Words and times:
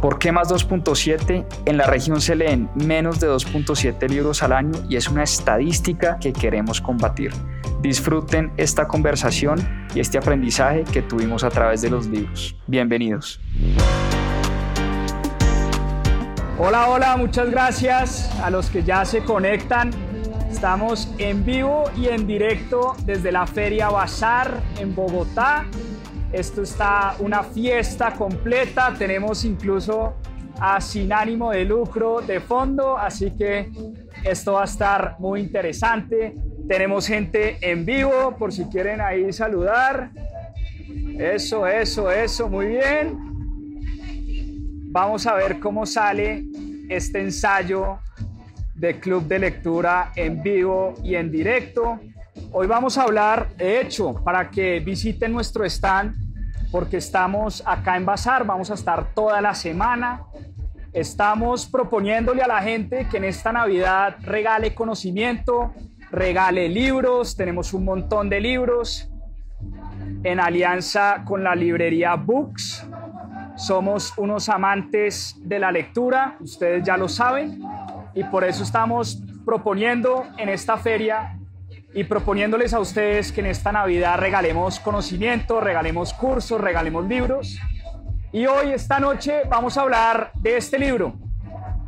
¿Por 0.00 0.18
qué 0.18 0.30
más 0.30 0.50
2.7? 0.50 1.46
En 1.64 1.76
la 1.78 1.86
región 1.86 2.20
se 2.20 2.36
leen 2.36 2.68
menos 2.74 3.18
de 3.18 3.28
2.7 3.28 4.08
libros 4.10 4.42
al 4.42 4.52
año 4.52 4.72
y 4.90 4.96
es 4.96 5.08
una 5.08 5.22
estadística 5.22 6.18
que 6.18 6.34
queremos 6.34 6.82
combatir. 6.82 7.32
Disfruten 7.80 8.52
esta 8.58 8.86
conversación 8.86 9.86
y 9.94 10.00
este 10.00 10.18
aprendizaje 10.18 10.84
que 10.84 11.00
tuvimos 11.00 11.44
a 11.44 11.50
través 11.50 11.80
de 11.80 11.88
los 11.88 12.06
libros. 12.06 12.54
Bienvenidos. 12.66 13.40
Hola, 16.58 16.88
hola, 16.88 17.16
muchas 17.16 17.50
gracias 17.50 18.30
a 18.42 18.50
los 18.50 18.68
que 18.68 18.82
ya 18.82 19.04
se 19.06 19.24
conectan. 19.24 19.90
Estamos 20.50 21.08
en 21.18 21.44
vivo 21.44 21.84
y 21.96 22.08
en 22.08 22.26
directo 22.26 22.96
desde 23.04 23.32
la 23.32 23.46
Feria 23.46 23.88
Bazar 23.88 24.60
en 24.78 24.94
Bogotá. 24.94 25.66
Esto 26.36 26.60
está 26.60 27.16
una 27.20 27.42
fiesta 27.42 28.12
completa. 28.12 28.92
Tenemos 28.92 29.42
incluso 29.46 30.16
a 30.60 30.82
Sin 30.82 31.10
ánimo 31.10 31.50
de 31.50 31.64
lucro 31.64 32.20
de 32.20 32.40
fondo, 32.40 32.98
así 32.98 33.30
que 33.30 33.70
esto 34.22 34.52
va 34.52 34.60
a 34.60 34.64
estar 34.66 35.16
muy 35.18 35.40
interesante. 35.40 36.36
Tenemos 36.68 37.06
gente 37.06 37.56
en 37.62 37.86
vivo, 37.86 38.36
por 38.38 38.52
si 38.52 38.66
quieren 38.66 39.00
ahí 39.00 39.32
saludar. 39.32 40.10
Eso, 41.18 41.66
eso, 41.66 42.10
eso, 42.10 42.50
muy 42.50 42.66
bien. 42.66 43.16
Vamos 44.92 45.26
a 45.26 45.36
ver 45.36 45.58
cómo 45.58 45.86
sale 45.86 46.44
este 46.90 47.22
ensayo 47.22 48.00
de 48.74 49.00
club 49.00 49.26
de 49.26 49.38
lectura 49.38 50.12
en 50.14 50.42
vivo 50.42 50.92
y 51.02 51.14
en 51.14 51.32
directo. 51.32 51.98
Hoy 52.52 52.66
vamos 52.66 52.98
a 52.98 53.04
hablar, 53.04 53.48
de 53.56 53.80
hecho, 53.80 54.22
para 54.22 54.50
que 54.50 54.80
visiten 54.80 55.32
nuestro 55.32 55.64
stand, 55.64 56.25
porque 56.76 56.98
estamos 56.98 57.62
acá 57.64 57.96
en 57.96 58.04
Bazar, 58.04 58.44
vamos 58.44 58.70
a 58.70 58.74
estar 58.74 59.14
toda 59.14 59.40
la 59.40 59.54
semana. 59.54 60.24
Estamos 60.92 61.64
proponiéndole 61.64 62.42
a 62.42 62.46
la 62.46 62.60
gente 62.60 63.08
que 63.10 63.16
en 63.16 63.24
esta 63.24 63.50
Navidad 63.50 64.16
regale 64.20 64.74
conocimiento, 64.74 65.72
regale 66.10 66.68
libros, 66.68 67.34
tenemos 67.34 67.72
un 67.72 67.86
montón 67.86 68.28
de 68.28 68.42
libros 68.42 69.10
en 70.22 70.38
alianza 70.38 71.22
con 71.24 71.42
la 71.42 71.54
librería 71.54 72.14
Books. 72.14 72.86
Somos 73.56 74.12
unos 74.18 74.50
amantes 74.50 75.34
de 75.40 75.58
la 75.58 75.72
lectura, 75.72 76.36
ustedes 76.40 76.84
ya 76.84 76.98
lo 76.98 77.08
saben, 77.08 77.58
y 78.14 78.22
por 78.24 78.44
eso 78.44 78.64
estamos 78.64 79.22
proponiendo 79.46 80.26
en 80.36 80.50
esta 80.50 80.76
feria 80.76 81.38
y 81.96 82.04
proponiéndoles 82.04 82.74
a 82.74 82.78
ustedes 82.78 83.32
que 83.32 83.40
en 83.40 83.46
esta 83.46 83.72
Navidad 83.72 84.18
regalemos 84.18 84.78
conocimiento, 84.78 85.62
regalemos 85.62 86.12
cursos, 86.12 86.60
regalemos 86.60 87.08
libros. 87.08 87.58
Y 88.32 88.44
hoy, 88.44 88.72
esta 88.72 89.00
noche, 89.00 89.40
vamos 89.48 89.78
a 89.78 89.80
hablar 89.80 90.30
de 90.34 90.58
este 90.58 90.78
libro, 90.78 91.14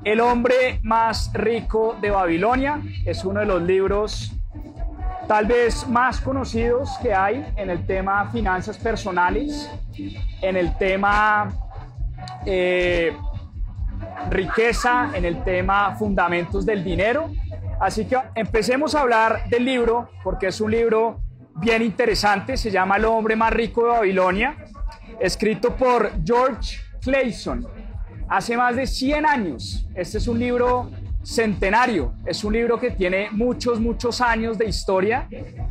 el 0.04 0.20
hombre 0.20 0.80
más 0.82 1.30
rico 1.34 1.94
de 2.00 2.10
Babilonia 2.10 2.80
es 3.04 3.22
uno 3.26 3.40
de 3.40 3.46
los 3.46 3.60
libros 3.60 4.32
tal 5.26 5.44
vez 5.44 5.86
más 5.86 6.22
conocidos 6.22 6.88
que 7.02 7.12
hay 7.12 7.44
en 7.56 7.68
el 7.68 7.84
tema 7.84 8.30
finanzas 8.30 8.78
personales, 8.78 9.70
en 10.40 10.56
el 10.56 10.74
tema 10.78 11.52
eh, 12.46 13.14
riqueza, 14.30 15.10
en 15.12 15.26
el 15.26 15.44
tema 15.44 15.94
fundamentos 15.96 16.64
del 16.64 16.82
dinero. 16.82 17.30
Así 17.80 18.06
que 18.06 18.16
empecemos 18.34 18.94
a 18.94 19.02
hablar 19.02 19.48
del 19.48 19.64
libro, 19.64 20.10
porque 20.24 20.48
es 20.48 20.60
un 20.60 20.70
libro 20.70 21.20
bien 21.56 21.82
interesante, 21.82 22.56
se 22.56 22.70
llama 22.70 22.96
El 22.96 23.04
hombre 23.04 23.36
más 23.36 23.52
rico 23.52 23.84
de 23.84 23.88
Babilonia, 23.90 24.56
escrito 25.20 25.76
por 25.76 26.12
George 26.24 26.78
Clayson 27.00 27.66
hace 28.28 28.56
más 28.56 28.76
de 28.76 28.86
100 28.86 29.26
años. 29.26 29.86
Este 29.94 30.18
es 30.18 30.28
un 30.28 30.38
libro 30.38 30.90
centenario, 31.22 32.14
es 32.24 32.44
un 32.44 32.52
libro 32.52 32.78
que 32.78 32.90
tiene 32.90 33.28
muchos, 33.30 33.80
muchos 33.80 34.20
años 34.20 34.56
de 34.56 34.66
historia 34.66 35.28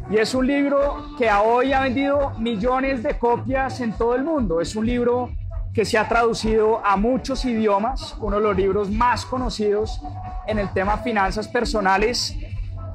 y 0.09 0.17
es 0.17 0.35
un 0.35 0.45
libro 0.45 1.15
que 1.17 1.29
hoy 1.31 1.73
ha 1.73 1.81
vendido 1.81 2.31
millones 2.39 3.01
de 3.01 3.17
copias 3.17 3.79
en 3.81 3.93
todo 3.93 4.15
el 4.15 4.23
mundo. 4.23 4.61
Es 4.61 4.75
un 4.75 4.85
libro 4.85 5.31
que 5.77 5.85
se 5.85 5.95
ha 5.95 6.07
traducido 6.07 6.83
a 6.83 6.97
muchos 6.97 7.45
idiomas, 7.45 8.17
uno 8.19 8.37
de 8.37 8.41
los 8.41 8.57
libros 8.57 8.89
más 8.89 9.27
conocidos 9.27 10.01
en 10.47 10.57
el 10.57 10.73
tema 10.73 10.97
finanzas 10.97 11.47
personales 11.47 12.35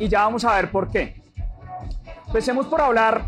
y 0.01 0.09
ya 0.09 0.25
vamos 0.25 0.45
a 0.45 0.57
ver 0.57 0.69
por 0.69 0.91
qué. 0.91 1.23
Empecemos 2.27 2.67
por 2.67 2.81
hablar 2.81 3.27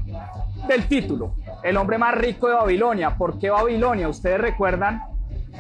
del 0.67 0.89
título, 0.89 1.37
El 1.63 1.77
hombre 1.77 1.99
más 1.99 2.17
rico 2.17 2.49
de 2.49 2.55
Babilonia. 2.55 3.17
¿Por 3.17 3.39
qué 3.39 3.49
Babilonia? 3.49 4.09
Ustedes 4.09 4.41
recuerdan 4.41 5.03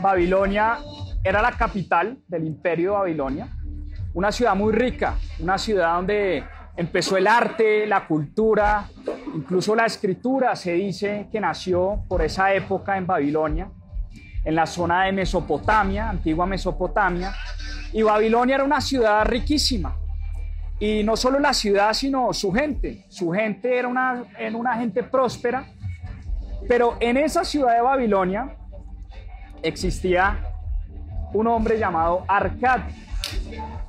Babilonia 0.02 0.78
era 1.22 1.40
la 1.40 1.52
capital 1.52 2.18
del 2.26 2.48
imperio 2.48 2.90
de 2.90 2.98
Babilonia, 2.98 3.48
una 4.12 4.32
ciudad 4.32 4.56
muy 4.56 4.72
rica, 4.72 5.14
una 5.38 5.56
ciudad 5.56 5.94
donde 5.94 6.42
empezó 6.76 7.16
el 7.16 7.28
arte, 7.28 7.86
la 7.86 8.08
cultura, 8.08 8.88
incluso 9.36 9.76
la 9.76 9.86
escritura 9.86 10.56
se 10.56 10.72
dice 10.72 11.28
que 11.30 11.38
nació 11.38 12.02
por 12.08 12.22
esa 12.22 12.52
época 12.54 12.96
en 12.96 13.06
Babilonia, 13.06 13.70
en 14.44 14.54
la 14.54 14.66
zona 14.66 15.04
de 15.04 15.12
Mesopotamia, 15.12 16.10
antigua 16.10 16.46
Mesopotamia, 16.46 17.34
y 17.92 18.02
Babilonia 18.02 18.56
era 18.56 18.64
una 18.64 18.80
ciudad 18.80 19.24
riquísima. 19.24 19.96
Y 20.78 21.02
no 21.04 21.16
solo 21.16 21.38
la 21.38 21.54
ciudad, 21.54 21.92
sino 21.92 22.32
su 22.32 22.52
gente. 22.52 23.04
Su 23.08 23.30
gente 23.30 23.78
era 23.78 23.88
una, 23.88 24.24
era 24.38 24.56
una 24.56 24.76
gente 24.76 25.02
próspera, 25.02 25.64
pero 26.68 26.96
en 27.00 27.16
esa 27.16 27.44
ciudad 27.44 27.74
de 27.74 27.80
Babilonia 27.80 28.56
existía 29.62 30.38
un 31.32 31.46
hombre 31.46 31.78
llamado 31.78 32.24
Arcad, 32.28 32.80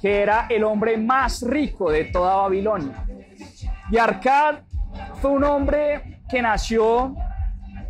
que 0.01 0.21
era 0.21 0.47
el 0.49 0.63
hombre 0.63 0.97
más 0.97 1.41
rico 1.41 1.91
de 1.91 2.05
toda 2.05 2.35
Babilonia. 2.37 3.05
Y 3.91 3.97
Arcad 3.97 4.59
fue 5.21 5.31
un 5.31 5.43
hombre 5.43 6.21
que 6.29 6.41
nació, 6.41 7.15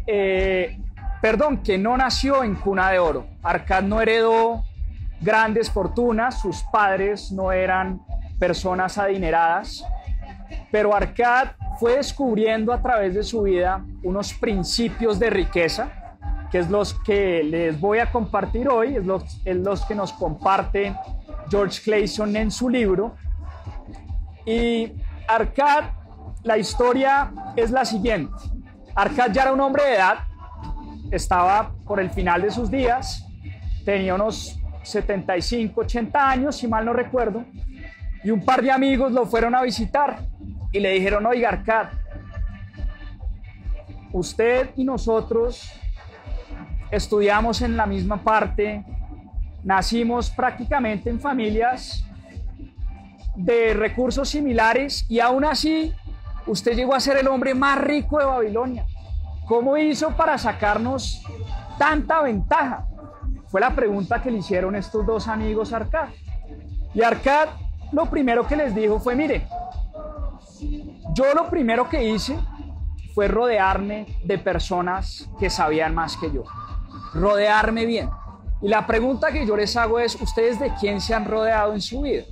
eh, 0.05 0.77
perdón, 1.25 1.63
que 1.63 1.79
no 1.79 1.97
nació 1.97 2.43
en 2.43 2.53
cuna 2.53 2.91
de 2.91 2.99
oro. 2.99 3.25
Arcad 3.41 3.81
no 3.81 3.99
heredó 3.99 4.63
grandes 5.19 5.71
fortunas, 5.71 6.39
sus 6.39 6.61
padres 6.71 7.31
no 7.31 7.51
eran 7.51 7.99
personas 8.37 8.99
adineradas, 8.99 9.83
pero 10.71 10.95
Arcad 10.95 11.47
fue 11.79 11.95
descubriendo 11.95 12.71
a 12.71 12.79
través 12.79 13.15
de 13.15 13.23
su 13.23 13.41
vida 13.41 13.83
unos 14.03 14.35
principios 14.35 15.17
de 15.17 15.31
riqueza 15.31 15.89
que 16.51 16.59
es 16.59 16.69
los 16.69 16.93
que 16.93 17.41
les 17.41 17.79
voy 17.79 17.97
a 17.97 18.11
compartir 18.11 18.69
hoy, 18.69 18.95
es 18.95 19.03
los, 19.03 19.83
que 19.87 19.95
nos 19.95 20.13
comparte 20.13 20.95
George 21.49 21.81
Clayson 21.83 22.35
en 22.35 22.51
su 22.51 22.69
libro. 22.69 23.15
Y 24.45 24.93
Arcad 25.27 25.85
la 26.43 26.59
historia 26.59 27.33
es 27.55 27.71
la 27.71 27.83
siguiente. 27.83 28.35
Arcad 28.93 29.31
ya 29.31 29.41
era 29.41 29.53
un 29.53 29.59
hombre 29.59 29.85
de 29.85 29.95
edad, 29.95 30.19
estaba 31.17 31.73
por 31.85 31.99
el 31.99 32.09
final 32.09 32.41
de 32.41 32.51
sus 32.51 32.69
días, 32.69 33.25
tenía 33.83 34.15
unos 34.15 34.59
75, 34.83 35.81
80 35.81 36.29
años, 36.29 36.55
si 36.55 36.67
mal 36.67 36.85
no 36.85 36.93
recuerdo, 36.93 37.43
y 38.23 38.31
un 38.31 38.43
par 38.43 38.61
de 38.61 38.71
amigos 38.71 39.11
lo 39.11 39.25
fueron 39.25 39.55
a 39.55 39.61
visitar 39.61 40.19
y 40.71 40.79
le 40.79 40.91
dijeron, 40.91 41.25
oiga 41.25 41.91
usted 44.11 44.69
y 44.75 44.83
nosotros 44.83 45.71
estudiamos 46.89 47.61
en 47.61 47.75
la 47.75 47.85
misma 47.85 48.23
parte, 48.23 48.83
nacimos 49.63 50.29
prácticamente 50.29 51.09
en 51.09 51.19
familias 51.19 52.05
de 53.35 53.73
recursos 53.73 54.29
similares 54.29 55.05
y 55.09 55.19
aún 55.19 55.43
así 55.43 55.93
usted 56.47 56.75
llegó 56.75 56.95
a 56.95 56.99
ser 56.99 57.17
el 57.17 57.27
hombre 57.27 57.53
más 57.53 57.77
rico 57.79 58.19
de 58.19 58.25
Babilonia. 58.25 58.85
¿Cómo 59.45 59.77
hizo 59.77 60.11
para 60.11 60.37
sacarnos 60.37 61.23
tanta 61.77 62.21
ventaja? 62.21 62.87
Fue 63.47 63.61
la 63.61 63.75
pregunta 63.75 64.21
que 64.21 64.31
le 64.31 64.39
hicieron 64.39 64.75
estos 64.75 65.05
dos 65.05 65.27
amigos 65.27 65.71
a 65.71 65.77
Arcad. 65.77 66.09
Y 66.93 67.03
Arcad 67.03 67.49
lo 67.91 68.07
primero 68.07 68.47
que 68.47 68.55
les 68.55 68.73
dijo 68.73 68.99
fue, 68.99 69.15
mire, 69.15 69.47
yo 71.13 71.33
lo 71.33 71.49
primero 71.49 71.87
que 71.87 72.03
hice 72.03 72.37
fue 73.13 73.27
rodearme 73.27 74.05
de 74.23 74.37
personas 74.37 75.29
que 75.39 75.49
sabían 75.49 75.93
más 75.93 76.17
que 76.17 76.31
yo. 76.31 76.43
Rodearme 77.13 77.85
bien. 77.85 78.09
Y 78.61 78.67
la 78.67 78.87
pregunta 78.87 79.31
que 79.31 79.45
yo 79.45 79.55
les 79.55 79.77
hago 79.77 79.99
es, 79.99 80.19
¿ustedes 80.19 80.59
de 80.59 80.73
quién 80.79 80.99
se 80.99 81.13
han 81.13 81.25
rodeado 81.25 81.73
en 81.73 81.81
su 81.81 82.01
vida? 82.01 82.23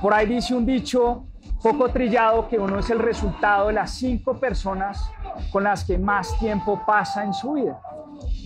Por 0.00 0.14
ahí 0.14 0.26
dice 0.26 0.54
un 0.54 0.64
dicho 0.64 1.26
poco 1.62 1.88
trillado 1.88 2.48
que 2.48 2.58
uno 2.58 2.78
es 2.78 2.90
el 2.90 2.98
resultado 2.98 3.68
de 3.68 3.74
las 3.74 3.92
cinco 3.92 4.38
personas 4.38 5.10
con 5.50 5.64
las 5.64 5.84
que 5.84 5.98
más 5.98 6.38
tiempo 6.38 6.82
pasa 6.86 7.24
en 7.24 7.34
su 7.34 7.54
vida. 7.54 7.80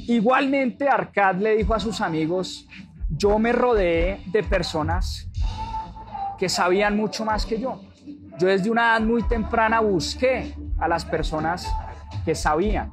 Igualmente, 0.07 0.89
Arcad 0.89 1.37
le 1.37 1.57
dijo 1.57 1.75
a 1.75 1.81
sus 1.81 2.01
amigos, 2.01 2.67
yo 3.11 3.39
me 3.39 3.53
rodeé 3.53 4.23
de 4.27 4.43
personas 4.43 5.29
que 6.39 6.49
sabían 6.49 6.97
mucho 6.97 7.25
más 7.25 7.45
que 7.45 7.61
yo. 7.61 7.81
Yo 8.39 8.49
desde 8.49 8.71
una 8.71 8.97
edad 8.97 9.07
muy 9.07 9.23
temprana 9.23 9.81
busqué 9.81 10.55
a 10.79 10.89
las 10.89 11.05
personas 11.05 11.71
que 12.25 12.35
sabían, 12.35 12.91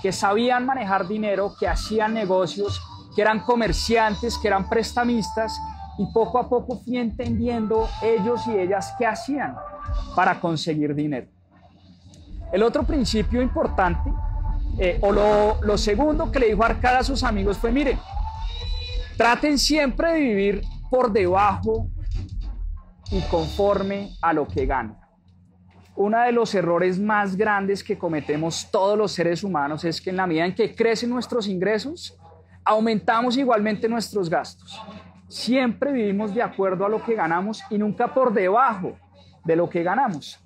que 0.00 0.12
sabían 0.12 0.64
manejar 0.64 1.08
dinero, 1.08 1.54
que 1.58 1.66
hacían 1.66 2.14
negocios, 2.14 2.80
que 3.14 3.22
eran 3.22 3.40
comerciantes, 3.40 4.38
que 4.38 4.48
eran 4.48 4.68
prestamistas 4.68 5.60
y 5.98 6.06
poco 6.12 6.38
a 6.38 6.48
poco 6.48 6.78
fui 6.78 6.98
entendiendo 6.98 7.88
ellos 8.02 8.46
y 8.46 8.58
ellas 8.58 8.94
qué 8.98 9.06
hacían 9.06 9.56
para 10.14 10.40
conseguir 10.40 10.94
dinero. 10.94 11.28
El 12.52 12.62
otro 12.62 12.84
principio 12.84 13.42
importante, 13.42 14.10
eh, 14.78 14.98
o 15.00 15.10
lo, 15.10 15.62
lo 15.62 15.78
segundo 15.78 16.30
que 16.30 16.38
le 16.38 16.46
dijo 16.48 16.64
Arcada 16.64 16.98
a 16.98 17.04
sus 17.04 17.22
amigos 17.24 17.58
fue, 17.58 17.72
mire, 17.72 17.98
traten 19.16 19.58
siempre 19.58 20.12
de 20.12 20.20
vivir 20.20 20.62
por 20.90 21.12
debajo 21.12 21.88
y 23.10 23.20
conforme 23.22 24.10
a 24.20 24.32
lo 24.32 24.46
que 24.46 24.66
ganan. 24.66 24.98
Uno 25.96 26.20
de 26.20 26.32
los 26.32 26.54
errores 26.54 26.98
más 26.98 27.36
grandes 27.36 27.82
que 27.82 27.96
cometemos 27.96 28.68
todos 28.70 28.98
los 28.98 29.12
seres 29.12 29.42
humanos 29.42 29.82
es 29.84 30.00
que 30.00 30.10
en 30.10 30.16
la 30.16 30.26
medida 30.26 30.44
en 30.44 30.54
que 30.54 30.74
crecen 30.74 31.08
nuestros 31.08 31.48
ingresos, 31.48 32.18
aumentamos 32.62 33.36
igualmente 33.38 33.88
nuestros 33.88 34.28
gastos. 34.28 34.78
Siempre 35.28 35.92
vivimos 35.92 36.34
de 36.34 36.42
acuerdo 36.42 36.86
a 36.86 36.88
lo 36.88 37.02
que 37.02 37.14
ganamos 37.14 37.62
y 37.70 37.78
nunca 37.78 38.12
por 38.12 38.32
debajo 38.32 38.96
de 39.44 39.56
lo 39.56 39.68
que 39.68 39.82
ganamos. 39.82 40.38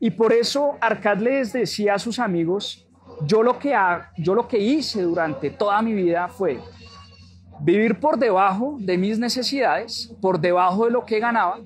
Y 0.00 0.10
por 0.10 0.32
eso 0.32 0.76
Arcad 0.80 1.18
les 1.18 1.52
decía 1.52 1.94
a 1.94 1.98
sus 1.98 2.18
amigos, 2.18 2.86
yo 3.22 3.42
lo 3.42 3.58
que, 3.58 3.76
yo 4.16 4.34
lo 4.34 4.46
que 4.46 4.58
hice 4.58 5.02
durante 5.02 5.50
toda 5.50 5.82
mi 5.82 5.92
vida 5.92 6.28
fue 6.28 6.60
vivir 7.60 7.98
por 7.98 8.18
debajo 8.18 8.76
de 8.78 8.96
mis 8.96 9.18
necesidades, 9.18 10.14
por 10.20 10.38
debajo 10.38 10.84
de 10.84 10.92
lo 10.92 11.04
que 11.04 11.18
ganaba 11.18 11.58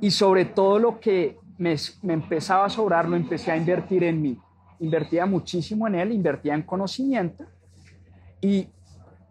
y 0.00 0.12
sobre 0.12 0.44
todo 0.44 0.78
lo 0.78 1.00
que 1.00 1.36
me, 1.56 1.74
me 2.02 2.14
empezaba 2.14 2.66
a 2.66 2.70
sobrar 2.70 3.08
lo 3.08 3.16
empecé 3.16 3.50
a 3.50 3.56
invertir 3.56 4.04
en 4.04 4.22
mí. 4.22 4.38
Invertía 4.78 5.26
muchísimo 5.26 5.88
en 5.88 5.96
él, 5.96 6.12
invertía 6.12 6.54
en 6.54 6.62
conocimiento 6.62 7.44
y 8.40 8.68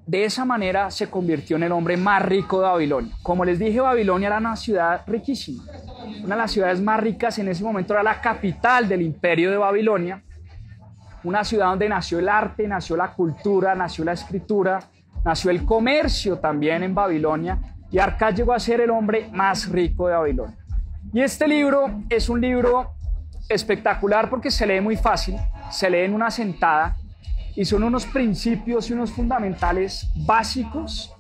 de 0.07 0.23
esa 0.23 0.45
manera 0.45 0.89
se 0.89 1.09
convirtió 1.09 1.57
en 1.57 1.63
el 1.63 1.71
hombre 1.73 1.97
más 1.97 2.21
rico 2.21 2.61
de 2.61 2.67
Babilonia. 2.67 3.13
Como 3.21 3.43
les 3.43 3.59
dije, 3.59 3.81
Babilonia 3.81 4.27
era 4.27 4.37
una 4.37 4.55
ciudad 4.55 5.01
riquísima. 5.05 5.63
Una 6.23 6.35
de 6.35 6.41
las 6.41 6.51
ciudades 6.51 6.81
más 6.81 7.01
ricas 7.01 7.37
en 7.39 7.49
ese 7.49 7.61
momento 7.61 7.93
era 7.93 8.01
la 8.03 8.21
capital 8.21 8.87
del 8.87 9.01
imperio 9.01 9.51
de 9.51 9.57
Babilonia. 9.57 10.23
Una 11.25 11.43
ciudad 11.43 11.67
donde 11.67 11.89
nació 11.89 12.19
el 12.19 12.29
arte, 12.29 12.65
nació 12.69 12.95
la 12.95 13.11
cultura, 13.11 13.75
nació 13.75 14.05
la 14.05 14.13
escritura, 14.13 14.79
nació 15.25 15.51
el 15.51 15.65
comercio 15.65 16.39
también 16.39 16.83
en 16.83 16.95
Babilonia. 16.95 17.59
Y 17.91 17.99
Arcad 17.99 18.33
llegó 18.33 18.53
a 18.53 18.59
ser 18.59 18.79
el 18.79 18.91
hombre 18.91 19.29
más 19.33 19.67
rico 19.67 20.07
de 20.07 20.13
Babilonia. 20.13 20.57
Y 21.11 21.21
este 21.21 21.49
libro 21.49 22.03
es 22.09 22.29
un 22.29 22.39
libro 22.39 22.91
espectacular 23.49 24.29
porque 24.29 24.51
se 24.51 24.65
lee 24.65 24.79
muy 24.79 24.95
fácil, 24.95 25.35
se 25.69 25.89
lee 25.89 26.05
en 26.05 26.13
una 26.13 26.31
sentada 26.31 26.95
y 27.57 27.65
son 27.65 27.83
unos 27.83 28.05
principios 28.05 28.87
y 28.87 28.93
unos 28.93 29.11
fundamentales 29.11 30.07
básicos 30.15 31.11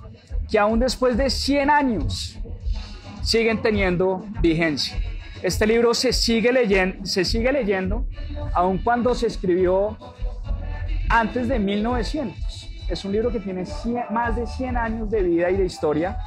que 0.47 0.59
aún 0.59 0.79
después 0.79 1.17
de 1.17 1.31
100 1.31 1.69
años 1.71 2.37
siguen 3.23 3.59
teniendo 3.59 4.23
vigencia. 4.39 4.95
Este 5.41 5.65
libro 5.65 5.95
se 5.95 6.13
sigue 6.13 6.53
leyendo, 6.53 7.03
se 7.07 7.25
sigue 7.25 7.51
leyendo 7.51 8.05
aun 8.53 8.77
cuando 8.77 9.15
se 9.15 9.25
escribió 9.25 9.97
antes 11.09 11.47
de 11.47 11.57
1900. 11.57 12.69
Es 12.87 13.03
un 13.03 13.13
libro 13.13 13.31
que 13.31 13.39
tiene 13.39 13.63
más 14.11 14.35
de 14.35 14.45
100 14.45 14.77
años 14.77 15.09
de 15.09 15.23
vida 15.23 15.49
y 15.49 15.57
de 15.57 15.65
historia 15.65 16.19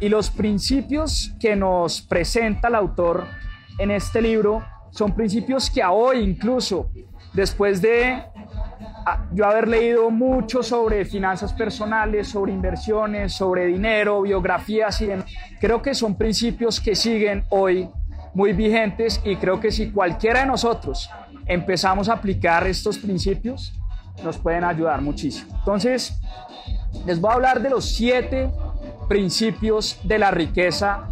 y 0.00 0.10
los 0.10 0.28
principios 0.28 1.32
que 1.40 1.56
nos 1.56 2.02
presenta 2.02 2.68
el 2.68 2.74
autor 2.74 3.24
en 3.78 3.90
este 3.90 4.20
libro 4.20 4.62
son 4.90 5.14
principios 5.14 5.70
que 5.70 5.82
hoy 5.82 6.18
incluso 6.18 6.90
después 7.32 7.80
de 7.80 8.22
yo 9.32 9.46
haber 9.46 9.68
leído 9.68 10.10
mucho 10.10 10.62
sobre 10.62 11.04
finanzas 11.04 11.52
personales, 11.52 12.28
sobre 12.28 12.52
inversiones, 12.52 13.32
sobre 13.32 13.66
dinero, 13.66 14.22
biografías 14.22 15.00
y 15.00 15.06
demás, 15.06 15.26
creo 15.60 15.80
que 15.80 15.94
son 15.94 16.16
principios 16.16 16.80
que 16.80 16.94
siguen 16.94 17.44
hoy 17.50 17.88
muy 18.34 18.52
vigentes 18.52 19.20
y 19.24 19.36
creo 19.36 19.60
que 19.60 19.70
si 19.70 19.90
cualquiera 19.90 20.40
de 20.40 20.46
nosotros 20.46 21.08
empezamos 21.46 22.08
a 22.08 22.14
aplicar 22.14 22.66
estos 22.66 22.98
principios, 22.98 23.72
nos 24.24 24.38
pueden 24.38 24.64
ayudar 24.64 25.00
muchísimo. 25.00 25.54
Entonces, 25.58 26.18
les 27.06 27.20
voy 27.20 27.30
a 27.30 27.34
hablar 27.34 27.62
de 27.62 27.70
los 27.70 27.84
siete 27.84 28.50
principios 29.08 30.00
de 30.02 30.18
la 30.18 30.30
riqueza 30.30 31.08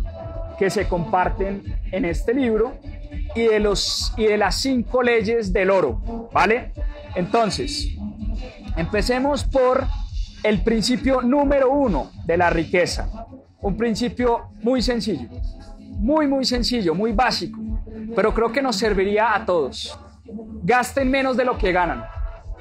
que 0.58 0.70
se 0.70 0.88
comparten 0.88 1.62
en 1.92 2.04
este 2.04 2.34
libro 2.34 2.74
y 3.34 3.42
de, 3.42 3.60
los, 3.60 4.12
y 4.16 4.26
de 4.26 4.38
las 4.38 4.56
cinco 4.56 5.02
leyes 5.02 5.52
del 5.52 5.70
oro, 5.70 6.28
¿vale? 6.32 6.72
Entonces, 7.14 7.88
empecemos 8.76 9.44
por 9.44 9.86
el 10.42 10.62
principio 10.62 11.22
número 11.22 11.70
uno 11.70 12.10
de 12.26 12.36
la 12.36 12.50
riqueza. 12.50 13.08
Un 13.60 13.76
principio 13.76 14.50
muy 14.62 14.82
sencillo, 14.82 15.28
muy, 15.78 16.26
muy 16.28 16.44
sencillo, 16.44 16.94
muy 16.94 17.12
básico, 17.12 17.58
pero 18.14 18.34
creo 18.34 18.52
que 18.52 18.62
nos 18.62 18.76
serviría 18.76 19.34
a 19.34 19.44
todos. 19.46 19.98
Gasten 20.62 21.10
menos 21.10 21.36
de 21.36 21.44
lo 21.44 21.56
que 21.56 21.72
ganan. 21.72 22.04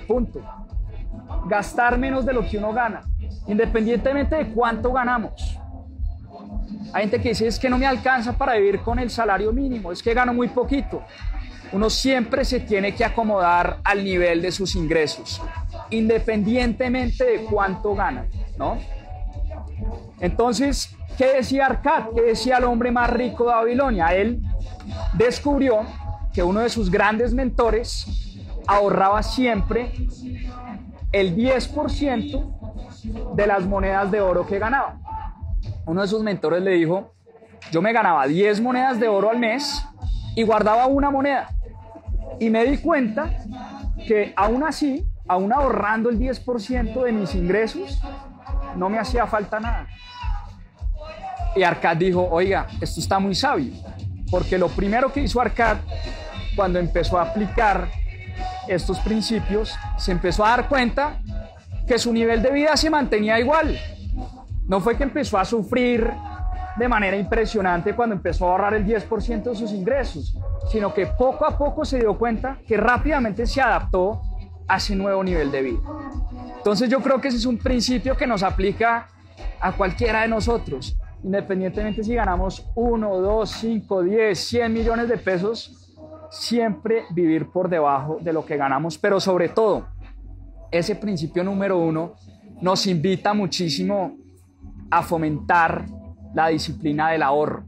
Punto. 0.07 0.41
Gastar 1.47 1.97
menos 1.97 2.25
de 2.25 2.33
lo 2.33 2.47
que 2.47 2.57
uno 2.57 2.71
gana, 2.71 3.01
independientemente 3.47 4.35
de 4.35 4.47
cuánto 4.47 4.93
ganamos. 4.93 5.59
Hay 6.91 7.03
gente 7.03 7.21
que 7.21 7.29
dice, 7.29 7.47
es 7.47 7.57
que 7.57 7.69
no 7.69 7.77
me 7.77 7.85
alcanza 7.85 8.33
para 8.33 8.55
vivir 8.55 8.79
con 8.79 8.99
el 8.99 9.09
salario 9.09 9.53
mínimo, 9.53 9.91
es 9.91 10.03
que 10.03 10.13
gano 10.13 10.33
muy 10.33 10.49
poquito 10.49 11.01
uno 11.73 11.89
siempre 11.89 12.45
se 12.45 12.59
tiene 12.59 12.93
que 12.93 13.03
acomodar 13.03 13.79
al 13.83 14.03
nivel 14.03 14.43
de 14.43 14.51
sus 14.51 14.75
ingresos, 14.75 15.41
independientemente 15.89 17.25
de 17.25 17.43
cuánto 17.45 17.95
gana, 17.95 18.27
¿no? 18.57 18.77
Entonces, 20.19 20.95
¿qué 21.17 21.33
decía 21.33 21.65
Arcad? 21.65 22.09
¿Qué 22.15 22.21
decía 22.21 22.57
el 22.57 22.65
hombre 22.65 22.91
más 22.91 23.09
rico 23.09 23.45
de 23.45 23.53
Babilonia? 23.53 24.13
Él 24.13 24.39
descubrió 25.13 25.79
que 26.31 26.43
uno 26.43 26.59
de 26.59 26.69
sus 26.69 26.91
grandes 26.91 27.33
mentores 27.33 28.05
ahorraba 28.67 29.23
siempre 29.23 29.91
el 31.11 31.35
10% 31.35 33.35
de 33.35 33.47
las 33.47 33.65
monedas 33.65 34.11
de 34.11 34.21
oro 34.21 34.45
que 34.45 34.59
ganaba. 34.59 34.99
Uno 35.85 36.01
de 36.01 36.07
sus 36.07 36.23
mentores 36.23 36.61
le 36.61 36.71
dijo, 36.71 37.13
yo 37.71 37.81
me 37.81 37.93
ganaba 37.93 38.27
10 38.27 38.61
monedas 38.61 38.99
de 38.99 39.07
oro 39.07 39.29
al 39.29 39.39
mes 39.39 39.83
y 40.35 40.43
guardaba 40.43 40.87
una 40.87 41.11
moneda. 41.11 41.49
Y 42.39 42.49
me 42.49 42.65
di 42.65 42.77
cuenta 42.77 43.29
que 44.07 44.33
aún 44.35 44.63
así, 44.63 45.05
aún 45.27 45.53
ahorrando 45.53 46.09
el 46.09 46.19
10% 46.19 47.03
de 47.03 47.11
mis 47.11 47.35
ingresos, 47.35 48.01
no 48.75 48.89
me 48.89 48.99
hacía 48.99 49.27
falta 49.27 49.59
nada. 49.59 49.87
Y 51.55 51.63
Arcad 51.63 51.97
dijo, 51.97 52.27
oiga, 52.29 52.67
esto 52.81 52.99
está 52.99 53.19
muy 53.19 53.35
sabio, 53.35 53.73
porque 54.31 54.57
lo 54.57 54.69
primero 54.69 55.13
que 55.13 55.21
hizo 55.21 55.39
Arcad 55.39 55.77
cuando 56.55 56.79
empezó 56.79 57.19
a 57.19 57.23
aplicar 57.23 57.89
estos 58.67 58.99
principios, 58.99 59.75
se 59.97 60.11
empezó 60.11 60.45
a 60.45 60.49
dar 60.49 60.69
cuenta 60.69 61.19
que 61.87 61.99
su 61.99 62.13
nivel 62.13 62.41
de 62.41 62.51
vida 62.51 62.75
se 62.77 62.89
mantenía 62.89 63.39
igual. 63.39 63.77
No 64.67 64.79
fue 64.79 64.97
que 64.97 65.03
empezó 65.03 65.37
a 65.37 65.45
sufrir 65.45 66.09
de 66.77 66.87
manera 66.87 67.15
impresionante 67.15 67.95
cuando 67.95 68.15
empezó 68.15 68.47
a 68.47 68.51
ahorrar 68.51 68.73
el 68.73 68.85
10% 68.85 69.43
de 69.43 69.55
sus 69.55 69.71
ingresos, 69.71 70.37
sino 70.71 70.93
que 70.93 71.05
poco 71.05 71.45
a 71.45 71.57
poco 71.57 71.85
se 71.85 71.99
dio 71.99 72.17
cuenta 72.17 72.57
que 72.67 72.77
rápidamente 72.77 73.45
se 73.45 73.61
adaptó 73.61 74.21
a 74.67 74.77
ese 74.77 74.95
nuevo 74.95 75.23
nivel 75.23 75.51
de 75.51 75.61
vida. 75.61 75.79
Entonces 76.57 76.89
yo 76.89 77.01
creo 77.01 77.19
que 77.19 77.27
ese 77.27 77.37
es 77.37 77.45
un 77.45 77.57
principio 77.57 78.15
que 78.15 78.25
nos 78.25 78.41
aplica 78.41 79.07
a 79.59 79.73
cualquiera 79.73 80.21
de 80.21 80.29
nosotros, 80.29 80.97
independientemente 81.23 82.03
si 82.03 82.15
ganamos 82.15 82.69
1, 82.75 83.17
2, 83.17 83.49
5, 83.49 84.01
10, 84.01 84.39
100 84.39 84.73
millones 84.73 85.09
de 85.09 85.17
pesos, 85.17 85.93
siempre 86.31 87.03
vivir 87.11 87.51
por 87.51 87.69
debajo 87.69 88.17
de 88.21 88.33
lo 88.33 88.45
que 88.45 88.57
ganamos, 88.57 88.97
pero 88.97 89.19
sobre 89.19 89.49
todo, 89.49 89.87
ese 90.71 90.95
principio 90.95 91.43
número 91.43 91.77
uno 91.77 92.15
nos 92.61 92.87
invita 92.87 93.33
muchísimo 93.33 94.22
a 94.93 95.01
fomentar 95.01 95.85
la 96.35 96.49
disciplina 96.49 97.09
del 97.09 97.23
ahorro. 97.23 97.65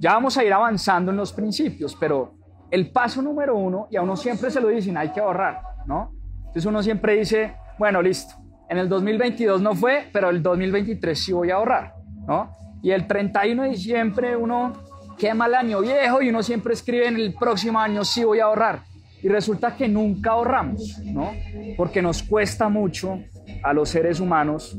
Ya 0.00 0.14
vamos 0.14 0.38
a 0.38 0.44
ir 0.44 0.52
avanzando 0.52 1.10
en 1.10 1.18
los 1.18 1.34
principios, 1.34 1.94
pero 2.00 2.34
el 2.70 2.90
paso 2.90 3.20
número 3.20 3.54
uno, 3.56 3.88
y 3.90 3.96
a 3.96 4.02
uno 4.02 4.16
siempre 4.16 4.50
se 4.50 4.58
lo 4.60 4.68
dicen, 4.68 4.96
hay 4.96 5.10
que 5.10 5.20
ahorrar, 5.20 5.60
¿no? 5.86 6.12
Entonces 6.38 6.64
uno 6.64 6.82
siempre 6.82 7.18
dice, 7.18 7.56
bueno, 7.78 8.00
listo, 8.00 8.36
en 8.70 8.78
el 8.78 8.88
2022 8.88 9.60
no 9.60 9.74
fue, 9.74 10.08
pero 10.10 10.30
el 10.30 10.42
2023 10.42 11.18
sí 11.18 11.32
voy 11.32 11.50
a 11.50 11.56
ahorrar, 11.56 11.92
¿no? 12.26 12.52
Y 12.82 12.90
el 12.92 13.06
31 13.06 13.64
de 13.64 13.68
diciembre 13.68 14.34
uno 14.34 14.72
quema 15.18 15.46
el 15.46 15.56
año 15.56 15.80
viejo 15.82 16.22
y 16.22 16.30
uno 16.30 16.42
siempre 16.42 16.72
escribe 16.72 17.08
en 17.08 17.16
el 17.16 17.34
próximo 17.34 17.78
año 17.78 18.02
sí 18.02 18.24
voy 18.24 18.40
a 18.40 18.44
ahorrar. 18.44 18.80
Y 19.20 19.28
resulta 19.28 19.76
que 19.76 19.88
nunca 19.88 20.30
ahorramos, 20.30 21.00
¿no? 21.04 21.32
Porque 21.76 22.00
nos 22.00 22.22
cuesta 22.22 22.68
mucho 22.70 23.18
a 23.62 23.72
los 23.74 23.90
seres 23.90 24.20
humanos 24.20 24.78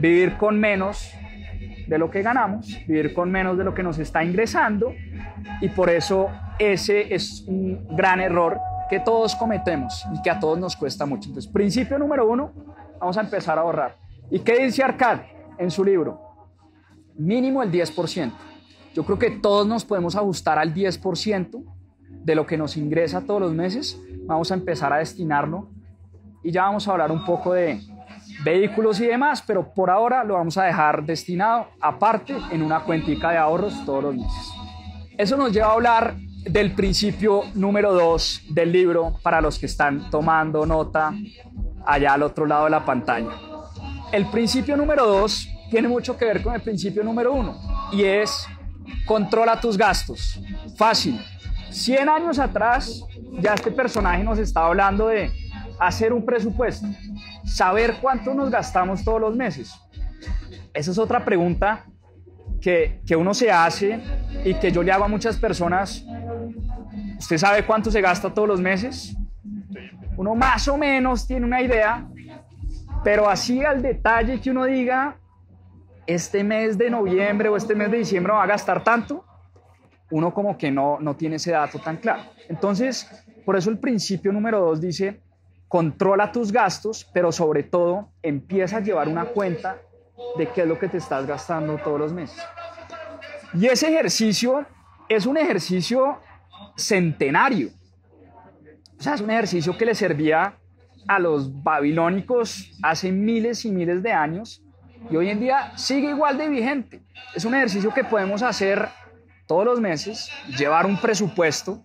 vivir 0.00 0.36
con 0.36 0.58
menos 0.58 1.12
de 1.86 1.98
lo 1.98 2.10
que 2.10 2.22
ganamos, 2.22 2.78
vivir 2.86 3.12
con 3.12 3.30
menos 3.30 3.58
de 3.58 3.64
lo 3.64 3.74
que 3.74 3.82
nos 3.82 3.98
está 3.98 4.24
ingresando 4.24 4.94
y 5.60 5.68
por 5.68 5.90
eso 5.90 6.28
ese 6.58 7.14
es 7.14 7.44
un 7.46 7.86
gran 7.96 8.20
error 8.20 8.58
que 8.88 9.00
todos 9.00 9.36
cometemos 9.36 10.04
y 10.14 10.22
que 10.22 10.30
a 10.30 10.40
todos 10.40 10.58
nos 10.58 10.76
cuesta 10.76 11.06
mucho. 11.06 11.28
Entonces, 11.28 11.50
principio 11.50 11.98
número 11.98 12.28
uno, 12.28 12.52
vamos 12.98 13.16
a 13.16 13.20
empezar 13.20 13.58
a 13.58 13.62
ahorrar. 13.62 13.96
¿Y 14.30 14.40
qué 14.40 14.64
dice 14.64 14.82
Arcad 14.82 15.20
en 15.58 15.70
su 15.70 15.84
libro? 15.84 16.20
Mínimo 17.16 17.62
el 17.62 17.70
10%. 17.70 18.32
Yo 18.94 19.04
creo 19.04 19.18
que 19.18 19.30
todos 19.30 19.66
nos 19.66 19.84
podemos 19.84 20.16
ajustar 20.16 20.58
al 20.58 20.74
10% 20.74 21.62
de 22.08 22.34
lo 22.34 22.46
que 22.46 22.56
nos 22.56 22.76
ingresa 22.76 23.20
todos 23.20 23.40
los 23.40 23.52
meses. 23.52 24.00
Vamos 24.24 24.50
a 24.50 24.54
empezar 24.54 24.92
a 24.92 24.98
destinarlo 24.98 25.68
y 26.42 26.50
ya 26.50 26.62
vamos 26.62 26.88
a 26.88 26.92
hablar 26.92 27.12
un 27.12 27.24
poco 27.24 27.52
de 27.52 27.80
vehículos 28.44 29.00
y 29.00 29.06
demás, 29.06 29.42
pero 29.46 29.72
por 29.72 29.90
ahora 29.90 30.24
lo 30.24 30.34
vamos 30.34 30.56
a 30.58 30.64
dejar 30.64 31.04
destinado 31.04 31.68
aparte 31.80 32.36
en 32.50 32.62
una 32.62 32.80
cuentica 32.80 33.30
de 33.30 33.38
ahorros 33.38 33.84
todos 33.84 34.02
los 34.04 34.14
meses. 34.14 34.52
Eso 35.16 35.36
nos 35.36 35.52
lleva 35.52 35.68
a 35.68 35.72
hablar 35.72 36.14
del 36.44 36.72
principio 36.72 37.42
número 37.54 37.92
2 37.92 38.42
del 38.50 38.72
libro 38.72 39.18
para 39.22 39.40
los 39.40 39.58
que 39.58 39.66
están 39.66 40.08
tomando 40.10 40.64
nota 40.64 41.12
allá 41.84 42.14
al 42.14 42.22
otro 42.22 42.46
lado 42.46 42.64
de 42.64 42.70
la 42.70 42.84
pantalla. 42.84 43.30
El 44.12 44.26
principio 44.26 44.76
número 44.76 45.06
2 45.06 45.48
tiene 45.70 45.88
mucho 45.88 46.16
que 46.16 46.24
ver 46.24 46.42
con 46.42 46.54
el 46.54 46.62
principio 46.62 47.04
número 47.04 47.32
1 47.32 47.90
y 47.92 48.04
es 48.04 48.46
controla 49.06 49.60
tus 49.60 49.76
gastos. 49.76 50.40
Fácil. 50.76 51.20
100 51.70 52.08
años 52.08 52.38
atrás 52.38 53.04
ya 53.38 53.54
este 53.54 53.70
personaje 53.70 54.24
nos 54.24 54.38
estaba 54.38 54.66
hablando 54.66 55.06
de 55.06 55.30
hacer 55.80 56.12
un 56.12 56.24
presupuesto 56.24 56.86
saber 57.44 57.96
cuánto 58.00 58.34
nos 58.34 58.50
gastamos 58.50 59.02
todos 59.04 59.20
los 59.20 59.36
meses. 59.36 59.74
Esa 60.72 60.90
es 60.90 60.98
otra 60.98 61.24
pregunta 61.24 61.84
que, 62.60 63.00
que, 63.06 63.16
uno 63.16 63.34
se 63.34 63.50
hace 63.50 64.00
y 64.44 64.54
que 64.54 64.70
yo 64.70 64.82
le 64.82 64.92
hago 64.92 65.04
a 65.04 65.08
muchas 65.08 65.36
personas. 65.36 66.04
¿Usted 67.18 67.38
sabe 67.38 67.64
cuánto 67.64 67.90
se 67.90 68.00
gasta 68.00 68.32
todos 68.32 68.48
los 68.48 68.60
meses? 68.60 69.16
Uno 70.16 70.34
más 70.34 70.68
o 70.68 70.76
menos 70.76 71.26
tiene 71.26 71.46
una 71.46 71.62
idea, 71.62 72.06
pero 73.02 73.28
así 73.28 73.64
al 73.64 73.82
detalle 73.82 74.40
que 74.40 74.50
uno 74.50 74.64
diga, 74.64 75.16
este 76.06 76.44
mes 76.44 76.76
de 76.76 76.90
noviembre 76.90 77.48
o 77.48 77.56
este 77.56 77.74
mes 77.74 77.90
de 77.90 77.98
diciembre 77.98 78.32
va 78.32 78.42
a 78.42 78.46
gastar 78.46 78.84
tanto, 78.84 79.24
uno 80.10 80.34
como 80.34 80.58
que 80.58 80.70
no, 80.70 80.98
no 81.00 81.16
tiene 81.16 81.36
ese 81.36 81.52
dato 81.52 81.78
tan 81.78 81.96
claro. 81.96 82.22
Entonces, 82.48 83.08
por 83.44 83.56
eso 83.56 83.70
el 83.70 83.78
principio 83.78 84.32
número 84.32 84.60
dos 84.60 84.80
dice, 84.80 85.20
controla 85.70 86.32
tus 86.32 86.50
gastos, 86.50 87.08
pero 87.14 87.30
sobre 87.30 87.62
todo 87.62 88.08
empieza 88.24 88.78
a 88.78 88.80
llevar 88.80 89.06
una 89.06 89.26
cuenta 89.26 89.78
de 90.36 90.48
qué 90.48 90.62
es 90.62 90.66
lo 90.66 90.76
que 90.80 90.88
te 90.88 90.96
estás 90.96 91.26
gastando 91.26 91.78
todos 91.78 92.00
los 92.00 92.12
meses. 92.12 92.42
Y 93.54 93.66
ese 93.66 93.88
ejercicio 93.88 94.66
es 95.08 95.26
un 95.26 95.36
ejercicio 95.36 96.18
centenario. 96.76 97.68
O 98.98 99.00
sea, 99.00 99.14
es 99.14 99.20
un 99.20 99.30
ejercicio 99.30 99.78
que 99.78 99.86
le 99.86 99.94
servía 99.94 100.58
a 101.06 101.20
los 101.20 101.62
babilónicos 101.62 102.72
hace 102.82 103.12
miles 103.12 103.64
y 103.64 103.70
miles 103.70 104.02
de 104.02 104.10
años 104.10 104.64
y 105.08 105.14
hoy 105.14 105.30
en 105.30 105.38
día 105.38 105.78
sigue 105.78 106.10
igual 106.10 106.36
de 106.36 106.48
vigente. 106.48 107.00
Es 107.32 107.44
un 107.44 107.54
ejercicio 107.54 107.94
que 107.94 108.02
podemos 108.02 108.42
hacer 108.42 108.88
todos 109.46 109.64
los 109.64 109.80
meses, 109.80 110.32
llevar 110.58 110.84
un 110.84 111.00
presupuesto, 111.00 111.80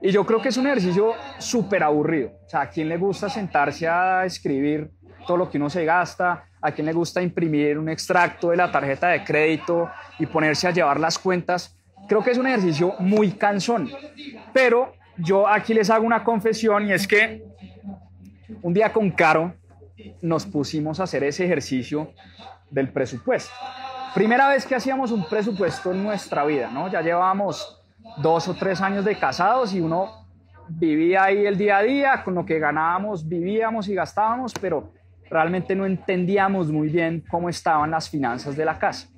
y 0.00 0.10
yo 0.10 0.24
creo 0.26 0.40
que 0.40 0.48
es 0.50 0.56
un 0.56 0.66
ejercicio 0.66 1.14
súper 1.38 1.82
aburrido. 1.82 2.32
O 2.46 2.48
sea, 2.48 2.62
¿a 2.62 2.70
quién 2.70 2.88
le 2.88 2.96
gusta 2.96 3.28
sentarse 3.28 3.88
a 3.88 4.24
escribir 4.24 4.90
todo 5.26 5.36
lo 5.36 5.50
que 5.50 5.58
uno 5.58 5.70
se 5.70 5.84
gasta? 5.84 6.44
¿A 6.60 6.72
quién 6.72 6.86
le 6.86 6.92
gusta 6.92 7.22
imprimir 7.22 7.78
un 7.78 7.88
extracto 7.88 8.50
de 8.50 8.56
la 8.56 8.70
tarjeta 8.70 9.08
de 9.08 9.24
crédito 9.24 9.90
y 10.18 10.26
ponerse 10.26 10.68
a 10.68 10.70
llevar 10.70 11.00
las 11.00 11.18
cuentas? 11.18 11.76
Creo 12.08 12.22
que 12.22 12.30
es 12.30 12.38
un 12.38 12.46
ejercicio 12.46 12.94
muy 12.98 13.32
cansón. 13.32 13.90
Pero 14.52 14.92
yo 15.16 15.48
aquí 15.48 15.74
les 15.74 15.90
hago 15.90 16.04
una 16.04 16.22
confesión 16.22 16.86
y 16.88 16.92
es 16.92 17.06
que 17.08 17.42
un 18.62 18.74
día 18.74 18.92
con 18.92 19.10
Caro 19.10 19.54
nos 20.20 20.46
pusimos 20.46 21.00
a 21.00 21.04
hacer 21.04 21.24
ese 21.24 21.44
ejercicio 21.44 22.12
del 22.70 22.90
presupuesto. 22.90 23.52
Primera 24.14 24.48
vez 24.48 24.66
que 24.66 24.74
hacíamos 24.74 25.10
un 25.10 25.28
presupuesto 25.28 25.92
en 25.92 26.02
nuestra 26.02 26.44
vida, 26.44 26.70
¿no? 26.70 26.90
Ya 26.90 27.02
llevábamos 27.02 27.75
dos 28.18 28.48
o 28.48 28.54
tres 28.54 28.80
años 28.80 29.04
de 29.04 29.16
casados 29.16 29.74
y 29.74 29.80
uno 29.80 30.26
vivía 30.68 31.24
ahí 31.24 31.46
el 31.46 31.56
día 31.56 31.78
a 31.78 31.82
día, 31.82 32.24
con 32.24 32.34
lo 32.34 32.44
que 32.44 32.58
ganábamos, 32.58 33.28
vivíamos 33.28 33.88
y 33.88 33.94
gastábamos, 33.94 34.52
pero 34.60 34.92
realmente 35.30 35.74
no 35.74 35.86
entendíamos 35.86 36.70
muy 36.70 36.88
bien 36.88 37.24
cómo 37.30 37.48
estaban 37.48 37.90
las 37.90 38.08
finanzas 38.08 38.56
de 38.56 38.64
la 38.64 38.78
casa. 38.78 39.08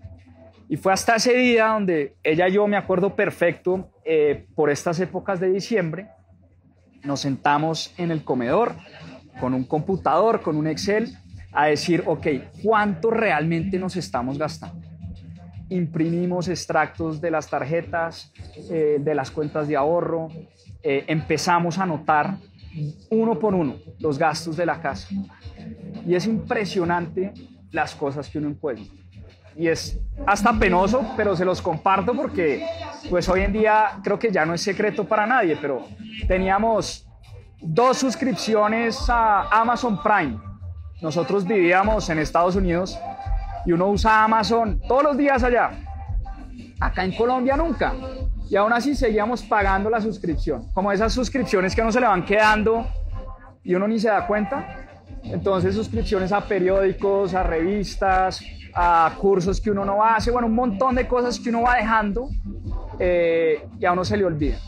Y 0.68 0.76
fue 0.76 0.92
hasta 0.92 1.16
ese 1.16 1.32
día 1.34 1.68
donde 1.68 2.16
ella 2.22 2.48
y 2.48 2.52
yo, 2.52 2.66
me 2.66 2.76
acuerdo 2.76 3.14
perfecto, 3.14 3.90
eh, 4.04 4.46
por 4.54 4.70
estas 4.70 5.00
épocas 5.00 5.40
de 5.40 5.50
diciembre, 5.50 6.08
nos 7.04 7.20
sentamos 7.20 7.94
en 7.96 8.10
el 8.10 8.24
comedor 8.24 8.74
con 9.40 9.54
un 9.54 9.64
computador, 9.64 10.42
con 10.42 10.56
un 10.56 10.66
Excel, 10.66 11.16
a 11.52 11.66
decir, 11.66 12.02
ok, 12.06 12.26
¿cuánto 12.62 13.10
realmente 13.10 13.78
nos 13.78 13.96
estamos 13.96 14.36
gastando? 14.36 14.87
Imprimimos 15.70 16.48
extractos 16.48 17.20
de 17.20 17.30
las 17.30 17.48
tarjetas, 17.48 18.32
eh, 18.70 18.98
de 19.00 19.14
las 19.14 19.30
cuentas 19.30 19.68
de 19.68 19.76
ahorro, 19.76 20.28
eh, 20.82 21.04
empezamos 21.08 21.78
a 21.78 21.82
anotar 21.82 22.38
uno 23.10 23.38
por 23.38 23.54
uno 23.54 23.76
los 23.98 24.18
gastos 24.18 24.56
de 24.56 24.66
la 24.66 24.80
casa. 24.80 25.08
Y 26.06 26.14
es 26.14 26.26
impresionante 26.26 27.32
las 27.70 27.94
cosas 27.94 28.28
que 28.28 28.38
uno 28.38 28.48
encuentra. 28.48 28.86
Y 29.56 29.66
es 29.66 29.98
hasta 30.24 30.52
penoso, 30.52 31.04
pero 31.16 31.34
se 31.34 31.44
los 31.44 31.60
comparto 31.60 32.14
porque 32.14 32.64
pues 33.10 33.28
hoy 33.28 33.40
en 33.40 33.52
día 33.52 33.98
creo 34.04 34.18
que 34.18 34.30
ya 34.30 34.46
no 34.46 34.54
es 34.54 34.62
secreto 34.62 35.04
para 35.04 35.26
nadie, 35.26 35.58
pero 35.60 35.84
teníamos 36.28 37.08
dos 37.60 37.98
suscripciones 37.98 38.98
a 39.08 39.48
Amazon 39.60 40.00
Prime. 40.00 40.38
Nosotros 41.02 41.44
vivíamos 41.44 42.08
en 42.08 42.20
Estados 42.20 42.54
Unidos 42.54 42.98
y 43.66 43.72
uno 43.72 43.88
usa 43.88 44.24
Amazon 44.24 44.80
todos 44.86 45.02
los 45.02 45.16
días 45.16 45.42
allá. 45.42 45.70
Acá 46.80 47.04
en 47.04 47.12
Colombia 47.12 47.56
nunca. 47.56 47.94
Y 48.50 48.56
aún 48.56 48.72
así 48.72 48.94
seguíamos 48.94 49.42
pagando 49.42 49.90
la 49.90 50.00
suscripción. 50.00 50.72
Como 50.72 50.90
esas 50.90 51.12
suscripciones 51.12 51.74
que 51.74 51.80
a 51.80 51.84
uno 51.84 51.92
se 51.92 52.00
le 52.00 52.06
van 52.06 52.24
quedando 52.24 52.86
y 53.62 53.74
uno 53.74 53.86
ni 53.86 53.98
se 53.98 54.08
da 54.08 54.26
cuenta. 54.26 54.86
Entonces 55.24 55.74
suscripciones 55.74 56.32
a 56.32 56.40
periódicos, 56.40 57.34
a 57.34 57.42
revistas, 57.42 58.42
a 58.74 59.12
cursos 59.18 59.60
que 59.60 59.70
uno 59.70 59.84
no 59.84 60.04
hace, 60.04 60.30
bueno, 60.30 60.46
un 60.46 60.54
montón 60.54 60.94
de 60.94 61.06
cosas 61.06 61.38
que 61.38 61.48
uno 61.50 61.62
va 61.62 61.76
dejando 61.76 62.28
eh, 62.98 63.66
y 63.78 63.84
a 63.84 63.92
uno 63.92 64.04
se 64.04 64.16
le 64.16 64.24
olvida. 64.24 64.58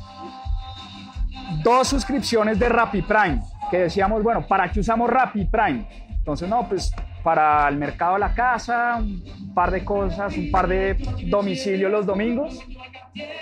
Dos 1.63 1.89
suscripciones 1.89 2.59
de 2.59 2.69
Rappi 2.69 3.03
Prime, 3.03 3.41
que 3.71 3.79
decíamos, 3.79 4.23
bueno, 4.23 4.47
¿para 4.47 4.71
qué 4.71 4.81
usamos 4.81 5.09
Rappi 5.09 5.45
Prime? 5.47 5.87
Entonces, 6.11 6.49
no, 6.49 6.69
pues 6.69 6.93
para 7.23 7.69
el 7.69 7.77
mercado 7.77 8.15
de 8.15 8.21
la 8.21 8.35
casa, 8.35 8.99
un 8.99 9.55
par 9.55 9.71
de 9.71 9.85
cosas, 9.85 10.37
un 10.37 10.51
par 10.51 10.69
de 10.69 10.97
domicilios 11.29 11.91
los 11.91 12.07
domingos. 12.07 12.61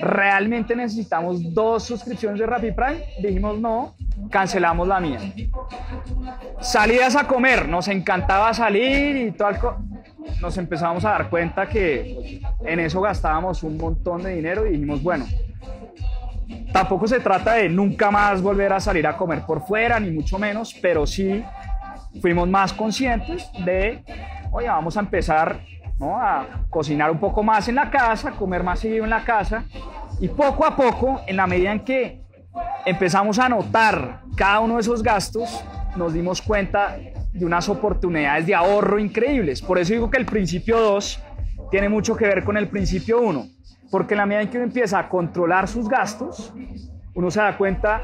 ¿realmente 0.00 0.74
necesitamos 0.74 1.52
dos 1.52 1.84
suscripciones 1.84 2.38
de 2.40 2.46
Rappi 2.46 2.72
Prime? 2.72 3.04
Dijimos 3.20 3.58
no, 3.58 3.94
cancelamos 4.30 4.88
la 4.88 5.00
mía. 5.00 5.20
Salidas 6.60 7.16
a 7.16 7.26
comer, 7.26 7.68
nos 7.68 7.88
encantaba 7.88 8.52
salir 8.54 9.16
y 9.16 9.30
todo 9.32 9.78
nos 10.40 10.56
empezamos 10.58 11.04
a 11.04 11.10
dar 11.10 11.30
cuenta 11.30 11.68
que 11.68 12.40
en 12.64 12.80
eso 12.80 13.00
gastábamos 13.00 13.62
un 13.62 13.78
montón 13.78 14.22
de 14.22 14.34
dinero 14.34 14.66
y 14.66 14.72
dijimos, 14.72 15.02
bueno, 15.02 15.26
tampoco 16.72 17.06
se 17.06 17.20
trata 17.20 17.54
de 17.54 17.68
nunca 17.68 18.10
más 18.10 18.42
volver 18.42 18.72
a 18.72 18.80
salir 18.80 19.06
a 19.06 19.16
comer 19.16 19.42
por 19.46 19.66
fuera, 19.66 19.98
ni 19.98 20.10
mucho 20.10 20.38
menos, 20.38 20.74
pero 20.80 21.06
sí 21.06 21.42
fuimos 22.20 22.48
más 22.48 22.72
conscientes 22.72 23.50
de, 23.64 24.02
oye, 24.50 24.68
vamos 24.68 24.96
a 24.96 25.00
empezar 25.00 25.60
a 26.00 26.46
cocinar 26.70 27.10
un 27.10 27.18
poco 27.18 27.42
más 27.42 27.68
en 27.68 27.74
la 27.74 27.90
casa, 27.90 28.32
comer 28.32 28.62
más 28.62 28.80
seguido 28.80 29.04
en 29.04 29.10
la 29.10 29.24
casa, 29.24 29.64
y 30.20 30.28
poco 30.28 30.64
a 30.64 30.76
poco, 30.76 31.20
en 31.26 31.36
la 31.36 31.46
medida 31.46 31.72
en 31.72 31.80
que 31.80 32.22
empezamos 32.86 33.38
a 33.38 33.48
notar 33.48 34.22
cada 34.36 34.60
uno 34.60 34.74
de 34.74 34.80
esos 34.80 35.02
gastos, 35.02 35.64
nos 35.96 36.12
dimos 36.12 36.40
cuenta 36.42 36.96
de 37.32 37.44
unas 37.44 37.68
oportunidades 37.68 38.46
de 38.46 38.54
ahorro 38.54 38.98
increíbles. 38.98 39.62
Por 39.62 39.78
eso 39.78 39.92
digo 39.92 40.10
que 40.10 40.18
el 40.18 40.26
principio 40.26 40.78
2 40.78 41.22
tiene 41.70 41.88
mucho 41.88 42.16
que 42.16 42.26
ver 42.26 42.44
con 42.44 42.56
el 42.56 42.68
principio 42.68 43.20
1, 43.20 43.46
porque 43.90 44.14
en 44.14 44.18
la 44.18 44.26
medida 44.26 44.42
en 44.42 44.48
que 44.48 44.56
uno 44.56 44.66
empieza 44.66 44.98
a 44.98 45.08
controlar 45.08 45.68
sus 45.68 45.88
gastos, 45.88 46.52
uno 47.14 47.30
se 47.30 47.40
da 47.40 47.56
cuenta 47.56 48.02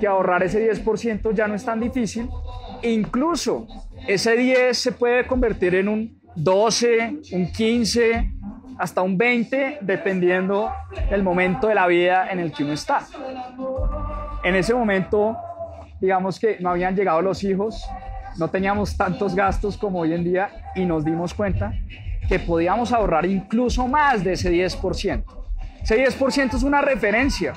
que 0.00 0.06
ahorrar 0.06 0.42
ese 0.42 0.72
10% 0.72 1.34
ya 1.34 1.48
no 1.48 1.54
es 1.54 1.64
tan 1.64 1.80
difícil. 1.80 2.28
Incluso 2.82 3.66
ese 4.06 4.36
10 4.36 4.76
se 4.76 4.92
puede 4.92 5.26
convertir 5.26 5.74
en 5.74 5.88
un 5.88 6.20
12, 6.34 7.20
un 7.32 7.52
15, 7.52 8.32
hasta 8.78 9.02
un 9.02 9.18
20, 9.18 9.78
dependiendo 9.80 10.70
del 11.10 11.22
momento 11.22 11.66
de 11.66 11.74
la 11.74 11.86
vida 11.86 12.30
en 12.30 12.38
el 12.38 12.52
que 12.52 12.64
uno 12.64 12.74
está. 12.74 13.06
En 14.44 14.54
ese 14.54 14.72
momento, 14.72 15.36
digamos 16.00 16.38
que 16.38 16.58
no 16.60 16.70
habían 16.70 16.94
llegado 16.94 17.20
los 17.20 17.42
hijos, 17.42 17.84
no 18.38 18.48
teníamos 18.48 18.96
tantos 18.96 19.34
gastos 19.34 19.76
como 19.76 20.00
hoy 20.00 20.14
en 20.14 20.22
día 20.22 20.50
y 20.76 20.84
nos 20.84 21.04
dimos 21.04 21.34
cuenta 21.34 21.72
que 22.28 22.38
podíamos 22.38 22.92
ahorrar 22.92 23.26
incluso 23.26 23.88
más 23.88 24.22
de 24.22 24.34
ese 24.34 24.52
10%. 24.52 25.24
Ese 25.82 25.96
10% 26.06 26.54
es 26.54 26.62
una 26.62 26.80
referencia, 26.80 27.54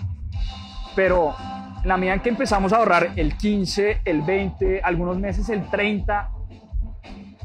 pero 0.96 1.36
la 1.84 1.98
medida 1.98 2.14
en 2.14 2.20
que 2.20 2.30
empezamos 2.30 2.74
a 2.74 2.78
ahorrar 2.78 3.12
el 3.16 3.36
15, 3.38 4.02
el 4.06 4.22
20, 4.22 4.82
algunos 4.84 5.18
meses 5.18 5.50
el 5.50 5.70
30, 5.70 6.30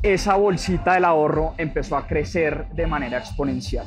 esa 0.03 0.37
bolsita 0.37 0.95
del 0.95 1.05
ahorro 1.05 1.55
empezó 1.57 1.97
a 1.97 2.07
crecer 2.07 2.69
de 2.71 2.87
manera 2.87 3.19
exponencial. 3.19 3.87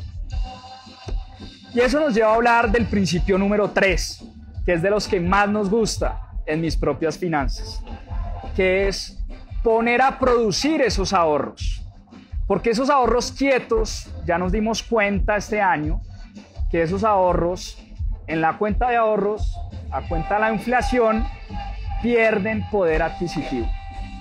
Y 1.73 1.81
eso 1.81 1.99
nos 1.99 2.15
lleva 2.15 2.31
a 2.31 2.35
hablar 2.35 2.71
del 2.71 2.87
principio 2.87 3.37
número 3.37 3.69
3, 3.69 4.23
que 4.65 4.73
es 4.73 4.81
de 4.81 4.89
los 4.89 5.07
que 5.07 5.19
más 5.19 5.47
nos 5.47 5.69
gusta 5.69 6.31
en 6.47 6.61
mis 6.61 6.75
propias 6.75 7.17
finanzas, 7.17 7.83
que 8.55 8.87
es 8.87 9.23
poner 9.63 10.01
a 10.01 10.17
producir 10.17 10.81
esos 10.81 11.13
ahorros. 11.13 11.85
Porque 12.47 12.71
esos 12.71 12.89
ahorros 12.89 13.31
quietos, 13.31 14.09
ya 14.25 14.39
nos 14.39 14.51
dimos 14.51 14.81
cuenta 14.81 15.37
este 15.37 15.61
año, 15.61 16.01
que 16.71 16.81
esos 16.81 17.03
ahorros 17.03 17.77
en 18.25 18.41
la 18.41 18.57
cuenta 18.57 18.89
de 18.89 18.95
ahorros, 18.95 19.55
a 19.91 20.01
cuenta 20.01 20.35
de 20.35 20.41
la 20.41 20.53
inflación, 20.53 21.25
pierden 22.01 22.67
poder 22.69 23.01
adquisitivo. 23.03 23.67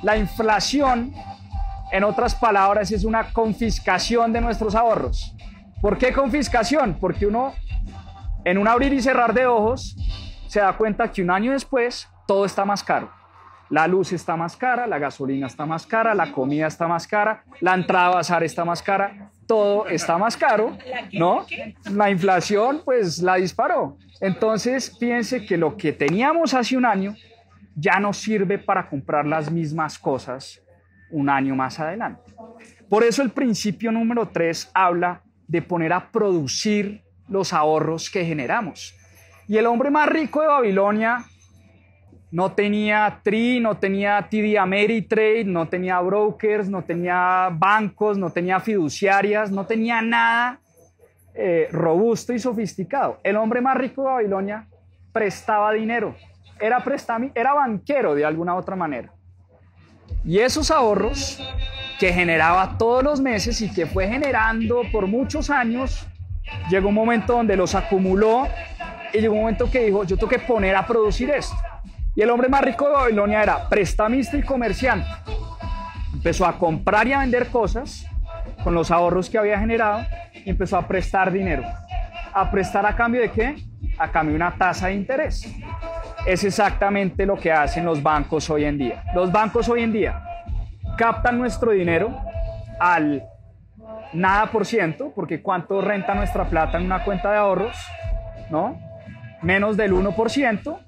La 0.03 0.17
inflación 0.17 1.13
en 1.91 2.05
otras 2.05 2.35
palabras, 2.35 2.91
es 2.93 3.05
una 3.05 3.33
confiscación 3.33 4.33
de 4.33 4.41
nuestros 4.41 4.75
ahorros. 4.75 5.35
¿Por 5.81 5.97
qué 5.97 6.13
confiscación? 6.13 6.99
Porque 7.01 7.27
uno, 7.27 7.55
en 8.45 8.59
un 8.59 8.69
abrir 8.69 8.93
y 8.93 9.01
cerrar 9.01 9.33
de 9.33 9.47
ojos, 9.47 9.97
se 10.47 10.61
da 10.61 10.73
cuenta 10.77 11.11
que 11.11 11.23
un 11.23 11.31
año 11.31 11.53
después 11.53 12.09
todo 12.27 12.45
está 12.45 12.65
más 12.65 12.83
caro. 12.83 13.11
La 13.71 13.87
luz 13.87 14.13
está 14.13 14.35
más 14.35 14.57
cara, 14.57 14.87
la 14.87 14.99
gasolina 14.99 15.47
está 15.47 15.67
más 15.67 15.87
cara, 15.87 16.15
la 16.15 16.33
comida 16.33 16.67
está 16.67 16.89
más 16.89 17.07
cara, 17.07 17.45
la 17.61 17.75
entrada 17.75 18.07
a 18.07 18.15
bazar 18.15 18.43
está 18.43 18.65
más 18.65 18.83
cara, 18.83 19.31
todo 19.47 19.87
está 19.89 20.17
más 20.17 20.37
caro, 20.37 20.77
¿no? 21.13 21.45
La 21.91 22.11
inflación 22.11 22.81
pues 22.85 23.19
la 23.19 23.35
disparó. 23.35 23.99
Entonces, 24.21 24.91
piense 24.99 25.47
que 25.47 25.57
lo 25.57 25.77
que 25.77 25.93
teníamos 25.93 26.55
hace 26.55 26.77
un 26.77 26.85
año 26.85 27.15
ya 27.75 28.01
no 28.01 28.13
sirve 28.13 28.59
para 28.59 28.89
comprar 28.89 29.27
las 29.27 29.51
mismas 29.51 29.99
cosas 29.99 30.61
un 31.11 31.31
año 31.31 31.55
más 31.55 31.79
adelante. 31.79 32.35
Por 32.89 33.05
eso 33.05 33.23
el 33.23 33.31
principio 33.31 33.93
número 33.93 34.29
3 34.29 34.71
habla 34.75 35.23
de 35.47 35.63
poner 35.63 35.93
a 35.93 36.11
producir 36.11 37.03
los 37.29 37.53
ahorros 37.53 38.11
que 38.11 38.25
generamos. 38.25 38.95
Y 39.47 39.57
el 39.57 39.67
hombre 39.67 39.91
más 39.91 40.09
rico 40.09 40.41
de 40.41 40.49
Babilonia 40.49 41.25
no 42.31 42.53
tenía 42.53 43.21
TRI, 43.23 43.61
no 43.61 43.79
tenía 43.79 44.29
TD 44.29 44.59
Ameritrade, 44.59 45.45
no 45.45 45.69
tenía 45.69 46.01
brokers, 46.01 46.69
no 46.69 46.83
tenía 46.83 47.49
bancos, 47.53 48.19
no 48.19 48.31
tenía 48.31 48.61
fiduciarias, 48.61 49.51
no 49.51 49.65
tenía 49.65 50.03
nada 50.03 50.61
eh, 51.41 51.69
robusto 51.71 52.33
y 52.33 52.41
sofisticado. 52.41 53.21
El 53.23 53.37
hombre 53.37 53.61
más 53.61 53.77
rico 53.77 54.03
de 54.03 54.09
Babilonia 54.09 54.67
prestaba 55.13 55.73
dinero, 55.73 56.17
era, 56.59 56.83
era 57.33 57.55
banquero 57.55 58.17
de 58.17 58.25
alguna 58.25 58.57
otra 58.57 58.75
manera. 58.75 59.13
Y 60.25 60.41
esos 60.41 60.73
ahorros 60.73 61.41
que 62.01 62.13
generaba 62.13 62.77
todos 62.77 63.05
los 63.05 63.21
meses 63.21 63.61
y 63.61 63.73
que 63.73 63.87
fue 63.87 64.09
generando 64.09 64.83
por 64.91 65.07
muchos 65.07 65.49
años, 65.49 66.09
llegó 66.69 66.89
un 66.89 66.95
momento 66.97 67.35
donde 67.35 67.57
los 67.57 67.77
acumuló 67.77 68.49
y 69.13 69.21
llegó 69.21 69.35
un 69.35 69.43
momento 69.43 69.71
que 69.71 69.85
dijo, 69.85 70.03
yo 70.03 70.17
tengo 70.17 70.31
que 70.31 70.41
poner 70.41 70.75
a 70.75 70.85
producir 70.85 71.31
esto. 71.31 71.55
Y 72.17 72.23
el 72.23 72.31
hombre 72.31 72.49
más 72.49 72.63
rico 72.63 72.85
de 72.89 72.95
Babilonia 72.95 73.45
era 73.45 73.69
prestamista 73.69 74.37
y 74.37 74.43
comerciante. 74.43 75.09
Empezó 76.13 76.47
a 76.47 76.59
comprar 76.59 77.07
y 77.07 77.13
a 77.13 77.21
vender 77.21 77.47
cosas 77.47 78.09
con 78.63 78.75
los 78.75 78.91
ahorros 78.91 79.31
que 79.31 79.39
había 79.39 79.59
generado 79.59 80.05
y 80.33 80.51
empezó 80.51 80.77
a 80.77 80.87
prestar 80.87 81.33
dinero. 81.33 81.65
¿A 82.33 82.51
prestar 82.51 82.87
a 82.87 82.95
cambio 82.95 83.21
de 83.21 83.31
qué? 83.31 83.57
A 83.99 84.09
cambio 84.09 84.33
de 84.33 84.37
una 84.37 84.55
tasa 84.55 84.89
de 84.89 84.95
interés 84.95 85.53
es 86.27 86.45
exactamente 86.45 87.25
lo 87.25 87.37
que 87.37 87.51
hacen 87.51 87.85
los 87.85 88.03
bancos 88.03 88.51
hoy 88.51 88.65
en 88.65 88.77
día. 88.77 89.03
Los 89.15 89.33
bancos 89.33 89.69
hoy 89.69 89.83
en 89.83 89.93
día 89.93 90.23
captan 90.99 91.39
nuestro 91.39 91.73
dinero 91.73 92.21
al 92.79 93.25
nada 94.13 94.47
por 94.47 94.67
ciento, 94.67 95.13
porque 95.15 95.43
cuánto 95.43 95.81
renta 95.81 96.15
nuestra 96.15 96.45
plata 96.45 96.77
en 96.77 96.85
una 96.85 97.05
cuenta 97.05 97.31
de 97.31 97.39
ahorros, 97.39 97.77
¿no? 98.51 98.79
Menos 99.43 99.77
del 99.77 99.93
1%. 99.93 100.79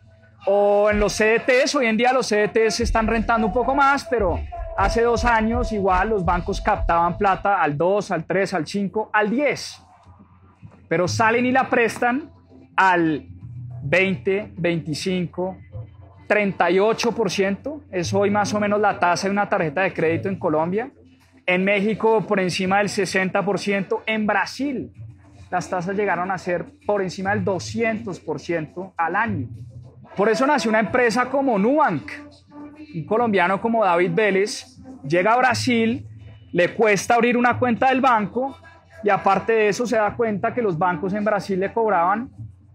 O 0.47 0.91
en 0.91 1.01
los 1.01 1.17
CDTs, 1.17 1.75
hoy 1.75 1.87
en 1.87 1.97
día 1.97 2.13
los 2.13 2.29
CDTs 2.29 2.81
están 2.81 3.07
rentando 3.07 3.47
un 3.47 3.53
poco 3.53 3.75
más, 3.75 4.07
pero 4.11 4.41
hace 4.77 5.03
dos 5.03 5.25
años 5.25 5.73
igual 5.73 6.11
los 6.11 6.25
bancos 6.25 6.61
captaban 6.61 7.17
plata 7.19 7.63
al 7.63 7.77
2, 7.77 8.11
al 8.11 8.25
3, 8.25 8.55
al 8.55 8.67
5, 8.67 9.11
al 9.13 9.31
10. 9.31 9.83
Pero 10.89 11.07
salen 11.07 11.47
y 11.47 11.53
la 11.53 11.69
prestan 11.69 12.31
al 12.77 13.27
20, 13.83 14.53
25, 14.57 15.57
38%. 16.29 17.83
Es 17.91 18.13
hoy 18.15 18.31
más 18.31 18.53
o 18.55 18.61
menos 18.61 18.81
la 18.81 18.99
tasa 18.99 19.29
de 19.29 19.33
una 19.33 19.49
tarjeta 19.49 19.83
de 19.83 19.93
crédito 19.93 20.29
en 20.29 20.39
Colombia. 20.39 20.91
En 21.47 21.65
México 21.65 22.21
por 22.27 22.41
encima 22.41 22.79
del 22.79 22.89
60%. 22.89 24.03
En 24.07 24.27
Brasil 24.27 24.93
las 25.51 25.69
tasas 25.69 25.97
llegaron 25.97 26.31
a 26.31 26.39
ser 26.39 26.65
por 26.87 27.03
encima 27.03 27.35
del 27.35 27.45
200% 27.45 28.93
al 28.97 29.17
año. 29.17 29.49
Por 30.17 30.29
eso 30.29 30.47
nació 30.47 30.71
una 30.71 30.81
empresa 30.81 31.27
como 31.27 31.59
Nubank. 31.59 32.11
Un 32.95 33.05
colombiano 33.05 33.61
como 33.61 33.85
David 33.85 34.11
Vélez 34.13 34.79
llega 35.07 35.33
a 35.33 35.39
Brasil, 35.39 36.07
le 36.53 36.75
cuesta 36.75 37.15
abrir 37.15 37.37
una 37.37 37.59
cuenta 37.59 37.89
del 37.89 38.01
banco 38.01 38.57
y 39.03 39.09
aparte 39.09 39.53
de 39.53 39.69
eso 39.69 39.87
se 39.87 39.97
da 39.97 40.15
cuenta 40.15 40.53
que 40.53 40.61
los 40.61 40.77
bancos 40.77 41.15
en 41.15 41.25
Brasil 41.25 41.59
le 41.59 41.73
cobraban 41.73 42.31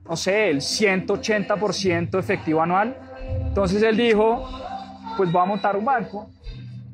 no 0.08 0.16
sé, 0.16 0.50
el 0.50 0.58
180% 0.58 2.20
efectivo 2.20 2.62
anual. 2.62 2.96
Entonces 3.48 3.82
él 3.82 3.98
dijo, 3.98 4.48
pues 5.18 5.32
voy 5.32 5.42
a 5.42 5.46
montar 5.46 5.76
un 5.76 5.86
banco 5.86 6.30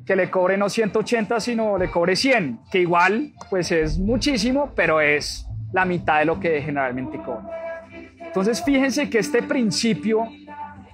que 0.06 0.16
le 0.16 0.30
cobre 0.30 0.56
no 0.56 0.68
180, 0.68 1.38
sino 1.38 1.78
le 1.78 1.90
cobre 1.90 2.16
100, 2.16 2.60
que 2.70 2.80
igual 2.80 3.32
pues 3.50 3.70
es 3.70 3.98
muchísimo, 3.98 4.72
pero 4.74 5.00
es 5.00 5.46
la 5.72 5.84
mitad 5.84 6.18
de 6.18 6.24
lo 6.24 6.40
que 6.40 6.60
generalmente 6.60 7.18
cobra. 7.18 7.88
Entonces 8.18 8.62
fíjense 8.64 9.08
que 9.10 9.18
este 9.18 9.42
principio 9.42 10.28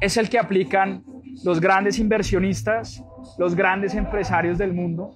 es 0.01 0.17
el 0.17 0.29
que 0.29 0.38
aplican 0.38 1.05
los 1.44 1.61
grandes 1.61 1.98
inversionistas, 1.98 3.03
los 3.38 3.55
grandes 3.55 3.94
empresarios 3.94 4.59
del 4.59 4.72
mundo, 4.72 5.14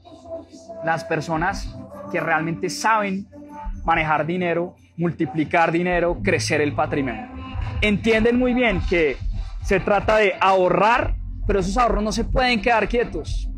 las 0.84 1.04
personas 1.04 1.76
que 2.10 2.20
realmente 2.20 2.68
saben 2.70 3.26
manejar 3.84 4.26
dinero 4.26 4.76
multiplicar 4.96 5.72
dinero, 5.72 6.18
crecer 6.22 6.60
el 6.60 6.74
patrimonio. 6.74 7.28
Entienden 7.80 8.38
muy 8.38 8.54
bien 8.54 8.80
que 8.88 9.16
se 9.62 9.80
trata 9.80 10.16
de 10.16 10.34
ahorrar, 10.40 11.14
pero 11.46 11.60
esos 11.60 11.76
ahorros 11.76 12.02
no 12.02 12.12
se 12.12 12.24
pueden 12.24 12.60
quedar 12.60 12.88
quietos. 12.88 13.48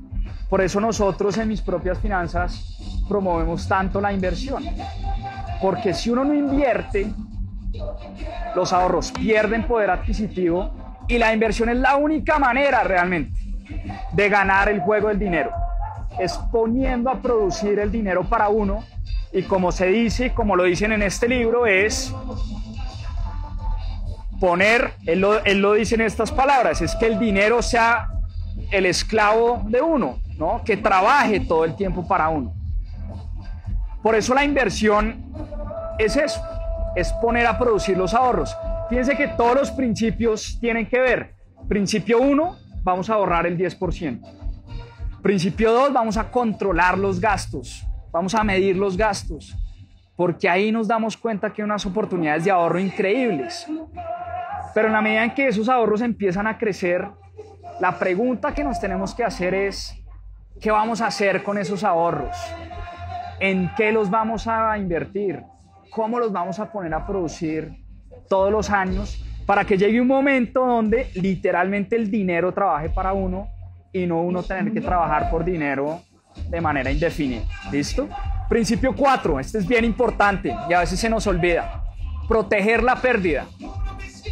Por 0.48 0.60
eso 0.60 0.80
nosotros 0.80 1.36
en 1.38 1.48
mis 1.48 1.60
propias 1.60 1.98
finanzas 1.98 3.04
promovemos 3.08 3.66
tanto 3.66 4.00
la 4.00 4.12
inversión. 4.12 4.64
Porque 5.60 5.92
si 5.94 6.10
uno 6.10 6.24
no 6.24 6.34
invierte, 6.34 7.12
los 8.54 8.72
ahorros 8.72 9.10
pierden 9.12 9.66
poder 9.66 9.90
adquisitivo 9.90 10.72
y 11.08 11.18
la 11.18 11.32
inversión 11.32 11.68
es 11.68 11.76
la 11.76 11.96
única 11.96 12.38
manera 12.38 12.82
realmente 12.84 13.32
de 14.12 14.28
ganar 14.28 14.68
el 14.68 14.80
juego 14.80 15.08
del 15.08 15.18
dinero. 15.18 15.50
Es 16.18 16.38
poniendo 16.52 17.10
a 17.10 17.20
producir 17.20 17.78
el 17.78 17.90
dinero 17.90 18.24
para 18.24 18.48
uno 18.48 18.84
y 19.32 19.42
como 19.42 19.72
se 19.72 19.86
dice, 19.86 20.32
como 20.32 20.54
lo 20.54 20.64
dicen 20.64 20.92
en 20.92 21.02
este 21.02 21.28
libro, 21.28 21.66
es 21.66 22.14
poner, 24.38 24.92
él 25.06 25.20
lo, 25.20 25.72
dice 25.72 25.96
en 25.96 26.02
estas 26.02 26.30
palabras, 26.30 26.80
es 26.82 26.94
que 26.96 27.06
el 27.06 27.18
dinero 27.18 27.62
sea 27.62 28.08
el 28.70 28.86
esclavo 28.86 29.62
de 29.66 29.80
uno, 29.80 30.18
¿no? 30.38 30.62
que 30.64 30.76
trabaje 30.76 31.40
todo 31.40 31.64
el 31.64 31.74
tiempo 31.74 32.06
para 32.06 32.28
uno. 32.28 32.54
Por 34.02 34.14
eso 34.14 34.34
la 34.34 34.44
inversión 34.44 35.24
es 35.98 36.16
eso, 36.16 36.40
es 36.94 37.12
poner 37.14 37.46
a 37.46 37.58
producir 37.58 37.96
los 37.96 38.14
ahorros. 38.14 38.54
Fíjense 38.94 39.16
que 39.16 39.26
todos 39.26 39.56
los 39.56 39.70
principios 39.72 40.56
tienen 40.60 40.86
que 40.86 41.00
ver. 41.00 41.34
Principio 41.66 42.20
1, 42.20 42.56
vamos 42.84 43.10
a 43.10 43.14
ahorrar 43.14 43.44
el 43.44 43.58
10%. 43.58 44.20
Principio 45.20 45.72
2, 45.72 45.92
vamos 45.92 46.16
a 46.16 46.30
controlar 46.30 46.96
los 46.96 47.18
gastos, 47.18 47.84
vamos 48.12 48.36
a 48.36 48.44
medir 48.44 48.76
los 48.76 48.96
gastos, 48.96 49.56
porque 50.14 50.48
ahí 50.48 50.70
nos 50.70 50.86
damos 50.86 51.16
cuenta 51.16 51.52
que 51.52 51.60
hay 51.60 51.64
unas 51.64 51.84
oportunidades 51.84 52.44
de 52.44 52.52
ahorro 52.52 52.78
increíbles. 52.78 53.66
Pero 54.74 54.86
en 54.86 54.92
la 54.92 55.02
medida 55.02 55.24
en 55.24 55.34
que 55.34 55.48
esos 55.48 55.68
ahorros 55.68 56.00
empiezan 56.00 56.46
a 56.46 56.56
crecer, 56.56 57.04
la 57.80 57.98
pregunta 57.98 58.54
que 58.54 58.62
nos 58.62 58.78
tenemos 58.78 59.12
que 59.12 59.24
hacer 59.24 59.54
es, 59.54 59.92
¿qué 60.60 60.70
vamos 60.70 61.00
a 61.00 61.08
hacer 61.08 61.42
con 61.42 61.58
esos 61.58 61.82
ahorros? 61.82 62.36
¿En 63.40 63.72
qué 63.76 63.90
los 63.90 64.08
vamos 64.08 64.46
a 64.46 64.78
invertir? 64.78 65.42
¿Cómo 65.90 66.20
los 66.20 66.30
vamos 66.30 66.60
a 66.60 66.70
poner 66.70 66.94
a 66.94 67.04
producir 67.04 67.83
todos 68.28 68.50
los 68.50 68.70
años 68.70 69.24
para 69.46 69.64
que 69.64 69.76
llegue 69.76 70.00
un 70.00 70.08
momento 70.08 70.64
donde 70.64 71.10
literalmente 71.14 71.96
el 71.96 72.10
dinero 72.10 72.52
trabaje 72.52 72.88
para 72.88 73.12
uno 73.12 73.48
y 73.92 74.06
no 74.06 74.22
uno 74.22 74.42
tener 74.42 74.72
que 74.72 74.80
trabajar 74.80 75.30
por 75.30 75.44
dinero 75.44 76.00
de 76.48 76.60
manera 76.60 76.90
indefinida. 76.90 77.42
¿Listo? 77.70 78.08
Principio 78.48 78.94
4, 78.94 79.40
este 79.40 79.58
es 79.58 79.66
bien 79.66 79.84
importante 79.84 80.54
y 80.68 80.72
a 80.72 80.80
veces 80.80 80.98
se 80.98 81.08
nos 81.08 81.26
olvida. 81.26 81.82
Proteger 82.28 82.82
la 82.82 82.96
pérdida, 82.96 83.46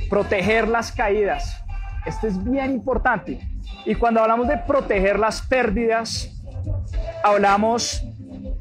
proteger 0.09 0.69
las 0.69 0.93
caídas. 0.93 1.63
Este 2.05 2.29
es 2.29 2.43
bien 2.43 2.73
importante. 2.73 3.41
Y 3.85 3.95
cuando 3.95 4.21
hablamos 4.21 4.49
de 4.49 4.59
proteger 4.59 5.19
las 5.19 5.43
pérdidas, 5.43 6.31
hablamos 7.23 8.03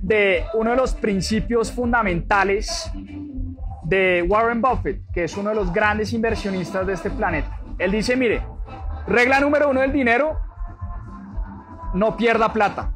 de 0.01 0.43
uno 0.53 0.71
de 0.71 0.77
los 0.77 0.93
principios 0.93 1.71
fundamentales 1.71 2.91
de 3.91 4.23
Warren 4.25 4.61
Buffett, 4.61 5.01
que 5.13 5.25
es 5.25 5.35
uno 5.35 5.49
de 5.49 5.55
los 5.57 5.73
grandes 5.73 6.13
inversionistas 6.13 6.87
de 6.87 6.93
este 6.93 7.09
planeta. 7.09 7.59
Él 7.77 7.91
dice, 7.91 8.15
mire, 8.15 8.41
regla 9.05 9.41
número 9.41 9.69
uno 9.69 9.81
del 9.81 9.91
dinero, 9.91 10.39
no 11.93 12.15
pierda 12.15 12.53
plata. 12.53 12.93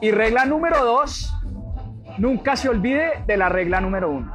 Y 0.00 0.10
regla 0.10 0.46
número 0.46 0.84
dos, 0.84 1.32
nunca 2.18 2.56
se 2.56 2.68
olvide 2.68 3.22
de 3.24 3.36
la 3.36 3.48
regla 3.48 3.80
número 3.80 4.10
uno. 4.10 4.32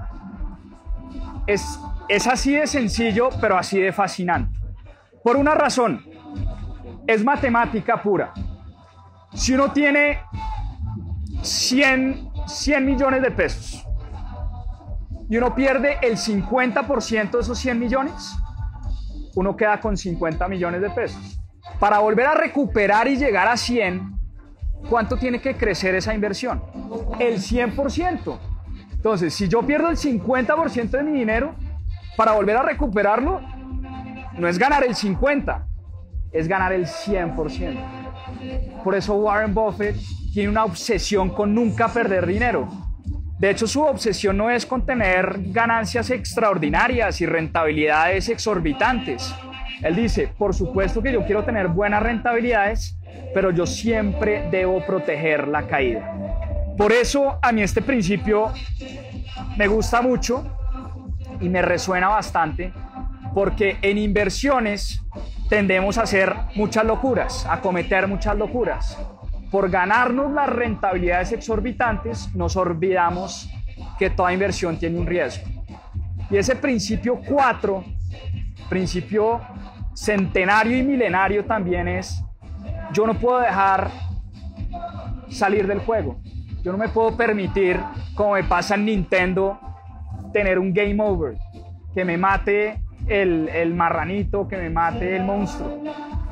Es, 1.45 1.77
es 2.07 2.25
así 2.25 2.55
de 2.55 2.65
sencillo, 2.65 3.27
pero 3.41 3.57
así 3.57 3.81
de 3.81 3.91
fascinante. 3.91 4.57
Por 5.21 5.35
una 5.35 5.55
razón, 5.55 6.05
es 7.05 7.21
matemática 7.21 8.01
pura. 8.01 8.31
Si 9.33 9.53
uno 9.55 9.73
tiene 9.73 10.19
100, 11.41 12.29
100 12.47 12.85
millones 12.85 13.21
de 13.21 13.31
pesos 13.31 13.84
y 15.29 15.37
uno 15.37 15.55
pierde 15.55 15.97
el 16.01 16.17
50% 16.17 17.31
de 17.31 17.39
esos 17.39 17.57
100 17.57 17.79
millones, 17.79 18.35
uno 19.35 19.55
queda 19.55 19.79
con 19.79 19.97
50 19.97 20.47
millones 20.47 20.81
de 20.81 20.89
pesos. 20.89 21.39
Para 21.79 21.99
volver 21.99 22.27
a 22.27 22.35
recuperar 22.35 23.07
y 23.07 23.17
llegar 23.17 23.47
a 23.47 23.57
100, 23.57 24.17
¿cuánto 24.89 25.17
tiene 25.17 25.41
que 25.41 25.55
crecer 25.55 25.95
esa 25.95 26.13
inversión? 26.13 26.63
El 27.19 27.39
100%. 27.39 28.39
Entonces, 28.93 29.33
si 29.33 29.47
yo 29.47 29.61
pierdo 29.63 29.89
el 29.89 29.97
50% 29.97 30.89
de 30.89 31.03
mi 31.03 31.11
dinero, 31.11 31.55
para 32.15 32.31
volver 32.31 32.57
a 32.57 32.63
recuperarlo, 32.63 33.41
no 34.37 34.47
es 34.47 34.57
ganar 34.57 34.83
el 34.83 34.95
50, 34.95 35.67
es 36.31 36.47
ganar 36.47 36.71
el 36.71 36.85
100%. 36.85 38.83
Por 38.83 38.95
eso 38.95 39.15
Warren 39.15 39.53
Buffett 39.53 39.97
tiene 40.33 40.49
una 40.49 40.65
obsesión 40.65 41.29
con 41.29 41.53
nunca 41.53 41.87
perder 41.87 42.25
dinero. 42.25 42.67
De 43.39 43.49
hecho, 43.49 43.67
su 43.67 43.81
obsesión 43.83 44.37
no 44.37 44.49
es 44.49 44.65
con 44.65 44.85
tener 44.85 45.35
ganancias 45.47 46.09
extraordinarias 46.09 47.19
y 47.19 47.25
rentabilidades 47.25 48.29
exorbitantes. 48.29 49.33
Él 49.81 49.95
dice, 49.95 50.29
por 50.37 50.55
supuesto 50.55 51.01
que 51.01 51.11
yo 51.11 51.25
quiero 51.25 51.43
tener 51.43 51.67
buenas 51.67 52.01
rentabilidades, 52.01 52.97
pero 53.33 53.51
yo 53.51 53.65
siempre 53.65 54.47
debo 54.49 54.85
proteger 54.85 55.49
la 55.49 55.67
caída. 55.67 56.13
Por 56.77 56.93
eso 56.93 57.37
a 57.41 57.51
mí 57.51 57.61
este 57.61 57.81
principio 57.81 58.53
me 59.57 59.67
gusta 59.67 60.01
mucho 60.01 60.57
y 61.41 61.49
me 61.49 61.61
resuena 61.61 62.07
bastante, 62.07 62.71
porque 63.33 63.77
en 63.81 63.97
inversiones 63.97 65.01
tendemos 65.49 65.97
a 65.97 66.03
hacer 66.03 66.33
muchas 66.55 66.85
locuras, 66.85 67.45
a 67.45 67.59
cometer 67.59 68.07
muchas 68.07 68.37
locuras 68.37 68.97
por 69.51 69.69
ganarnos 69.69 70.31
las 70.31 70.49
rentabilidades 70.49 71.31
exorbitantes, 71.31 72.33
nos 72.35 72.55
olvidamos 72.55 73.49
que 73.97 74.09
toda 74.09 74.33
inversión 74.33 74.77
tiene 74.77 74.99
un 74.99 75.05
riesgo. 75.05 75.45
Y 76.29 76.37
ese 76.37 76.55
principio 76.55 77.19
4, 77.27 77.83
principio 78.69 79.41
centenario 79.93 80.77
y 80.77 80.83
milenario 80.83 81.45
también 81.45 81.87
es, 81.87 82.21
yo 82.91 83.05
no 83.05 83.13
puedo 83.13 83.39
dejar 83.39 83.89
salir 85.29 85.67
del 85.67 85.79
juego. 85.79 86.19
Yo 86.63 86.71
no 86.71 86.77
me 86.77 86.89
puedo 86.89 87.15
permitir, 87.15 87.79
como 88.15 88.33
me 88.33 88.43
pasa 88.43 88.75
en 88.75 88.85
Nintendo, 88.85 89.59
tener 90.33 90.57
un 90.57 90.73
game 90.73 90.97
over, 90.99 91.37
que 91.93 92.03
me 92.03 92.17
mate 92.17 92.81
el, 93.07 93.47
el 93.49 93.73
marranito, 93.73 94.47
que 94.47 94.57
me 94.57 94.69
mate 94.69 95.15
el 95.15 95.23
monstruo. 95.23 95.79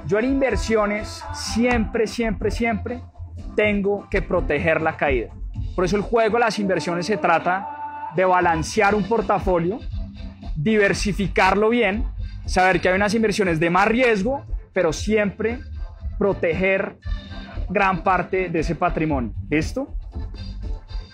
Yo 0.05 0.19
en 0.19 0.25
inversiones 0.25 1.23
siempre, 1.33 2.07
siempre, 2.07 2.51
siempre 2.51 3.01
tengo 3.55 4.07
que 4.09 4.21
proteger 4.21 4.81
la 4.81 4.97
caída. 4.97 5.29
Por 5.75 5.85
eso 5.85 5.95
el 5.95 6.01
juego 6.01 6.37
de 6.37 6.39
las 6.41 6.59
inversiones 6.59 7.05
se 7.05 7.17
trata 7.17 8.11
de 8.15 8.25
balancear 8.25 8.95
un 8.95 9.03
portafolio, 9.03 9.79
diversificarlo 10.55 11.69
bien, 11.69 12.05
saber 12.45 12.81
que 12.81 12.89
hay 12.89 12.95
unas 12.95 13.13
inversiones 13.13 13.59
de 13.59 13.69
más 13.69 13.87
riesgo, 13.87 14.45
pero 14.73 14.91
siempre 14.93 15.59
proteger 16.17 16.97
gran 17.69 18.03
parte 18.03 18.49
de 18.49 18.59
ese 18.59 18.75
patrimonio. 18.75 19.33
¿Listo? 19.49 19.95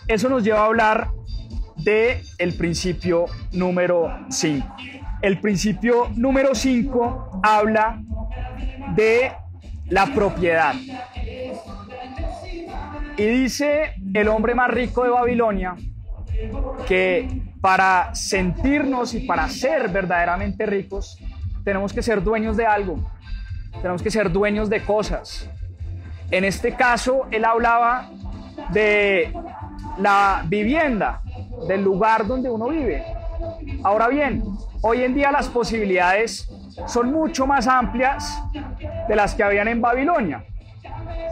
Eso 0.08 0.28
nos 0.30 0.44
lleva 0.44 0.62
a 0.62 0.66
hablar 0.66 1.10
de 1.78 2.22
el 2.38 2.56
principio 2.56 3.26
número 3.52 4.12
5. 4.30 4.76
El 5.22 5.40
principio 5.40 6.10
número 6.16 6.56
5 6.56 7.42
habla 7.44 8.02
de 8.96 9.32
la 9.90 10.08
propiedad. 10.08 10.74
Y 13.18 13.26
dice 13.26 13.96
el 14.14 14.28
hombre 14.28 14.56
más 14.56 14.70
rico 14.70 15.04
de 15.04 15.10
Babilonia 15.10 15.76
que 16.88 17.28
para 17.60 18.16
sentirnos 18.16 19.14
y 19.14 19.22
para 19.22 19.50
ser 19.50 19.90
verdaderamente 19.90 20.66
ricos, 20.66 21.18
tenemos 21.64 21.92
que 21.92 22.02
ser 22.02 22.24
dueños 22.24 22.56
de 22.56 22.66
algo, 22.66 23.00
tenemos 23.82 24.02
que 24.02 24.10
ser 24.10 24.32
dueños 24.32 24.70
de 24.70 24.82
cosas. 24.84 25.50
En 26.32 26.46
este 26.46 26.76
caso, 26.76 27.28
él 27.32 27.44
hablaba 27.44 28.10
de 28.72 29.34
la 29.98 30.44
vivienda, 30.48 31.22
del 31.68 31.84
lugar 31.84 32.26
donde 32.26 32.50
uno 32.50 32.70
vive. 32.70 33.04
Ahora 33.84 34.08
bien, 34.08 34.44
hoy 34.82 35.04
en 35.04 35.14
día 35.14 35.32
las 35.32 35.48
posibilidades 35.50 36.50
son 36.88 37.12
mucho 37.12 37.46
más 37.46 37.68
amplias 37.68 38.42
de 39.08 39.16
las 39.16 39.36
que 39.36 39.44
habían 39.44 39.68
en 39.68 39.82
Babilonia. 39.82 40.44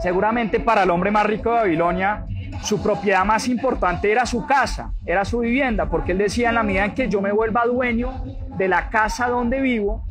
Seguramente 0.02 0.60
para 0.60 0.84
el 0.84 0.90
hombre 0.90 1.10
más 1.10 1.26
rico 1.26 1.50
de 1.50 1.56
Babilonia, 1.56 2.24
su 2.62 2.82
propiedad 2.82 3.24
más 3.24 3.48
importante 3.48 4.10
era 4.10 4.26
su 4.26 4.46
casa, 4.46 4.92
era 5.04 5.24
su 5.24 5.40
vivienda, 5.40 5.86
porque 5.86 6.12
él 6.12 6.18
decía, 6.18 6.48
en 6.48 6.56
la 6.56 6.62
medida 6.62 6.84
en 6.84 6.94
que 6.94 7.08
yo 7.08 7.20
me 7.20 7.32
vuelva 7.32 7.64
dueño 7.66 8.22
de 8.56 8.68
la 8.68 8.88
casa 8.90 9.28
donde 9.28 9.60
vivo, 9.60 10.04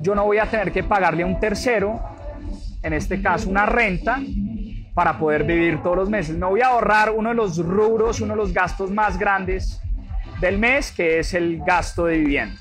yo 0.00 0.14
no 0.14 0.24
voy 0.24 0.38
a 0.38 0.46
tener 0.46 0.72
que 0.72 0.82
pagarle 0.82 1.22
a 1.22 1.26
un 1.26 1.40
tercero, 1.40 2.00
en 2.82 2.92
este 2.92 3.22
caso 3.22 3.48
una 3.48 3.66
renta, 3.66 4.20
para 4.94 5.18
poder 5.18 5.44
vivir 5.44 5.82
todos 5.82 5.96
los 5.96 6.10
meses. 6.10 6.36
No 6.36 6.50
voy 6.50 6.62
a 6.62 6.68
ahorrar 6.68 7.10
uno 7.10 7.28
de 7.30 7.34
los 7.34 7.58
rubros, 7.58 8.20
uno 8.20 8.34
de 8.34 8.38
los 8.38 8.52
gastos 8.52 8.90
más 8.90 9.18
grandes 9.18 9.80
del 10.40 10.58
mes, 10.58 10.90
que 10.90 11.18
es 11.18 11.34
el 11.34 11.62
gasto 11.64 12.06
de 12.06 12.18
vivienda. 12.18 12.60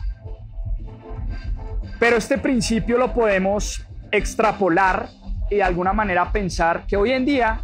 Pero 2.00 2.18
este 2.18 2.38
principio 2.38 2.98
lo 2.98 3.14
podemos 3.14 3.86
extrapolar 4.12 5.10
y 5.50 5.56
de 5.56 5.64
alguna 5.64 5.94
manera 5.94 6.32
pensar 6.32 6.86
que 6.86 6.98
hoy 6.98 7.12
en 7.12 7.26
día 7.26 7.62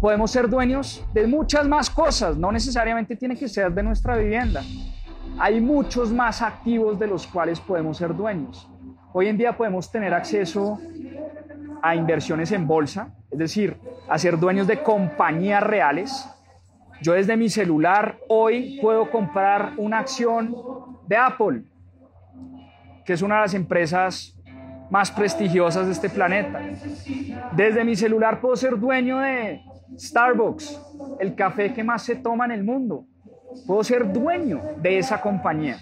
podemos 0.00 0.30
ser 0.30 0.48
dueños 0.48 1.04
de 1.12 1.26
muchas 1.26 1.68
más 1.68 1.90
cosas, 1.90 2.36
no 2.36 2.50
necesariamente 2.50 3.14
tiene 3.14 3.36
que 3.36 3.48
ser 3.48 3.72
de 3.72 3.82
nuestra 3.82 4.16
vivienda. 4.16 4.62
hay 5.38 5.60
muchos 5.60 6.12
más 6.12 6.42
activos 6.42 6.98
de 6.98 7.06
los 7.06 7.26
cuales 7.26 7.58
podemos 7.60 7.96
ser 7.96 8.14
dueños. 8.14 8.68
Hoy 9.12 9.28
en 9.28 9.38
día 9.38 9.56
podemos 9.56 9.90
tener 9.90 10.12
acceso 10.12 10.78
a 11.82 11.94
inversiones 11.94 12.52
en 12.52 12.66
bolsa, 12.66 13.14
es 13.30 13.38
decir, 13.38 13.76
a 14.08 14.18
ser 14.18 14.38
dueños 14.38 14.66
de 14.66 14.82
compañías 14.82 15.62
reales. 15.62 16.28
Yo 17.00 17.12
desde 17.12 17.36
mi 17.36 17.48
celular 17.48 18.18
hoy 18.28 18.78
puedo 18.80 19.10
comprar 19.10 19.72
una 19.76 19.98
acción 20.00 20.54
de 21.06 21.16
Apple, 21.16 21.62
que 23.04 23.12
es 23.14 23.22
una 23.22 23.36
de 23.36 23.40
las 23.42 23.54
empresas 23.54 24.36
más 24.90 25.10
prestigiosas 25.10 25.86
de 25.86 25.92
este 25.92 26.10
planeta. 26.10 26.60
Desde 27.56 27.84
mi 27.84 27.96
celular 27.96 28.40
puedo 28.40 28.56
ser 28.56 28.78
dueño 28.78 29.18
de 29.18 29.62
Starbucks, 29.98 30.80
el 31.18 31.34
café 31.34 31.72
que 31.72 31.82
más 31.82 32.02
se 32.02 32.16
toma 32.16 32.44
en 32.44 32.52
el 32.52 32.64
mundo. 32.64 33.06
Puedo 33.66 33.82
ser 33.84 34.12
dueño 34.12 34.60
de 34.76 34.98
esa 34.98 35.20
compañía. 35.20 35.78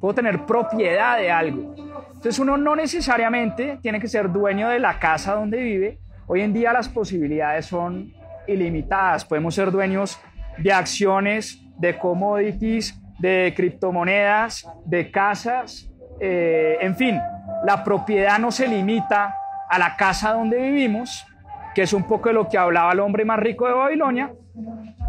Puedo 0.00 0.14
tener 0.14 0.44
propiedad 0.46 1.18
de 1.18 1.30
algo. 1.30 1.74
Entonces 2.08 2.38
uno 2.38 2.56
no 2.56 2.76
necesariamente 2.76 3.78
tiene 3.82 4.00
que 4.00 4.08
ser 4.08 4.30
dueño 4.30 4.68
de 4.68 4.78
la 4.78 4.98
casa 4.98 5.34
donde 5.34 5.58
vive. 5.58 5.98
Hoy 6.26 6.40
en 6.40 6.52
día 6.52 6.72
las 6.72 6.88
posibilidades 6.88 7.66
son 7.66 8.12
ilimitadas. 8.46 9.24
Podemos 9.24 9.54
ser 9.54 9.70
dueños 9.70 10.20
de 10.58 10.72
acciones, 10.72 11.60
de 11.78 11.98
commodities, 11.98 13.00
de 13.18 13.52
criptomonedas, 13.56 14.66
de 14.84 15.10
casas, 15.10 15.90
eh, 16.20 16.78
en 16.80 16.96
fin, 16.96 17.20
la 17.64 17.82
propiedad 17.82 18.38
no 18.38 18.50
se 18.50 18.68
limita 18.68 19.34
a 19.68 19.78
la 19.78 19.96
casa 19.96 20.32
donde 20.32 20.58
vivimos, 20.58 21.26
que 21.74 21.82
es 21.82 21.92
un 21.92 22.04
poco 22.04 22.28
de 22.28 22.34
lo 22.34 22.48
que 22.48 22.58
hablaba 22.58 22.92
el 22.92 23.00
hombre 23.00 23.24
más 23.24 23.38
rico 23.38 23.66
de 23.66 23.72
Babilonia. 23.72 24.32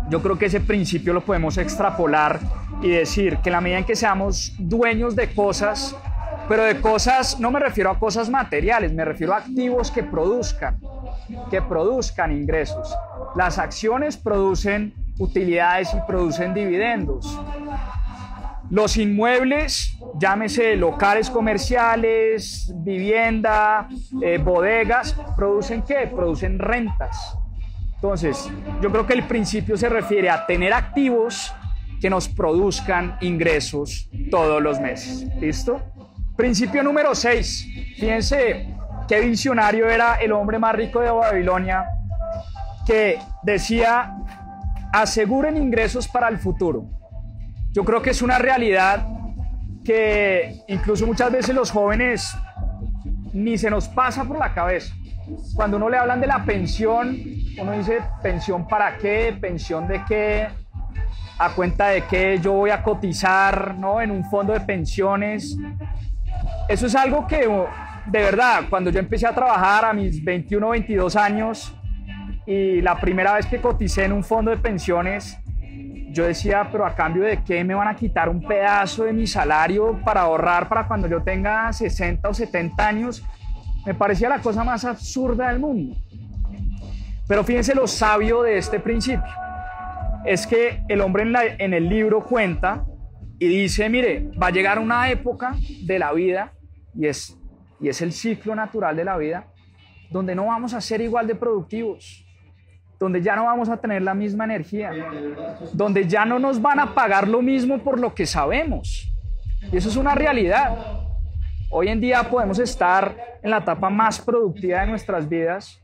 Yo 0.10 0.22
creo 0.22 0.38
que 0.38 0.46
ese 0.46 0.62
principio 0.62 1.14
lo 1.14 1.22
podemos 1.22 1.58
extrapolar 1.58 2.40
y 2.82 2.90
decir 2.90 3.38
que 3.38 3.50
en 3.50 3.54
la 3.54 3.62
medida 3.62 3.80
en 3.80 3.86
que 3.86 3.96
seamos 3.96 4.54
dueños 4.58 5.16
de 5.16 5.34
cosas, 5.34 5.96
pero 6.48 6.64
de 6.64 6.80
cosas, 6.80 7.40
no 7.40 7.52
me 7.52 7.60
refiero 7.60 7.90
a 7.90 8.00
cosas 8.00 8.30
materiales, 8.30 8.94
me 8.94 9.04
refiero 9.04 9.34
a 9.34 9.38
activos 9.38 9.92
que 9.92 10.04
produzcan, 10.04 10.80
que 11.50 11.62
produzcan 11.62 12.32
ingresos. 12.32 12.96
Las 13.36 13.58
acciones 13.58 14.18
producen 14.18 14.94
utilidades 15.18 15.94
y 15.94 15.98
producen 16.08 16.54
dividendos. 16.54 17.40
Los 18.76 18.98
inmuebles, 18.98 19.98
llámese 20.20 20.76
locales 20.76 21.30
comerciales, 21.30 22.74
vivienda, 22.84 23.88
eh, 24.22 24.38
bodegas, 24.38 25.16
¿producen 25.38 25.82
qué? 25.84 26.12
Producen 26.14 26.60
rentas. 26.60 27.38
Entonces, 27.94 28.52
yo 28.82 28.92
creo 28.92 29.08
que 29.08 29.14
el 29.14 29.24
principio 29.28 29.78
se 29.78 29.88
refiere 29.88 30.30
a 30.30 30.46
tener 30.46 30.74
activos 30.74 31.54
que 32.02 32.10
nos 32.10 32.28
produzcan 32.28 33.18
ingresos 33.22 34.10
todos 34.30 34.62
los 34.62 34.78
meses. 34.82 35.26
¿Listo? 35.40 35.82
Principio 36.36 36.84
número 36.84 37.16
6. 37.16 37.68
Fíjense 37.98 38.76
qué 39.08 39.22
visionario 39.22 39.88
era 39.88 40.16
el 40.16 40.34
hombre 40.34 40.60
más 40.60 40.76
rico 40.76 41.00
de 41.00 41.12
Babilonia 41.12 41.86
que 42.86 43.20
decía, 43.42 44.18
aseguren 44.92 45.56
ingresos 45.56 46.10
para 46.10 46.28
el 46.28 46.40
futuro. 46.40 46.95
Yo 47.76 47.84
creo 47.84 48.02
que 48.02 48.12
es 48.12 48.22
una 48.22 48.40
realidad 48.40 49.06
que 49.84 50.62
incluso 50.70 51.06
muchas 51.06 51.30
veces 51.30 51.54
los 51.54 51.72
jóvenes 51.72 52.34
ni 53.34 53.58
se 53.58 53.70
nos 53.70 53.90
pasa 53.90 54.24
por 54.24 54.40
la 54.40 54.54
cabeza. 54.54 54.96
Cuando 55.56 55.76
uno 55.76 55.90
le 55.90 55.98
hablan 55.98 56.22
de 56.22 56.28
la 56.28 56.46
pensión, 56.46 57.20
uno 57.60 57.74
dice, 57.74 58.00
¿pensión 58.24 58.66
para 58.66 58.96
qué? 58.96 59.38
¿Pensión 59.42 59.90
de 59.90 60.02
qué? 60.08 60.48
¿A 61.38 61.50
cuenta 61.50 61.88
de 61.88 62.04
qué 62.04 62.40
yo 62.42 62.54
voy 62.54 62.70
a 62.70 62.82
cotizar 62.82 63.76
¿no? 63.76 64.00
en 64.00 64.10
un 64.10 64.24
fondo 64.24 64.54
de 64.54 64.62
pensiones? 64.62 65.58
Eso 66.70 66.88
es 66.88 66.96
algo 66.96 67.28
que, 67.28 67.40
de 67.40 68.20
verdad, 68.20 68.64
cuando 68.70 68.90
yo 68.90 69.00
empecé 69.00 69.28
a 69.28 69.36
trabajar 69.36 69.84
a 69.84 69.92
mis 69.92 70.24
21, 70.24 70.70
22 70.70 71.16
años 71.18 71.76
y 72.46 72.80
la 72.82 72.98
primera 73.02 73.34
vez 73.34 73.46
que 73.48 73.60
coticé 73.60 74.06
en 74.06 74.14
un 74.14 74.24
fondo 74.24 74.50
de 74.50 74.58
pensiones, 74.58 75.38
yo 76.16 76.26
decía, 76.26 76.70
pero 76.72 76.86
a 76.86 76.96
cambio 76.96 77.24
de 77.24 77.44
qué 77.44 77.62
me 77.66 77.76
van 77.76 77.90
a 77.90 77.96
quitar 77.96 78.30
un 78.30 78.42
pedazo 78.42 79.04
de 79.04 79.12
mi 79.12 79.28
salario 79.28 80.00
para 80.06 80.22
ahorrar 80.22 80.70
para 80.70 80.88
cuando 80.88 81.10
yo 81.10 81.22
tenga 81.22 81.72
60 81.74 82.30
o 82.30 82.34
70 82.34 82.88
años, 82.88 83.22
me 83.86 83.94
parecía 83.94 84.30
la 84.30 84.40
cosa 84.40 84.64
más 84.64 84.86
absurda 84.86 85.50
del 85.50 85.60
mundo. 85.60 85.98
Pero 87.28 87.44
fíjense 87.44 87.76
lo 87.76 87.86
sabio 87.86 88.44
de 88.44 88.58
este 88.58 88.80
principio. 88.80 89.30
Es 90.24 90.48
que 90.48 90.84
el 90.88 91.02
hombre 91.02 91.26
en, 91.60 91.74
el 91.74 91.90
libro 91.90 92.24
cuenta 92.24 92.86
y 93.38 93.48
dice, 93.50 93.90
mire, 93.90 94.32
va 94.42 94.48
a 94.48 94.52
llegar 94.52 94.80
una 94.80 95.10
época 95.12 95.58
de 95.82 96.00
la 96.00 96.14
vida, 96.14 96.54
y 96.94 97.08
es, 97.08 97.38
y 97.82 97.90
es 97.90 98.02
el 98.02 98.14
ciclo 98.14 98.56
natural 98.56 98.96
de 98.96 99.04
la 99.04 99.18
vida, 99.18 99.48
donde 100.10 100.34
no 100.34 100.46
vamos 100.46 100.74
a 100.74 100.80
ser 100.80 101.02
igual 101.02 101.28
de 101.28 101.36
productivos 101.36 102.25
donde 103.00 103.22
ya 103.22 103.36
no 103.36 103.46
vamos 103.46 103.70
a 103.70 103.78
tener 103.78 104.02
la 104.02 104.14
misma 104.14 104.46
energía, 104.46 104.92
donde 105.74 106.08
ya 106.08 106.26
no 106.26 106.40
nos 106.40 106.62
van 106.62 106.80
a 106.80 106.94
pagar 106.94 107.28
lo 107.28 107.42
mismo 107.42 107.80
por 107.80 108.00
lo 108.00 108.14
que 108.14 108.26
sabemos. 108.26 109.12
Y 109.72 109.78
eso 109.78 109.90
es 109.90 109.96
una 109.96 110.16
realidad. 110.16 110.78
Hoy 111.70 111.90
en 111.90 112.00
día 112.00 112.24
podemos 112.30 112.60
estar 112.60 113.16
en 113.42 113.50
la 113.50 113.58
etapa 113.58 113.90
más 113.90 114.20
productiva 114.20 114.82
de 114.82 114.88
nuestras 114.88 115.28
vidas, 115.28 115.82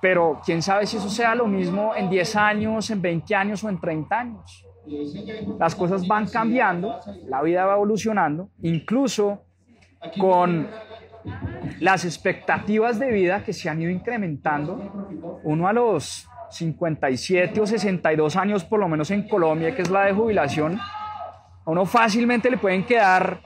pero 0.00 0.40
quién 0.44 0.62
sabe 0.62 0.86
si 0.86 0.98
eso 0.98 1.08
sea 1.08 1.34
lo 1.34 1.46
mismo 1.46 1.94
en 1.94 2.10
10 2.10 2.36
años, 2.36 2.90
en 2.90 3.00
20 3.00 3.34
años 3.34 3.64
o 3.64 3.68
en 3.68 3.80
30 3.80 4.18
años. 4.18 4.66
Las 5.58 5.74
cosas 5.74 6.06
van 6.06 6.26
cambiando, 6.26 7.00
la 7.26 7.42
vida 7.42 7.64
va 7.64 7.74
evolucionando, 7.74 8.50
incluso 8.62 9.44
con 10.20 10.68
las 11.80 12.04
expectativas 12.04 12.98
de 12.98 13.10
vida 13.10 13.42
que 13.44 13.52
se 13.52 13.68
han 13.68 13.80
ido 13.80 13.90
incrementando, 13.90 15.40
uno 15.42 15.68
a 15.68 15.72
los 15.72 16.28
57 16.50 17.60
o 17.60 17.66
62 17.66 18.36
años, 18.36 18.64
por 18.64 18.80
lo 18.80 18.88
menos 18.88 19.10
en 19.10 19.28
Colombia, 19.28 19.74
que 19.74 19.82
es 19.82 19.90
la 19.90 20.04
de 20.04 20.12
jubilación, 20.12 20.78
a 20.78 21.70
uno 21.70 21.86
fácilmente 21.86 22.50
le 22.50 22.58
pueden 22.58 22.84
quedar 22.84 23.40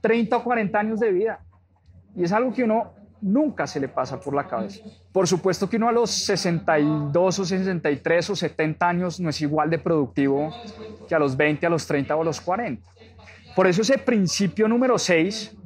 30 0.00 0.36
o 0.36 0.44
40 0.44 0.78
años 0.78 1.00
de 1.00 1.10
vida. 1.10 1.40
Y 2.14 2.24
es 2.24 2.32
algo 2.32 2.52
que 2.52 2.64
uno 2.64 2.94
nunca 3.20 3.66
se 3.66 3.80
le 3.80 3.88
pasa 3.88 4.20
por 4.20 4.34
la 4.34 4.46
cabeza. 4.46 4.80
Por 5.12 5.26
supuesto 5.26 5.68
que 5.68 5.76
uno 5.76 5.88
a 5.88 5.92
los 5.92 6.10
62 6.10 7.38
o 7.38 7.44
63 7.44 8.30
o 8.30 8.36
70 8.36 8.88
años 8.88 9.20
no 9.20 9.30
es 9.30 9.40
igual 9.40 9.68
de 9.68 9.78
productivo 9.78 10.54
que 11.08 11.14
a 11.14 11.18
los 11.18 11.36
20, 11.36 11.66
a 11.66 11.70
los 11.70 11.86
30 11.86 12.14
o 12.16 12.22
a 12.22 12.24
los 12.24 12.40
40. 12.40 12.88
Por 13.54 13.66
eso 13.66 13.82
ese 13.82 13.98
principio 13.98 14.68
número 14.68 14.98
6 14.98 15.56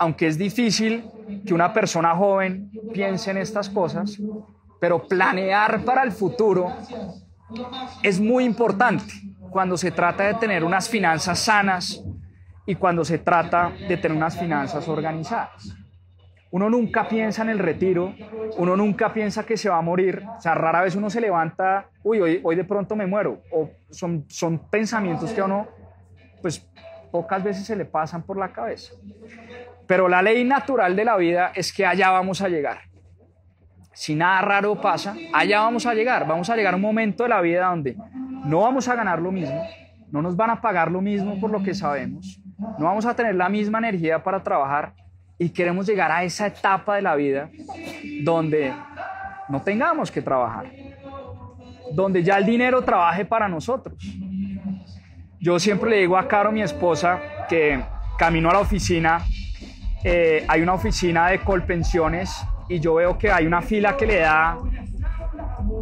aunque 0.00 0.26
es 0.26 0.38
difícil 0.38 1.04
que 1.46 1.52
una 1.52 1.74
persona 1.74 2.16
joven 2.16 2.70
piense 2.90 3.30
en 3.30 3.36
estas 3.36 3.68
cosas, 3.68 4.18
pero 4.80 5.06
planear 5.06 5.84
para 5.84 6.02
el 6.02 6.10
futuro 6.10 6.72
es 8.02 8.18
muy 8.18 8.44
importante 8.44 9.12
cuando 9.50 9.76
se 9.76 9.90
trata 9.90 10.24
de 10.24 10.34
tener 10.34 10.64
unas 10.64 10.88
finanzas 10.88 11.40
sanas 11.40 12.02
y 12.64 12.76
cuando 12.76 13.04
se 13.04 13.18
trata 13.18 13.72
de 13.88 13.98
tener 13.98 14.16
unas 14.16 14.38
finanzas 14.38 14.88
organizadas. 14.88 15.76
Uno 16.50 16.70
nunca 16.70 17.06
piensa 17.06 17.42
en 17.42 17.50
el 17.50 17.58
retiro, 17.58 18.14
uno 18.56 18.78
nunca 18.78 19.12
piensa 19.12 19.44
que 19.44 19.58
se 19.58 19.68
va 19.68 19.76
a 19.76 19.82
morir, 19.82 20.22
o 20.34 20.40
sea, 20.40 20.54
rara 20.54 20.80
vez 20.80 20.96
uno 20.96 21.10
se 21.10 21.20
levanta, 21.20 21.90
uy, 22.02 22.40
hoy, 22.42 22.56
de 22.56 22.64
pronto 22.64 22.96
me 22.96 23.06
muero, 23.06 23.42
o 23.52 23.68
son, 23.90 24.24
son 24.28 24.58
pensamientos 24.70 25.30
que 25.30 25.42
a 25.42 25.44
uno, 25.44 25.68
pues 26.40 26.66
pocas 27.10 27.42
veces 27.42 27.66
se 27.66 27.76
le 27.76 27.84
pasan 27.84 28.22
por 28.22 28.38
la 28.38 28.52
cabeza. 28.52 28.94
Pero 29.90 30.08
la 30.08 30.22
ley 30.22 30.44
natural 30.44 30.94
de 30.94 31.04
la 31.04 31.16
vida 31.16 31.50
es 31.52 31.72
que 31.72 31.84
allá 31.84 32.12
vamos 32.12 32.40
a 32.42 32.48
llegar. 32.48 32.82
Si 33.92 34.14
nada 34.14 34.40
raro 34.40 34.80
pasa, 34.80 35.16
allá 35.32 35.62
vamos 35.62 35.84
a 35.84 35.94
llegar. 35.94 36.28
Vamos 36.28 36.48
a 36.48 36.54
llegar 36.54 36.74
a 36.74 36.76
un 36.76 36.82
momento 36.82 37.24
de 37.24 37.28
la 37.28 37.40
vida 37.40 37.66
donde 37.66 37.96
no 38.44 38.60
vamos 38.60 38.86
a 38.86 38.94
ganar 38.94 39.20
lo 39.20 39.32
mismo, 39.32 39.60
no 40.12 40.22
nos 40.22 40.36
van 40.36 40.50
a 40.50 40.60
pagar 40.60 40.92
lo 40.92 41.00
mismo 41.00 41.40
por 41.40 41.50
lo 41.50 41.60
que 41.64 41.74
sabemos, 41.74 42.40
no 42.78 42.84
vamos 42.84 43.04
a 43.04 43.16
tener 43.16 43.34
la 43.34 43.48
misma 43.48 43.78
energía 43.78 44.22
para 44.22 44.44
trabajar 44.44 44.94
y 45.36 45.48
queremos 45.48 45.86
llegar 45.88 46.12
a 46.12 46.22
esa 46.22 46.46
etapa 46.46 46.94
de 46.94 47.02
la 47.02 47.16
vida 47.16 47.50
donde 48.22 48.72
no 49.48 49.60
tengamos 49.60 50.12
que 50.12 50.22
trabajar, 50.22 50.70
donde 51.92 52.22
ya 52.22 52.38
el 52.38 52.46
dinero 52.46 52.80
trabaje 52.82 53.24
para 53.24 53.48
nosotros. 53.48 53.98
Yo 55.40 55.58
siempre 55.58 55.90
le 55.90 55.96
digo 55.96 56.16
a 56.16 56.28
Caro, 56.28 56.52
mi 56.52 56.62
esposa, 56.62 57.18
que 57.48 57.82
camino 58.16 58.50
a 58.50 58.52
la 58.52 58.60
oficina 58.60 59.24
eh, 60.02 60.44
hay 60.48 60.62
una 60.62 60.74
oficina 60.74 61.28
de 61.28 61.40
Colpensiones 61.40 62.34
y 62.68 62.80
yo 62.80 62.94
veo 62.94 63.18
que 63.18 63.30
hay 63.30 63.46
una 63.46 63.60
fila 63.60 63.96
que 63.96 64.06
le 64.06 64.20
da 64.20 64.56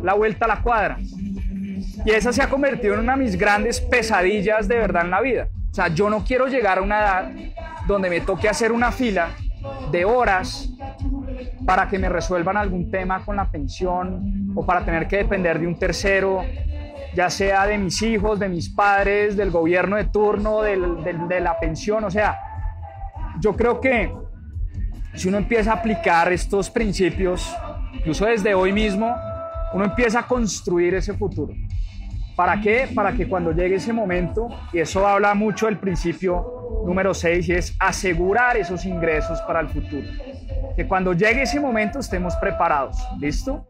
la 0.03 0.15
vuelta 0.15 0.47
a 0.47 0.49
la 0.49 0.63
cuadra. 0.63 0.99
Y 0.99 2.11
esa 2.11 2.33
se 2.33 2.43
ha 2.43 2.49
convertido 2.49 2.95
en 2.95 3.01
una 3.01 3.17
de 3.17 3.25
mis 3.25 3.37
grandes 3.37 3.81
pesadillas 3.81 4.67
de 4.67 4.77
verdad 4.77 5.05
en 5.05 5.11
la 5.11 5.21
vida. 5.21 5.49
O 5.71 5.75
sea, 5.75 5.89
yo 5.89 6.11
no 6.11 6.25
quiero 6.25 6.47
llegar 6.47 6.79
a 6.79 6.83
una 6.83 6.99
edad 6.99 7.33
donde 7.87 8.11
me 8.11 8.21
toque 8.21 8.49
hacer 8.49 8.73
una 8.73 8.91
fila 8.91 9.31
de 9.91 10.05
horas 10.05 10.71
para 11.67 11.89
que 11.89 11.99
me 11.99 12.09
resuelvan 12.09 12.57
algún 12.57 12.91
tema 12.91 13.25
con 13.25 13.37
la 13.37 13.51
pensión 13.51 14.53
o 14.55 14.65
para 14.65 14.85
tener 14.85 15.07
que 15.07 15.19
depender 15.19 15.61
de 15.61 15.67
un 15.67 15.79
tercero. 15.79 16.45
ya 17.15 17.31
sea 17.31 17.67
de 17.67 17.79
mis 17.79 18.01
hijos, 18.03 18.39
de 18.39 18.49
mis 18.49 18.69
padres, 18.69 19.37
del 19.37 19.51
gobierno 19.51 19.97
de 19.97 20.05
turno, 20.05 20.63
de 20.63 21.41
la 21.41 21.59
pensión. 21.59 22.05
O 22.05 22.11
sea, 22.11 22.39
yo 23.41 23.57
creo 23.57 23.81
que 23.81 24.13
si 25.15 25.29
uno 25.29 25.39
empieza 25.39 25.73
a 25.73 25.75
aplicar 25.77 26.33
estos 26.33 26.71
principios, 26.71 27.55
incluso 27.93 28.27
desde 28.27 28.55
hoy 28.55 28.73
mismo, 28.73 29.15
uno 29.73 29.85
empieza 29.85 30.21
a 30.21 30.27
construir 30.27 30.95
ese 30.95 31.15
futuro. 31.15 31.55
¿Para 32.37 32.61
qué? 32.61 32.89
Para 32.95 33.13
que 33.13 33.27
cuando 33.27 33.53
llegue 33.53 33.77
ese 33.77 33.93
momento, 33.93 34.49
y 34.73 34.79
eso 34.79 35.07
habla 35.07 35.35
mucho 35.35 35.67
del 35.67 35.79
principio 35.79 36.85
número 36.87 37.13
6, 37.13 37.49
y 37.49 37.53
es 37.53 37.77
asegurar 37.81 38.57
esos 38.57 38.85
ingresos 38.85 39.41
para 39.43 39.61
el 39.61 39.69
futuro. 39.69 40.07
Que 40.77 40.87
cuando 40.87 41.13
llegue 41.13 41.43
ese 41.43 41.59
momento 41.59 41.99
estemos 41.99 42.37
preparados. 42.37 42.97
¿Listo? 43.19 43.67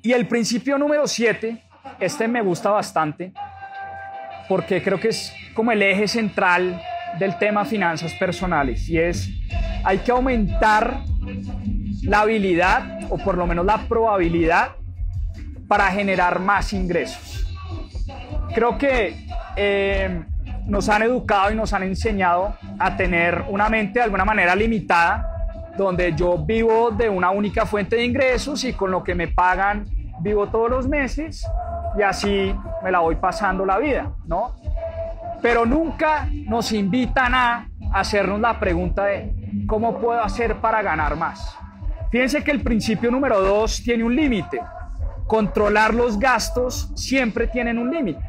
Y 0.00 0.12
el 0.12 0.28
principio 0.28 0.78
número 0.78 1.08
7, 1.08 1.60
este 1.98 2.28
me 2.28 2.40
gusta 2.40 2.70
bastante, 2.70 3.32
porque 4.48 4.80
creo 4.80 5.00
que 5.00 5.08
es 5.08 5.34
como 5.54 5.72
el 5.72 5.82
eje 5.82 6.06
central 6.06 6.80
del 7.18 7.38
tema 7.38 7.64
finanzas 7.64 8.12
personales, 8.14 8.88
y 8.88 8.98
es, 8.98 9.28
hay 9.84 9.98
que 9.98 10.10
aumentar 10.10 11.00
la 12.02 12.20
habilidad, 12.20 13.00
o 13.10 13.18
por 13.18 13.36
lo 13.36 13.46
menos 13.46 13.64
la 13.64 13.78
probabilidad, 13.88 14.76
para 15.68 15.86
generar 15.86 16.40
más 16.40 16.72
ingresos. 16.72 17.46
Creo 18.54 18.78
que 18.78 19.26
eh, 19.56 20.22
nos 20.66 20.88
han 20.88 21.02
educado 21.02 21.52
y 21.52 21.54
nos 21.54 21.72
han 21.72 21.82
enseñado 21.82 22.56
a 22.78 22.96
tener 22.96 23.44
una 23.48 23.68
mente 23.68 23.98
de 23.98 24.04
alguna 24.04 24.24
manera 24.24 24.54
limitada, 24.54 25.32
donde 25.76 26.14
yo 26.14 26.38
vivo 26.38 26.90
de 26.90 27.08
una 27.08 27.30
única 27.30 27.66
fuente 27.66 27.96
de 27.96 28.04
ingresos 28.04 28.64
y 28.64 28.72
con 28.72 28.90
lo 28.90 29.04
que 29.04 29.14
me 29.14 29.28
pagan 29.28 29.86
vivo 30.20 30.48
todos 30.48 30.70
los 30.70 30.88
meses 30.88 31.46
y 31.98 32.02
así 32.02 32.54
me 32.82 32.90
la 32.90 33.00
voy 33.00 33.16
pasando 33.16 33.64
la 33.64 33.78
vida, 33.78 34.12
¿no? 34.26 34.54
Pero 35.42 35.66
nunca 35.66 36.28
nos 36.46 36.72
invitan 36.72 37.34
a 37.34 37.68
hacernos 37.92 38.40
la 38.40 38.58
pregunta 38.58 39.04
de 39.04 39.64
cómo 39.66 39.98
puedo 39.98 40.22
hacer 40.22 40.56
para 40.56 40.82
ganar 40.82 41.16
más. 41.16 41.56
Fíjense 42.10 42.42
que 42.42 42.50
el 42.50 42.62
principio 42.62 43.10
número 43.10 43.40
dos 43.40 43.82
tiene 43.82 44.04
un 44.04 44.14
límite. 44.14 44.60
Controlar 45.26 45.92
los 45.92 46.18
gastos 46.18 46.90
siempre 46.94 47.46
tienen 47.48 47.78
un 47.78 47.90
límite. 47.90 48.20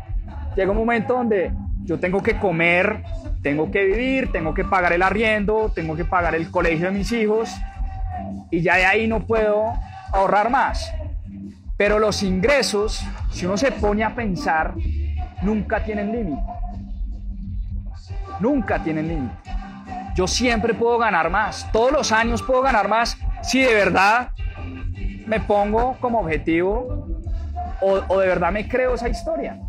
Llega 0.55 0.71
un 0.71 0.77
momento 0.77 1.13
donde 1.13 1.51
yo 1.83 1.99
tengo 1.99 2.21
que 2.21 2.37
comer, 2.37 3.03
tengo 3.41 3.71
que 3.71 3.85
vivir, 3.85 4.31
tengo 4.31 4.53
que 4.53 4.65
pagar 4.65 4.93
el 4.93 5.03
arriendo, 5.03 5.71
tengo 5.73 5.95
que 5.95 6.03
pagar 6.03 6.35
el 6.35 6.49
colegio 6.49 6.87
de 6.87 6.91
mis 6.91 7.11
hijos 7.11 7.49
y 8.51 8.61
ya 8.61 8.75
de 8.75 8.85
ahí 8.85 9.07
no 9.07 9.25
puedo 9.25 9.73
ahorrar 10.11 10.49
más. 10.49 10.91
Pero 11.77 11.99
los 11.99 12.23
ingresos, 12.23 13.05
si 13.31 13.45
uno 13.45 13.55
se 13.55 13.71
pone 13.71 14.03
a 14.03 14.15
pensar, 14.15 14.73
nunca 15.43 15.83
tienen 15.83 16.11
límite. 16.11 16.41
Nunca 18.39 18.83
tienen 18.83 19.07
límite. 19.07 19.35
Yo 20.15 20.27
siempre 20.27 20.73
puedo 20.73 20.97
ganar 20.97 21.29
más. 21.29 21.69
Todos 21.71 21.91
los 21.91 22.11
años 22.11 22.41
puedo 22.41 22.61
ganar 22.61 22.87
más 22.87 23.17
si 23.43 23.61
de 23.61 23.73
verdad 23.73 24.31
me 25.27 25.39
pongo 25.39 25.97
como 25.99 26.19
objetivo 26.19 27.07
o, 27.81 28.19
de 28.19 28.27
verdad 28.27 28.51
me 28.51 28.67
creo 28.67 28.95
esa 28.95 29.09
historia. 29.09 29.59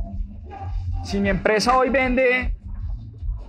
Si 1.05 1.21
mi 1.21 1.29
empresa 1.29 1.77
hoy 1.77 1.91
vende 1.91 2.57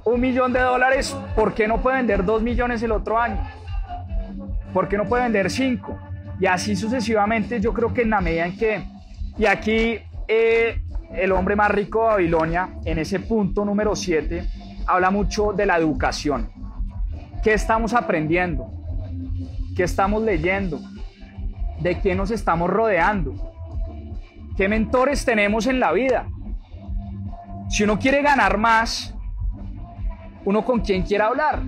un 0.03 0.19
millón 0.19 0.51
de 0.51 0.59
dólares, 0.59 1.15
¿por 1.35 1.53
qué 1.53 1.67
no 1.67 1.81
puede 1.81 1.97
vender 1.97 2.25
dos 2.25 2.41
millones 2.41 2.83
el 2.83 2.91
otro 2.91 3.17
año? 3.17 3.41
¿Por 4.73 4.87
qué 4.87 4.97
no 4.97 5.05
puede 5.05 5.23
vender 5.23 5.49
cinco? 5.49 5.97
Y 6.39 6.45
así 6.45 6.75
sucesivamente, 6.75 7.59
yo 7.59 7.73
creo 7.73 7.93
que 7.93 8.01
en 8.01 8.09
la 8.09 8.21
medida 8.21 8.45
en 8.45 8.57
que, 8.57 8.83
y 9.37 9.45
aquí 9.45 9.99
eh, 10.27 10.81
el 11.13 11.31
hombre 11.31 11.55
más 11.55 11.71
rico 11.71 12.01
de 12.01 12.07
Babilonia, 12.07 12.69
en 12.85 12.99
ese 12.99 13.19
punto 13.19 13.65
número 13.65 13.95
7, 13.95 14.47
habla 14.89 15.11
mucho 15.11 15.53
de 15.53 15.65
la 15.65 15.77
educación. 15.77 16.49
¿Qué 17.43 17.53
estamos 17.53 17.93
aprendiendo? 17.93 18.71
¿Qué 19.75 19.83
estamos 19.83 20.23
leyendo? 20.23 20.79
¿De 21.79 21.99
quién 21.99 22.17
nos 22.17 22.31
estamos 22.31 22.69
rodeando? 22.69 23.35
¿Qué 24.57 24.67
mentores 24.67 25.23
tenemos 25.23 25.67
en 25.67 25.79
la 25.79 25.91
vida? 25.93 26.27
Si 27.69 27.83
uno 27.83 27.99
quiere 27.99 28.21
ganar 28.21 28.57
más, 28.57 29.15
uno 30.43 30.65
con 30.65 30.81
quién 30.81 31.03
quiere 31.03 31.23
hablar. 31.23 31.61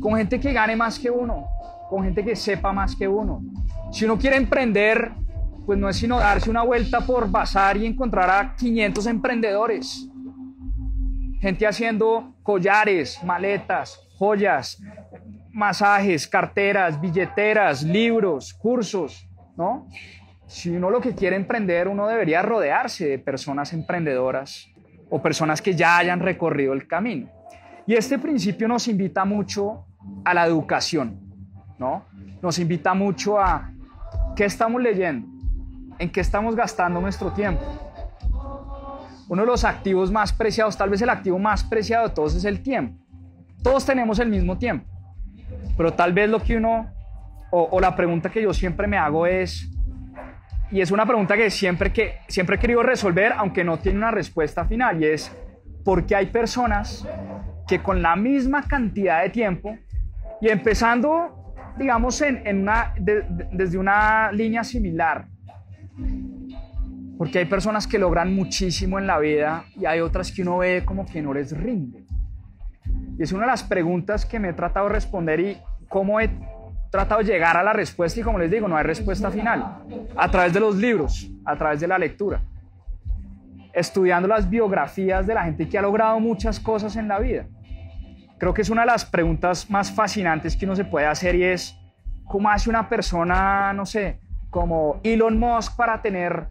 Con 0.00 0.16
gente 0.16 0.38
que 0.38 0.52
gane 0.52 0.76
más 0.76 0.98
que 0.98 1.10
uno, 1.10 1.46
con 1.88 2.04
gente 2.04 2.22
que 2.22 2.36
sepa 2.36 2.72
más 2.72 2.94
que 2.94 3.08
uno, 3.08 3.40
si 3.90 4.04
uno 4.04 4.18
quiere 4.18 4.36
emprender, 4.36 5.12
pues 5.64 5.78
no 5.78 5.88
es 5.88 5.96
sino 5.96 6.18
darse 6.18 6.50
una 6.50 6.62
vuelta 6.62 7.00
por 7.00 7.30
bazar 7.30 7.78
y 7.78 7.86
encontrar 7.86 8.30
a 8.30 8.54
500 8.54 9.06
emprendedores. 9.06 10.08
Gente 11.40 11.66
haciendo 11.66 12.34
collares, 12.42 13.22
maletas, 13.22 14.00
joyas, 14.18 14.82
masajes, 15.52 16.26
carteras, 16.26 17.00
billeteras, 17.00 17.82
libros, 17.82 18.54
cursos, 18.54 19.28
¿no? 19.56 19.88
Si 20.46 20.70
uno 20.70 20.90
lo 20.90 21.00
que 21.00 21.14
quiere 21.14 21.36
emprender, 21.36 21.88
uno 21.88 22.06
debería 22.06 22.42
rodearse 22.42 23.06
de 23.06 23.18
personas 23.18 23.72
emprendedoras 23.72 24.68
o 25.10 25.20
personas 25.22 25.62
que 25.62 25.74
ya 25.74 25.98
hayan 25.98 26.20
recorrido 26.20 26.72
el 26.72 26.86
camino. 26.86 27.28
Y 27.86 27.94
este 27.94 28.18
principio 28.18 28.66
nos 28.68 28.88
invita 28.88 29.24
mucho 29.24 29.86
a 30.24 30.34
la 30.34 30.46
educación, 30.46 31.20
¿no? 31.78 32.04
Nos 32.42 32.58
invita 32.58 32.94
mucho 32.94 33.38
a 33.38 33.72
¿Qué 34.38 34.44
estamos 34.44 34.80
leyendo? 34.80 35.26
¿En 35.98 36.10
qué 36.10 36.20
estamos 36.20 36.54
gastando 36.54 37.00
nuestro 37.00 37.32
tiempo? 37.32 37.87
Uno 39.28 39.42
de 39.42 39.46
los 39.46 39.64
activos 39.64 40.10
más 40.10 40.32
preciados, 40.32 40.76
tal 40.76 40.90
vez 40.90 41.02
el 41.02 41.10
activo 41.10 41.38
más 41.38 41.64
preciado 41.64 42.08
de 42.08 42.14
todos 42.14 42.34
es 42.34 42.44
el 42.44 42.62
tiempo. 42.62 43.02
Todos 43.62 43.84
tenemos 43.84 44.18
el 44.18 44.28
mismo 44.28 44.56
tiempo, 44.56 44.86
pero 45.76 45.92
tal 45.92 46.12
vez 46.12 46.30
lo 46.30 46.40
que 46.42 46.56
uno, 46.56 46.92
o, 47.50 47.80
la 47.80 47.94
pregunta 47.94 48.30
que 48.30 48.42
yo 48.42 48.54
siempre 48.54 48.86
me 48.86 48.96
hago 48.96 49.26
es, 49.26 49.68
y 50.70 50.80
es 50.80 50.90
una 50.90 51.04
pregunta 51.04 51.36
que 51.36 51.50
siempre, 51.50 51.92
que 51.92 52.16
siempre 52.28 52.56
he 52.56 52.58
querido 52.58 52.82
resolver, 52.82 53.32
aunque 53.36 53.64
no 53.64 53.78
tiene 53.78 53.98
una 53.98 54.10
respuesta 54.10 54.64
final, 54.64 55.02
y 55.02 55.06
es, 55.06 55.32
¿por 55.84 56.06
qué 56.06 56.14
hay 56.14 56.26
personas 56.26 57.06
que 57.66 57.80
con 57.80 58.00
la 58.00 58.16
misma 58.16 58.62
cantidad 58.62 59.22
de 59.22 59.30
tiempo, 59.30 59.76
y 60.40 60.48
empezando 60.48 61.38
digamos, 61.78 62.20
en, 62.20 62.58
una, 62.58 62.92
desde 62.98 63.78
una 63.78 64.32
línea 64.32 64.64
similar. 64.64 65.26
Porque 67.18 67.40
hay 67.40 67.44
personas 67.44 67.86
que 67.86 67.98
logran 67.98 68.34
muchísimo 68.34 68.98
en 68.98 69.06
la 69.06 69.18
vida 69.18 69.64
y 69.76 69.84
hay 69.84 70.00
otras 70.00 70.32
que 70.32 70.42
uno 70.42 70.58
ve 70.58 70.84
como 70.86 71.04
que 71.04 71.20
no 71.20 71.34
les 71.34 71.54
rinde. 71.56 72.04
Y 73.18 73.22
es 73.22 73.32
una 73.32 73.42
de 73.42 73.48
las 73.48 73.64
preguntas 73.64 74.24
que 74.24 74.38
me 74.38 74.50
he 74.50 74.52
tratado 74.52 74.86
de 74.86 74.94
responder 74.94 75.40
y 75.40 75.58
cómo 75.88 76.20
he 76.20 76.30
tratado 76.90 77.20
de 77.20 77.26
llegar 77.26 77.56
a 77.56 77.62
la 77.62 77.72
respuesta 77.72 78.20
y 78.20 78.22
como 78.22 78.38
les 78.38 78.50
digo, 78.50 78.68
no 78.68 78.76
hay 78.76 78.84
respuesta 78.84 79.30
final. 79.30 79.82
A 80.16 80.30
través 80.30 80.54
de 80.54 80.60
los 80.60 80.76
libros, 80.76 81.28
a 81.44 81.56
través 81.56 81.80
de 81.80 81.88
la 81.88 81.98
lectura. 81.98 82.40
Estudiando 83.72 84.28
las 84.28 84.48
biografías 84.48 85.26
de 85.26 85.34
la 85.34 85.44
gente 85.44 85.68
que 85.68 85.76
ha 85.76 85.82
logrado 85.82 86.20
muchas 86.20 86.60
cosas 86.60 86.96
en 86.96 87.08
la 87.08 87.18
vida 87.18 87.46
creo 88.38 88.54
que 88.54 88.62
es 88.62 88.70
una 88.70 88.82
de 88.82 88.86
las 88.86 89.04
preguntas 89.04 89.68
más 89.68 89.90
fascinantes 89.92 90.56
que 90.56 90.64
uno 90.64 90.76
se 90.76 90.84
puede 90.84 91.06
hacer 91.06 91.34
y 91.34 91.44
es, 91.44 91.76
¿cómo 92.24 92.48
hace 92.48 92.70
una 92.70 92.88
persona, 92.88 93.72
no 93.72 93.84
sé, 93.84 94.20
como 94.48 95.00
Elon 95.02 95.38
Musk 95.38 95.76
para 95.76 96.00
tener 96.00 96.48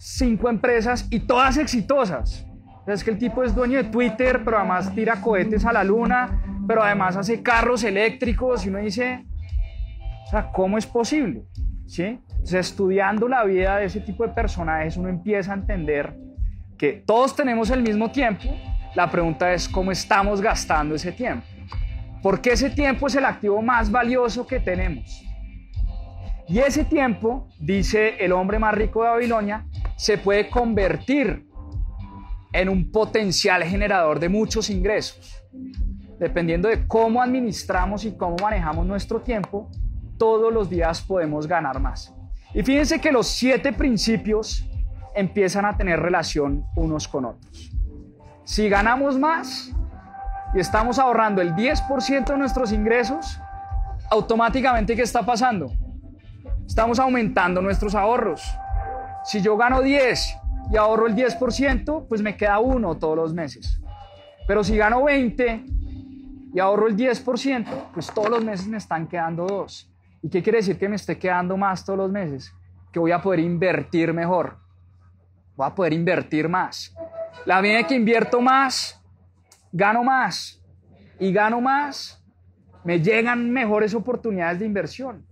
cinco 0.00 0.48
empresas 0.48 1.06
y 1.10 1.20
todas 1.20 1.58
exitosas? 1.58 2.46
Es 2.86 3.04
que 3.04 3.10
el 3.10 3.18
tipo 3.18 3.44
es 3.44 3.54
dueño 3.54 3.76
de 3.76 3.84
Twitter, 3.84 4.42
pero 4.44 4.58
además 4.58 4.92
tira 4.94 5.20
cohetes 5.20 5.64
a 5.64 5.72
la 5.72 5.84
luna, 5.84 6.42
pero 6.66 6.82
además 6.82 7.16
hace 7.16 7.42
carros 7.42 7.84
eléctricos 7.84 8.64
y 8.64 8.70
uno 8.70 8.78
dice, 8.78 9.26
o 10.26 10.30
sea, 10.30 10.50
¿cómo 10.50 10.78
es 10.78 10.86
posible? 10.86 11.44
¿Sí? 11.86 12.18
estudiando 12.52 13.28
la 13.28 13.44
vida 13.44 13.76
de 13.76 13.84
ese 13.84 14.00
tipo 14.00 14.26
de 14.26 14.32
personajes, 14.32 14.96
uno 14.96 15.10
empieza 15.10 15.52
a 15.52 15.56
entender 15.56 16.16
que 16.78 16.94
todos 16.94 17.36
tenemos 17.36 17.70
el 17.70 17.82
mismo 17.82 18.10
tiempo, 18.10 18.44
la 18.94 19.10
pregunta 19.10 19.52
es 19.52 19.68
cómo 19.68 19.92
estamos 19.92 20.40
gastando 20.40 20.94
ese 20.94 21.12
tiempo. 21.12 21.46
Porque 22.22 22.52
ese 22.52 22.70
tiempo 22.70 23.06
es 23.06 23.14
el 23.14 23.26
activo 23.26 23.60
más 23.60 23.90
valioso 23.90 24.46
que 24.46 24.58
tenemos. 24.58 25.22
Y 26.48 26.58
ese 26.58 26.84
tiempo, 26.84 27.48
dice 27.60 28.16
el 28.18 28.32
hombre 28.32 28.58
más 28.58 28.74
rico 28.74 29.04
de 29.04 29.10
Babilonia, 29.10 29.66
se 30.00 30.16
puede 30.16 30.48
convertir 30.48 31.46
en 32.54 32.70
un 32.70 32.90
potencial 32.90 33.62
generador 33.64 34.18
de 34.18 34.30
muchos 34.30 34.70
ingresos. 34.70 35.44
Dependiendo 36.18 36.70
de 36.70 36.86
cómo 36.88 37.22
administramos 37.22 38.06
y 38.06 38.16
cómo 38.16 38.36
manejamos 38.40 38.86
nuestro 38.86 39.20
tiempo, 39.20 39.68
todos 40.16 40.54
los 40.54 40.70
días 40.70 41.02
podemos 41.02 41.46
ganar 41.46 41.80
más. 41.80 42.14
Y 42.54 42.62
fíjense 42.62 42.98
que 42.98 43.12
los 43.12 43.26
siete 43.26 43.74
principios 43.74 44.66
empiezan 45.14 45.66
a 45.66 45.76
tener 45.76 46.00
relación 46.00 46.64
unos 46.76 47.06
con 47.06 47.26
otros. 47.26 47.70
Si 48.44 48.70
ganamos 48.70 49.18
más 49.18 49.70
y 50.54 50.60
estamos 50.60 50.98
ahorrando 50.98 51.42
el 51.42 51.54
10% 51.54 52.24
de 52.24 52.38
nuestros 52.38 52.72
ingresos, 52.72 53.38
automáticamente 54.10 54.96
¿qué 54.96 55.02
está 55.02 55.26
pasando? 55.26 55.70
Estamos 56.66 56.98
aumentando 56.98 57.60
nuestros 57.60 57.94
ahorros. 57.94 58.42
Si 59.24 59.42
yo 59.42 59.56
gano 59.56 59.82
10 59.82 60.36
y 60.72 60.76
ahorro 60.76 61.06
el 61.06 61.14
10%, 61.14 62.06
pues 62.08 62.22
me 62.22 62.36
queda 62.36 62.58
uno 62.58 62.96
todos 62.96 63.16
los 63.16 63.34
meses. 63.34 63.80
Pero 64.46 64.64
si 64.64 64.76
gano 64.76 65.04
20 65.04 65.64
y 66.52 66.58
ahorro 66.58 66.88
el 66.88 66.96
10%, 66.96 67.92
pues 67.92 68.10
todos 68.12 68.30
los 68.30 68.44
meses 68.44 68.66
me 68.66 68.78
están 68.78 69.06
quedando 69.06 69.46
dos. 69.46 69.90
¿Y 70.22 70.28
qué 70.28 70.42
quiere 70.42 70.58
decir 70.58 70.78
que 70.78 70.88
me 70.88 70.96
esté 70.96 71.18
quedando 71.18 71.56
más 71.56 71.84
todos 71.84 71.98
los 71.98 72.10
meses? 72.10 72.52
Que 72.92 72.98
voy 72.98 73.12
a 73.12 73.22
poder 73.22 73.40
invertir 73.40 74.12
mejor. 74.12 74.58
Voy 75.56 75.66
a 75.66 75.74
poder 75.74 75.92
invertir 75.92 76.48
más. 76.48 76.94
La 77.46 77.62
medida 77.62 77.86
que 77.86 77.94
invierto 77.94 78.40
más, 78.40 79.00
gano 79.72 80.02
más. 80.02 80.62
Y 81.18 81.32
gano 81.32 81.60
más, 81.60 82.24
me 82.82 83.00
llegan 83.00 83.50
mejores 83.50 83.94
oportunidades 83.94 84.58
de 84.58 84.66
inversión. 84.66 85.24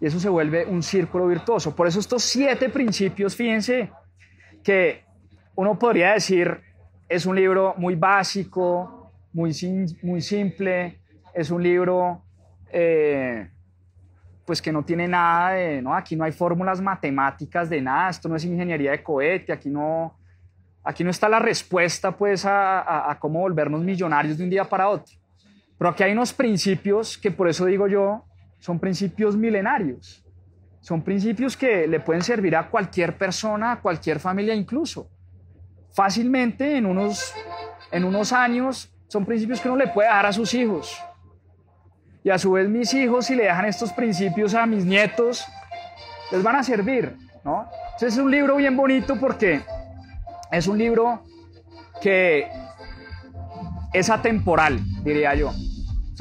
Y 0.00 0.06
eso 0.06 0.18
se 0.18 0.28
vuelve 0.28 0.64
un 0.64 0.82
círculo 0.82 1.26
virtuoso. 1.26 1.76
Por 1.76 1.86
eso 1.86 2.00
estos 2.00 2.22
siete 2.22 2.68
principios, 2.70 3.36
fíjense, 3.36 3.90
que 4.62 5.04
uno 5.54 5.78
podría 5.78 6.12
decir 6.12 6.60
es 7.08 7.26
un 7.26 7.36
libro 7.36 7.74
muy 7.76 7.96
básico, 7.96 9.10
muy, 9.32 9.52
muy 10.02 10.20
simple, 10.20 11.00
es 11.34 11.50
un 11.50 11.62
libro 11.62 12.22
eh, 12.72 13.50
pues 14.46 14.62
que 14.62 14.72
no 14.72 14.84
tiene 14.84 15.08
nada 15.08 15.50
de, 15.50 15.82
no, 15.82 15.94
aquí 15.94 16.16
no 16.16 16.24
hay 16.24 16.32
fórmulas 16.32 16.80
matemáticas 16.80 17.68
de 17.68 17.80
nada, 17.80 18.10
esto 18.10 18.28
no 18.28 18.36
es 18.36 18.44
ingeniería 18.44 18.92
de 18.92 19.02
cohete, 19.02 19.52
aquí 19.52 19.68
no, 19.68 20.16
aquí 20.84 21.02
no 21.02 21.10
está 21.10 21.28
la 21.28 21.40
respuesta 21.40 22.16
pues 22.16 22.44
a, 22.46 23.10
a 23.10 23.18
cómo 23.18 23.40
volvernos 23.40 23.82
millonarios 23.82 24.38
de 24.38 24.44
un 24.44 24.50
día 24.50 24.64
para 24.64 24.88
otro. 24.88 25.14
Pero 25.78 25.90
aquí 25.90 26.04
hay 26.04 26.12
unos 26.12 26.32
principios 26.32 27.18
que 27.18 27.30
por 27.30 27.48
eso 27.48 27.66
digo 27.66 27.88
yo, 27.88 28.24
son 28.60 28.78
principios 28.78 29.36
milenarios. 29.36 30.24
Son 30.80 31.02
principios 31.02 31.56
que 31.56 31.86
le 31.86 32.00
pueden 32.00 32.22
servir 32.22 32.56
a 32.56 32.70
cualquier 32.70 33.18
persona, 33.18 33.72
a 33.72 33.80
cualquier 33.80 34.20
familia 34.20 34.54
incluso. 34.54 35.10
Fácilmente 35.92 36.76
en 36.76 36.86
unos, 36.86 37.34
en 37.90 38.04
unos 38.04 38.32
años 38.32 38.92
son 39.08 39.26
principios 39.26 39.60
que 39.60 39.68
uno 39.68 39.76
le 39.76 39.88
puede 39.88 40.08
dar 40.08 40.24
a 40.24 40.32
sus 40.32 40.54
hijos. 40.54 40.96
Y 42.22 42.30
a 42.30 42.38
su 42.38 42.52
vez 42.52 42.68
mis 42.68 42.94
hijos, 42.94 43.26
si 43.26 43.34
le 43.34 43.44
dejan 43.44 43.64
estos 43.64 43.92
principios 43.92 44.54
a 44.54 44.66
mis 44.66 44.84
nietos, 44.84 45.44
les 46.30 46.42
van 46.42 46.56
a 46.56 46.62
servir, 46.62 47.16
¿no? 47.44 47.66
Entonces 47.92 48.14
es 48.14 48.18
un 48.18 48.30
libro 48.30 48.56
bien 48.56 48.76
bonito 48.76 49.18
porque 49.18 49.62
es 50.52 50.66
un 50.66 50.78
libro 50.78 51.24
que 52.00 52.46
es 53.92 54.10
atemporal, 54.10 54.80
diría 55.02 55.34
yo. 55.34 55.52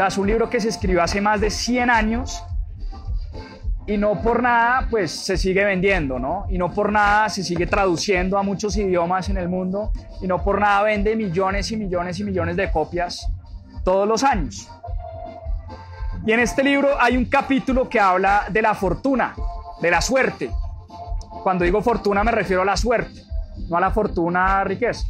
Es 0.08 0.18
un 0.18 0.28
libro 0.28 0.50
que 0.50 0.62
se 0.62 0.70
escribió 0.70 1.04
hace 1.04 1.20
más 1.20 1.42
de 1.42 1.50
100 1.50 1.90
años 1.90 2.42
y 3.86 3.98
no 3.98 4.22
por 4.22 4.42
nada 4.42 4.88
pues 4.90 5.12
se 5.12 5.36
sigue 5.36 5.66
vendiendo, 5.66 6.18
¿no? 6.18 6.46
Y 6.50 6.58
no 6.58 6.72
por 6.72 6.92
nada 6.92 7.28
se 7.28 7.44
sigue 7.44 7.68
traduciendo 7.68 8.38
a 8.38 8.44
muchos 8.44 8.78
idiomas 8.78 9.28
en 9.30 9.38
el 9.38 9.50
mundo 9.50 9.92
y 10.22 10.28
no 10.28 10.42
por 10.42 10.62
nada 10.62 10.84
vende 10.84 11.16
millones 11.16 11.72
y 11.72 11.78
millones 11.78 12.18
y 12.20 12.24
millones 12.24 12.56
de 12.56 12.72
copias 12.72 13.28
todos 13.84 14.08
los 14.08 14.24
años. 14.24 14.70
Y 16.26 16.32
en 16.32 16.40
este 16.40 16.64
libro 16.64 16.90
hay 17.00 17.18
un 17.18 17.26
capítulo 17.26 17.90
que 17.90 18.00
habla 18.00 18.46
de 18.50 18.62
la 18.62 18.74
fortuna, 18.76 19.36
de 19.82 19.92
la 19.92 20.02
suerte. 20.02 20.50
Cuando 21.44 21.66
digo 21.66 21.82
fortuna 21.82 22.24
me 22.24 22.32
refiero 22.32 22.62
a 22.62 22.66
la 22.66 22.78
suerte, 22.78 23.22
no 23.70 23.78
a 23.78 23.82
la 23.82 23.92
fortuna 23.92 24.64
riqueza. 24.64 25.08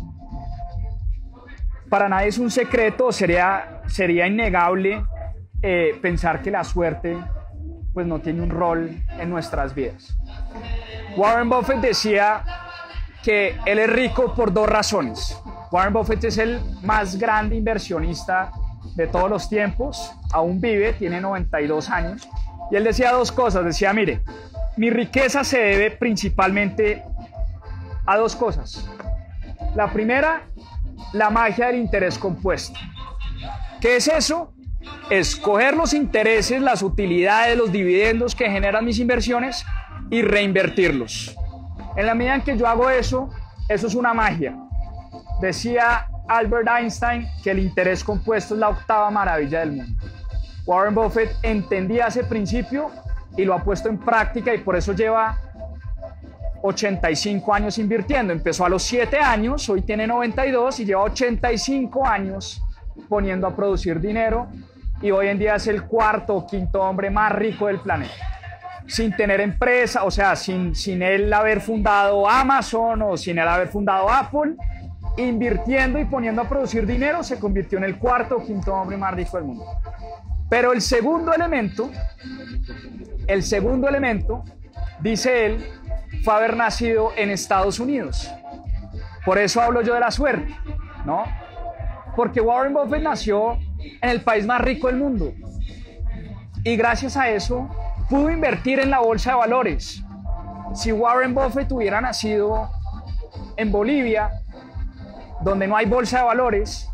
Para 1.89 2.07
nadie 2.07 2.27
es 2.27 2.37
un 2.37 2.51
secreto, 2.51 3.11
sería, 3.11 3.81
sería 3.87 4.27
innegable 4.27 5.03
eh, 5.61 5.97
pensar 6.01 6.41
que 6.41 6.51
la 6.51 6.63
suerte 6.63 7.17
pues 7.93 8.05
no 8.05 8.19
tiene 8.19 8.41
un 8.41 8.49
rol 8.49 9.03
en 9.17 9.29
nuestras 9.29 9.73
vidas. 9.73 10.15
Warren 11.17 11.49
Buffett 11.49 11.81
decía 11.81 12.43
que 13.23 13.57
él 13.65 13.79
es 13.79 13.89
rico 13.89 14.33
por 14.35 14.53
dos 14.53 14.69
razones. 14.69 15.41
Warren 15.71 15.93
Buffett 15.93 16.23
es 16.23 16.37
el 16.37 16.61
más 16.83 17.17
grande 17.17 17.55
inversionista 17.55 18.51
de 18.95 19.07
todos 19.07 19.29
los 19.29 19.49
tiempos, 19.49 20.13
aún 20.31 20.61
vive, 20.61 20.93
tiene 20.93 21.19
92 21.19 21.89
años, 21.89 22.27
y 22.71 22.75
él 22.75 22.83
decía 22.83 23.11
dos 23.11 23.31
cosas, 23.31 23.65
decía, 23.65 23.93
mire, 23.93 24.21
mi 24.77 24.89
riqueza 24.89 25.43
se 25.43 25.59
debe 25.59 25.91
principalmente 25.91 27.03
a 28.05 28.17
dos 28.17 28.35
cosas. 28.35 28.87
La 29.75 29.91
primera, 29.91 30.43
la 31.13 31.29
magia 31.29 31.67
del 31.67 31.77
interés 31.77 32.17
compuesto. 32.17 32.79
¿Qué 33.79 33.95
es 33.97 34.07
eso? 34.07 34.53
escoger 35.09 35.75
los 35.75 35.93
intereses, 35.93 36.61
las 36.61 36.81
utilidades, 36.83 37.57
los 37.57 37.71
dividendos 37.71 38.35
que 38.35 38.49
generan 38.49 38.85
mis 38.85 38.99
inversiones 38.99 39.65
y 40.09 40.21
reinvertirlos. 40.21 41.35
En 41.95 42.05
la 42.05 42.15
medida 42.15 42.35
en 42.35 42.41
que 42.41 42.57
yo 42.57 42.67
hago 42.67 42.89
eso, 42.89 43.29
eso 43.67 43.87
es 43.87 43.95
una 43.95 44.13
magia. 44.13 44.55
Decía 45.41 46.07
Albert 46.27 46.67
Einstein 46.67 47.27
que 47.43 47.51
el 47.51 47.59
interés 47.59 48.03
compuesto 48.03 48.53
es 48.53 48.59
la 48.59 48.69
octava 48.69 49.09
maravilla 49.09 49.61
del 49.61 49.73
mundo. 49.73 50.03
Warren 50.65 50.93
Buffett 50.93 51.31
entendía 51.41 52.07
ese 52.07 52.23
principio 52.23 52.91
y 53.35 53.45
lo 53.45 53.55
ha 53.55 53.63
puesto 53.63 53.89
en 53.89 53.97
práctica 53.97 54.53
y 54.53 54.59
por 54.59 54.75
eso 54.75 54.93
lleva 54.93 55.39
85 56.61 57.53
años 57.53 57.77
invirtiendo. 57.77 58.33
Empezó 58.33 58.65
a 58.65 58.69
los 58.69 58.83
7 58.83 59.17
años, 59.19 59.67
hoy 59.69 59.81
tiene 59.81 60.07
92 60.07 60.79
y 60.79 60.85
lleva 60.85 61.03
85 61.03 62.05
años 62.05 62.61
poniendo 63.07 63.47
a 63.47 63.55
producir 63.55 63.99
dinero 63.99 64.47
y 65.01 65.11
hoy 65.11 65.27
en 65.27 65.39
día 65.39 65.55
es 65.55 65.67
el 65.67 65.83
cuarto 65.83 66.35
o 66.35 66.47
quinto 66.47 66.81
hombre 66.81 67.09
más 67.09 67.31
rico 67.31 67.67
del 67.67 67.79
planeta. 67.79 68.13
Sin 68.87 69.15
tener 69.15 69.39
empresa, 69.39 70.03
o 70.03 70.11
sea, 70.11 70.35
sin, 70.35 70.75
sin 70.75 71.01
él 71.01 71.31
haber 71.31 71.61
fundado 71.61 72.27
Amazon 72.27 73.01
o 73.03 73.17
sin 73.17 73.37
él 73.37 73.47
haber 73.47 73.67
fundado 73.67 74.09
Apple, 74.09 74.55
invirtiendo 75.17 75.99
y 75.99 76.05
poniendo 76.05 76.41
a 76.41 76.49
producir 76.49 76.85
dinero, 76.85 77.23
se 77.23 77.39
convirtió 77.39 77.77
en 77.77 77.83
el 77.83 77.97
cuarto 77.97 78.37
o 78.37 78.45
quinto 78.45 78.73
hombre 78.73 78.97
más 78.97 79.13
rico 79.13 79.37
del 79.37 79.45
mundo. 79.45 79.65
Pero 80.49 80.73
el 80.73 80.81
segundo 80.81 81.31
elemento, 81.33 81.91
el 83.27 83.43
segundo 83.43 83.87
elemento, 83.87 84.43
dice 85.01 85.45
él, 85.45 85.65
fue 86.23 86.33
haber 86.33 86.55
nacido 86.55 87.11
en 87.15 87.29
Estados 87.29 87.79
Unidos. 87.79 88.29
Por 89.25 89.37
eso 89.37 89.61
hablo 89.61 89.81
yo 89.81 89.93
de 89.93 89.99
la 89.99 90.11
suerte, 90.11 90.55
¿no? 91.05 91.23
Porque 92.15 92.41
Warren 92.41 92.73
Buffett 92.73 93.03
nació 93.03 93.53
en 93.79 94.09
el 94.09 94.21
país 94.21 94.45
más 94.45 94.61
rico 94.61 94.87
del 94.87 94.97
mundo. 94.97 95.33
Y 96.63 96.75
gracias 96.75 97.15
a 97.15 97.29
eso 97.29 97.69
pudo 98.09 98.29
invertir 98.29 98.79
en 98.79 98.89
la 98.89 98.99
bolsa 98.99 99.31
de 99.31 99.37
valores. 99.37 100.03
Si 100.73 100.91
Warren 100.91 101.33
Buffett 101.33 101.71
hubiera 101.71 102.01
nacido 102.01 102.69
en 103.55 103.71
Bolivia, 103.71 104.29
donde 105.41 105.67
no 105.67 105.77
hay 105.77 105.85
bolsa 105.85 106.19
de 106.19 106.23
valores, 106.25 106.89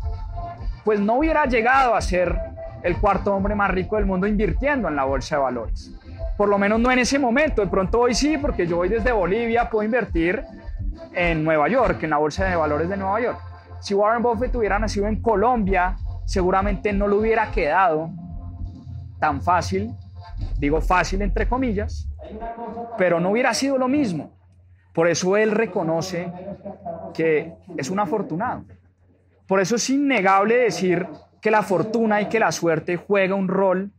pues 0.84 1.00
no 1.00 1.14
hubiera 1.14 1.46
llegado 1.46 1.94
a 1.94 2.00
ser 2.00 2.38
el 2.82 2.96
cuarto 2.98 3.34
hombre 3.34 3.54
más 3.54 3.70
rico 3.70 3.96
del 3.96 4.06
mundo 4.06 4.26
invirtiendo 4.26 4.88
en 4.88 4.96
la 4.96 5.04
bolsa 5.04 5.36
de 5.36 5.42
valores. 5.42 5.90
Por 6.36 6.48
lo 6.48 6.58
menos 6.58 6.80
no 6.80 6.90
en 6.90 6.98
ese 6.98 7.18
momento. 7.18 7.62
De 7.62 7.68
pronto 7.68 8.00
hoy 8.00 8.14
sí, 8.14 8.36
porque 8.38 8.66
yo 8.66 8.78
hoy 8.78 8.88
desde 8.88 9.12
Bolivia 9.12 9.70
puedo 9.70 9.84
invertir 9.84 10.42
en 11.12 11.44
Nueva 11.44 11.68
York, 11.68 12.02
en 12.02 12.10
la 12.10 12.18
bolsa 12.18 12.44
de 12.44 12.56
valores 12.56 12.88
de 12.88 12.96
Nueva 12.96 13.20
York. 13.20 13.38
Si 13.80 13.94
Warren 13.94 14.22
Buffett 14.22 14.54
hubiera 14.54 14.78
nacido 14.78 15.06
en 15.06 15.20
Colombia, 15.20 15.96
seguramente 16.24 16.92
no 16.92 17.06
lo 17.06 17.18
hubiera 17.18 17.50
quedado 17.50 18.10
tan 19.18 19.40
fácil, 19.40 19.94
digo 20.58 20.80
fácil 20.80 21.22
entre 21.22 21.48
comillas, 21.48 22.08
pero 22.98 23.20
no 23.20 23.30
hubiera 23.30 23.54
sido 23.54 23.78
lo 23.78 23.88
mismo. 23.88 24.32
Por 24.92 25.08
eso 25.08 25.36
él 25.36 25.52
reconoce 25.52 26.32
que 27.14 27.54
es 27.76 27.90
un 27.90 28.00
afortunado. 28.00 28.64
Por 29.46 29.60
eso 29.60 29.76
es 29.76 29.90
innegable 29.90 30.56
decir 30.56 31.06
que 31.40 31.50
la 31.50 31.62
fortuna 31.62 32.20
y 32.20 32.26
que 32.26 32.40
la 32.40 32.50
suerte 32.50 32.96
juega 32.96 33.34
un 33.34 33.48
rol 33.48 33.92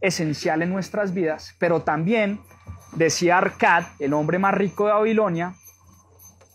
esencial 0.00 0.62
en 0.62 0.70
nuestras 0.70 1.14
vidas, 1.14 1.54
pero 1.58 1.82
también 1.82 2.40
decía 2.96 3.38
Arcad, 3.38 3.84
el 3.98 4.12
hombre 4.12 4.38
más 4.38 4.54
rico 4.54 4.86
de 4.86 4.92
Babilonia, 4.92 5.54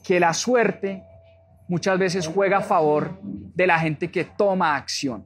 que 0.03 0.19
la 0.19 0.33
suerte 0.33 1.03
muchas 1.67 1.99
veces 1.99 2.27
juega 2.27 2.57
a 2.57 2.61
favor 2.61 3.19
de 3.21 3.67
la 3.67 3.79
gente 3.79 4.09
que 4.09 4.25
toma 4.25 4.75
acción, 4.75 5.25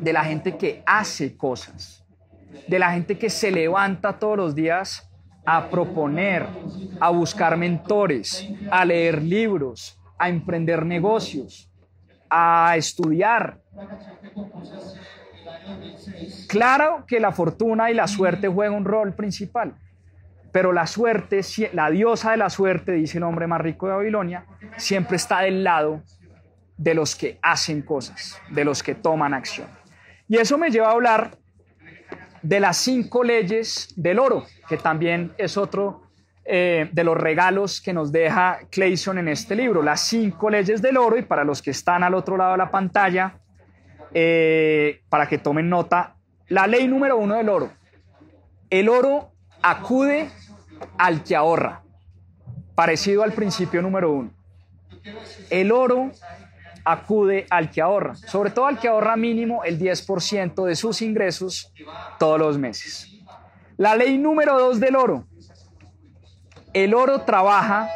de 0.00 0.12
la 0.12 0.24
gente 0.24 0.56
que 0.56 0.82
hace 0.86 1.36
cosas, 1.36 2.04
de 2.66 2.78
la 2.78 2.92
gente 2.92 3.18
que 3.18 3.30
se 3.30 3.50
levanta 3.50 4.18
todos 4.18 4.36
los 4.36 4.54
días 4.54 5.08
a 5.44 5.68
proponer, 5.70 6.46
a 7.00 7.10
buscar 7.10 7.56
mentores, 7.56 8.46
a 8.70 8.84
leer 8.84 9.22
libros, 9.22 9.98
a 10.18 10.28
emprender 10.28 10.84
negocios, 10.84 11.70
a 12.28 12.74
estudiar. 12.76 13.60
Claro 16.48 17.04
que 17.06 17.20
la 17.20 17.32
fortuna 17.32 17.90
y 17.90 17.94
la 17.94 18.06
suerte 18.06 18.48
juegan 18.48 18.74
un 18.74 18.84
rol 18.84 19.14
principal, 19.14 19.74
pero 20.52 20.72
la 20.72 20.86
suerte, 20.86 21.40
la 21.72 21.90
diosa 21.90 22.32
de 22.32 22.38
la 22.38 22.50
suerte, 22.50 22.92
dice 22.92 23.18
el 23.18 23.24
hombre 23.24 23.46
más 23.46 23.60
rico 23.60 23.86
de 23.86 23.94
Babilonia, 23.94 24.46
siempre 24.76 25.16
está 25.16 25.40
del 25.40 25.62
lado 25.62 26.02
de 26.76 26.94
los 26.94 27.16
que 27.16 27.38
hacen 27.42 27.82
cosas, 27.82 28.40
de 28.50 28.64
los 28.64 28.82
que 28.82 28.94
toman 28.94 29.34
acción. 29.34 29.68
Y 30.28 30.36
eso 30.36 30.56
me 30.58 30.70
lleva 30.70 30.88
a 30.88 30.92
hablar 30.92 31.32
de 32.42 32.60
las 32.60 32.76
cinco 32.76 33.24
leyes 33.24 33.92
del 33.96 34.18
oro, 34.18 34.46
que 34.68 34.76
también 34.76 35.32
es 35.38 35.56
otro 35.56 36.02
eh, 36.44 36.88
de 36.92 37.04
los 37.04 37.16
regalos 37.16 37.80
que 37.80 37.92
nos 37.92 38.10
deja 38.10 38.60
Clayson 38.70 39.18
en 39.18 39.28
este 39.28 39.54
libro, 39.54 39.82
las 39.82 40.00
cinco 40.00 40.48
leyes 40.48 40.80
del 40.80 40.96
oro, 40.96 41.18
y 41.18 41.22
para 41.22 41.44
los 41.44 41.60
que 41.60 41.72
están 41.72 42.04
al 42.04 42.14
otro 42.14 42.36
lado 42.36 42.52
de 42.52 42.58
la 42.58 42.70
pantalla, 42.70 43.38
eh, 44.12 45.02
para 45.08 45.28
que 45.28 45.38
tomen 45.38 45.68
nota, 45.68 46.16
la 46.48 46.66
ley 46.66 46.88
número 46.88 47.16
uno 47.16 47.34
del 47.34 47.48
oro. 47.48 47.70
El 48.70 48.88
oro 48.88 49.32
acude 49.62 50.30
al 50.96 51.22
que 51.22 51.36
ahorra, 51.36 51.82
parecido 52.74 53.22
al 53.22 53.32
principio 53.32 53.82
número 53.82 54.12
uno. 54.12 54.30
El 55.50 55.72
oro 55.72 56.10
acude 56.84 57.46
al 57.50 57.70
que 57.70 57.82
ahorra, 57.82 58.14
sobre 58.14 58.50
todo 58.50 58.66
al 58.66 58.78
que 58.78 58.88
ahorra 58.88 59.16
mínimo 59.16 59.64
el 59.64 59.78
10% 59.78 60.64
de 60.64 60.76
sus 60.76 61.02
ingresos 61.02 61.72
todos 62.18 62.38
los 62.38 62.58
meses. 62.58 63.12
La 63.76 63.94
ley 63.94 64.18
número 64.18 64.58
dos 64.58 64.80
del 64.80 64.96
oro. 64.96 65.26
El 66.72 66.94
oro 66.94 67.22
trabaja 67.22 67.88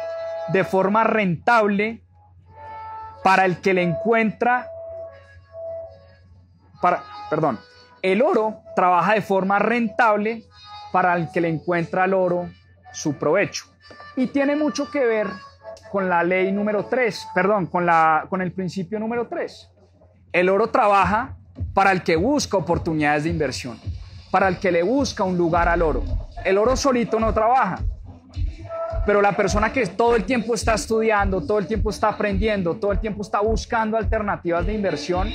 de 0.51 0.63
forma 0.63 1.03
rentable 1.03 2.03
para 3.23 3.45
el 3.45 3.59
que 3.61 3.73
le 3.73 3.81
encuentra, 3.81 4.67
perdón, 7.29 7.59
el 8.01 8.21
oro 8.21 8.61
trabaja 8.75 9.13
de 9.13 9.21
forma 9.21 9.59
rentable 9.59 10.43
para 10.91 11.15
el 11.15 11.31
que 11.31 11.41
le 11.41 11.49
encuentra 11.49 12.03
al 12.03 12.13
oro 12.13 12.49
su 12.91 13.13
provecho. 13.17 13.65
Y 14.15 14.27
tiene 14.27 14.55
mucho 14.55 14.91
que 14.91 15.05
ver 15.05 15.27
con 15.91 16.09
la 16.09 16.23
ley 16.23 16.51
número 16.51 16.85
3, 16.85 17.27
perdón, 17.33 17.67
con, 17.67 17.85
la, 17.85 18.25
con 18.29 18.41
el 18.41 18.51
principio 18.51 18.99
número 18.99 19.27
3. 19.27 19.69
El 20.31 20.49
oro 20.49 20.67
trabaja 20.67 21.37
para 21.73 21.91
el 21.91 22.03
que 22.03 22.15
busca 22.15 22.57
oportunidades 22.57 23.23
de 23.23 23.29
inversión, 23.29 23.79
para 24.31 24.47
el 24.47 24.57
que 24.57 24.71
le 24.71 24.83
busca 24.83 25.23
un 25.23 25.37
lugar 25.37 25.69
al 25.69 25.81
oro. 25.81 26.03
El 26.43 26.57
oro 26.57 26.75
solito 26.75 27.19
no 27.19 27.33
trabaja, 27.33 27.79
pero 29.05 29.21
la 29.21 29.33
persona 29.33 29.71
que 29.71 29.85
todo 29.87 30.15
el 30.15 30.23
tiempo 30.23 30.53
está 30.53 30.73
estudiando, 30.75 31.45
todo 31.45 31.59
el 31.59 31.67
tiempo 31.67 31.89
está 31.89 32.09
aprendiendo, 32.09 32.75
todo 32.75 32.91
el 32.91 32.99
tiempo 32.99 33.21
está 33.21 33.41
buscando 33.41 33.97
alternativas 33.97 34.65
de 34.65 34.73
inversión, 34.73 35.29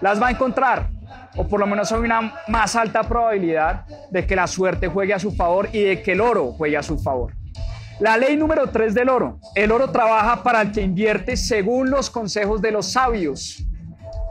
las 0.00 0.20
va 0.20 0.28
a 0.28 0.30
encontrar. 0.30 0.88
O 1.36 1.46
por 1.46 1.60
lo 1.60 1.66
menos 1.66 1.92
hay 1.92 2.00
una 2.00 2.34
más 2.48 2.74
alta 2.76 3.02
probabilidad 3.02 3.84
de 4.10 4.26
que 4.26 4.34
la 4.34 4.46
suerte 4.46 4.88
juegue 4.88 5.12
a 5.12 5.18
su 5.18 5.32
favor 5.32 5.68
y 5.72 5.82
de 5.82 6.02
que 6.02 6.12
el 6.12 6.20
oro 6.20 6.52
juegue 6.52 6.76
a 6.76 6.82
su 6.82 6.98
favor. 6.98 7.34
La 8.00 8.16
ley 8.16 8.36
número 8.36 8.68
3 8.68 8.94
del 8.94 9.08
oro. 9.08 9.38
El 9.54 9.72
oro 9.72 9.90
trabaja 9.90 10.42
para 10.42 10.62
el 10.62 10.72
que 10.72 10.82
invierte 10.82 11.36
según 11.36 11.90
los 11.90 12.10
consejos 12.10 12.60
de 12.60 12.70
los 12.70 12.92
sabios. 12.92 13.64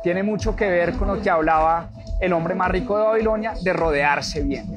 Tiene 0.03 0.24
mucho 0.24 0.55
que 0.55 0.68
ver 0.68 0.93
con 0.93 1.07
lo 1.07 1.22
que 1.22 1.30
hablaba 1.30 1.89
el 2.22 2.34
hombre 2.34 2.55
más 2.55 2.70
rico 2.70 2.97
de 2.97 3.03
Babilonia, 3.05 3.53
de 3.63 3.74
rodearse 3.74 4.41
bien. 4.41 4.68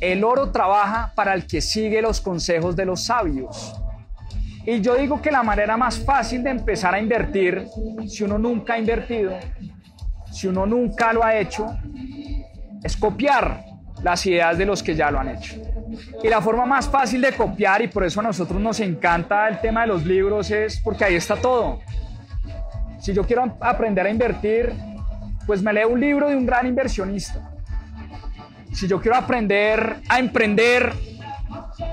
El 0.00 0.24
oro 0.24 0.50
trabaja 0.50 1.12
para 1.14 1.34
el 1.34 1.46
que 1.46 1.60
sigue 1.60 2.02
los 2.02 2.20
consejos 2.20 2.76
de 2.76 2.84
los 2.84 3.04
sabios. 3.04 3.74
Y 4.66 4.80
yo 4.80 4.96
digo 4.96 5.22
que 5.22 5.30
la 5.30 5.42
manera 5.42 5.76
más 5.76 5.98
fácil 5.98 6.42
de 6.42 6.50
empezar 6.50 6.94
a 6.94 7.00
invertir, 7.00 7.66
si 8.08 8.24
uno 8.24 8.36
nunca 8.36 8.74
ha 8.74 8.78
invertido, 8.78 9.32
si 10.30 10.48
uno 10.48 10.66
nunca 10.66 11.12
lo 11.12 11.24
ha 11.24 11.36
hecho, 11.36 11.66
es 12.82 12.96
copiar 12.96 13.64
las 14.02 14.26
ideas 14.26 14.58
de 14.58 14.66
los 14.66 14.82
que 14.82 14.94
ya 14.94 15.10
lo 15.10 15.20
han 15.20 15.28
hecho. 15.28 15.54
Y 16.22 16.28
la 16.28 16.40
forma 16.42 16.66
más 16.66 16.88
fácil 16.88 17.20
de 17.20 17.32
copiar, 17.32 17.80
y 17.82 17.88
por 17.88 18.04
eso 18.04 18.20
a 18.20 18.24
nosotros 18.24 18.60
nos 18.60 18.80
encanta 18.80 19.48
el 19.48 19.60
tema 19.60 19.82
de 19.82 19.86
los 19.86 20.04
libros, 20.04 20.50
es 20.50 20.80
porque 20.80 21.04
ahí 21.04 21.14
está 21.14 21.36
todo. 21.36 21.80
Si 23.00 23.14
yo 23.14 23.24
quiero 23.24 23.56
aprender 23.60 24.04
a 24.04 24.10
invertir, 24.10 24.72
pues 25.46 25.62
me 25.62 25.72
leo 25.72 25.88
un 25.90 26.00
libro 26.00 26.28
de 26.28 26.36
un 26.36 26.44
gran 26.44 26.66
inversionista. 26.66 27.55
Si 28.76 28.86
yo 28.86 29.00
quiero 29.00 29.16
aprender 29.16 29.96
a 30.06 30.18
emprender, 30.18 30.92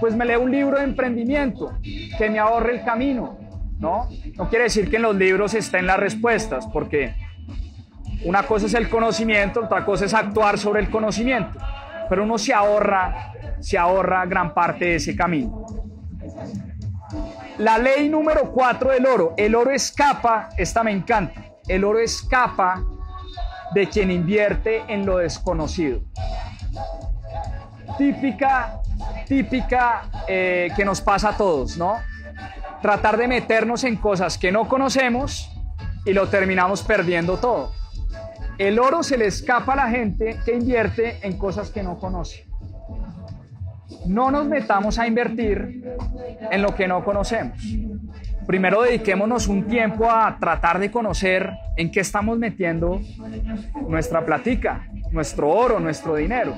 pues 0.01 0.15
me 0.15 0.25
leo 0.25 0.41
un 0.41 0.51
libro 0.51 0.77
de 0.77 0.83
emprendimiento 0.83 1.79
que 1.81 2.29
me 2.29 2.39
ahorre 2.39 2.75
el 2.75 2.83
camino, 2.83 3.37
¿no? 3.79 4.09
No 4.35 4.49
quiere 4.49 4.65
decir 4.65 4.89
que 4.89 4.97
en 4.97 5.03
los 5.03 5.15
libros 5.15 5.53
estén 5.53 5.87
las 5.87 5.97
respuestas, 5.97 6.67
porque 6.67 7.15
una 8.25 8.43
cosa 8.43 8.65
es 8.65 8.73
el 8.73 8.89
conocimiento, 8.89 9.61
otra 9.61 9.85
cosa 9.85 10.03
es 10.03 10.13
actuar 10.13 10.57
sobre 10.57 10.81
el 10.81 10.89
conocimiento, 10.89 11.57
pero 12.09 12.23
uno 12.23 12.37
se 12.37 12.53
ahorra 12.53 13.31
se 13.63 13.77
ahorra 13.77 14.25
gran 14.25 14.53
parte 14.53 14.83
de 14.83 14.95
ese 14.95 15.15
camino. 15.15 15.65
La 17.59 17.77
ley 17.77 18.09
número 18.09 18.51
4 18.51 18.91
del 18.91 19.05
oro. 19.05 19.33
El 19.37 19.55
oro 19.55 19.71
escapa, 19.71 20.49
esta 20.57 20.83
me 20.83 20.91
encanta, 20.91 21.55
el 21.65 21.85
oro 21.85 21.99
escapa 21.99 22.83
de 23.73 23.87
quien 23.87 24.11
invierte 24.11 24.83
en 24.89 25.05
lo 25.05 25.19
desconocido. 25.19 26.01
Típica, 27.97 28.81
típica 29.27 30.09
eh, 30.27 30.69
que 30.75 30.85
nos 30.85 31.01
pasa 31.01 31.29
a 31.29 31.37
todos, 31.37 31.77
¿no? 31.77 31.97
Tratar 32.81 33.17
de 33.17 33.27
meternos 33.27 33.83
en 33.83 33.95
cosas 33.95 34.37
que 34.37 34.51
no 34.51 34.67
conocemos 34.67 35.51
y 36.05 36.13
lo 36.13 36.27
terminamos 36.29 36.83
perdiendo 36.83 37.37
todo. 37.37 37.71
El 38.57 38.79
oro 38.79 39.03
se 39.03 39.17
le 39.17 39.27
escapa 39.27 39.73
a 39.73 39.75
la 39.75 39.89
gente 39.89 40.39
que 40.45 40.53
invierte 40.53 41.19
en 41.21 41.37
cosas 41.37 41.69
que 41.69 41.81
no 41.81 41.97
conoce 41.97 42.45
no 44.05 44.31
nos 44.31 44.45
metamos 44.45 44.99
a 44.99 45.07
invertir 45.07 45.83
en 46.51 46.61
lo 46.61 46.75
que 46.75 46.87
no 46.87 47.03
conocemos. 47.03 47.57
Primero 48.45 48.81
dediquémonos 48.81 49.47
un 49.47 49.67
tiempo 49.67 50.09
a 50.11 50.37
tratar 50.39 50.79
de 50.79 50.91
conocer 50.91 51.49
en 51.77 51.91
qué 51.91 52.01
estamos 52.01 52.37
metiendo 52.37 52.99
nuestra 53.87 54.25
platica, 54.25 54.87
nuestro 55.11 55.49
oro, 55.49 55.79
nuestro 55.79 56.15
dinero. 56.15 56.53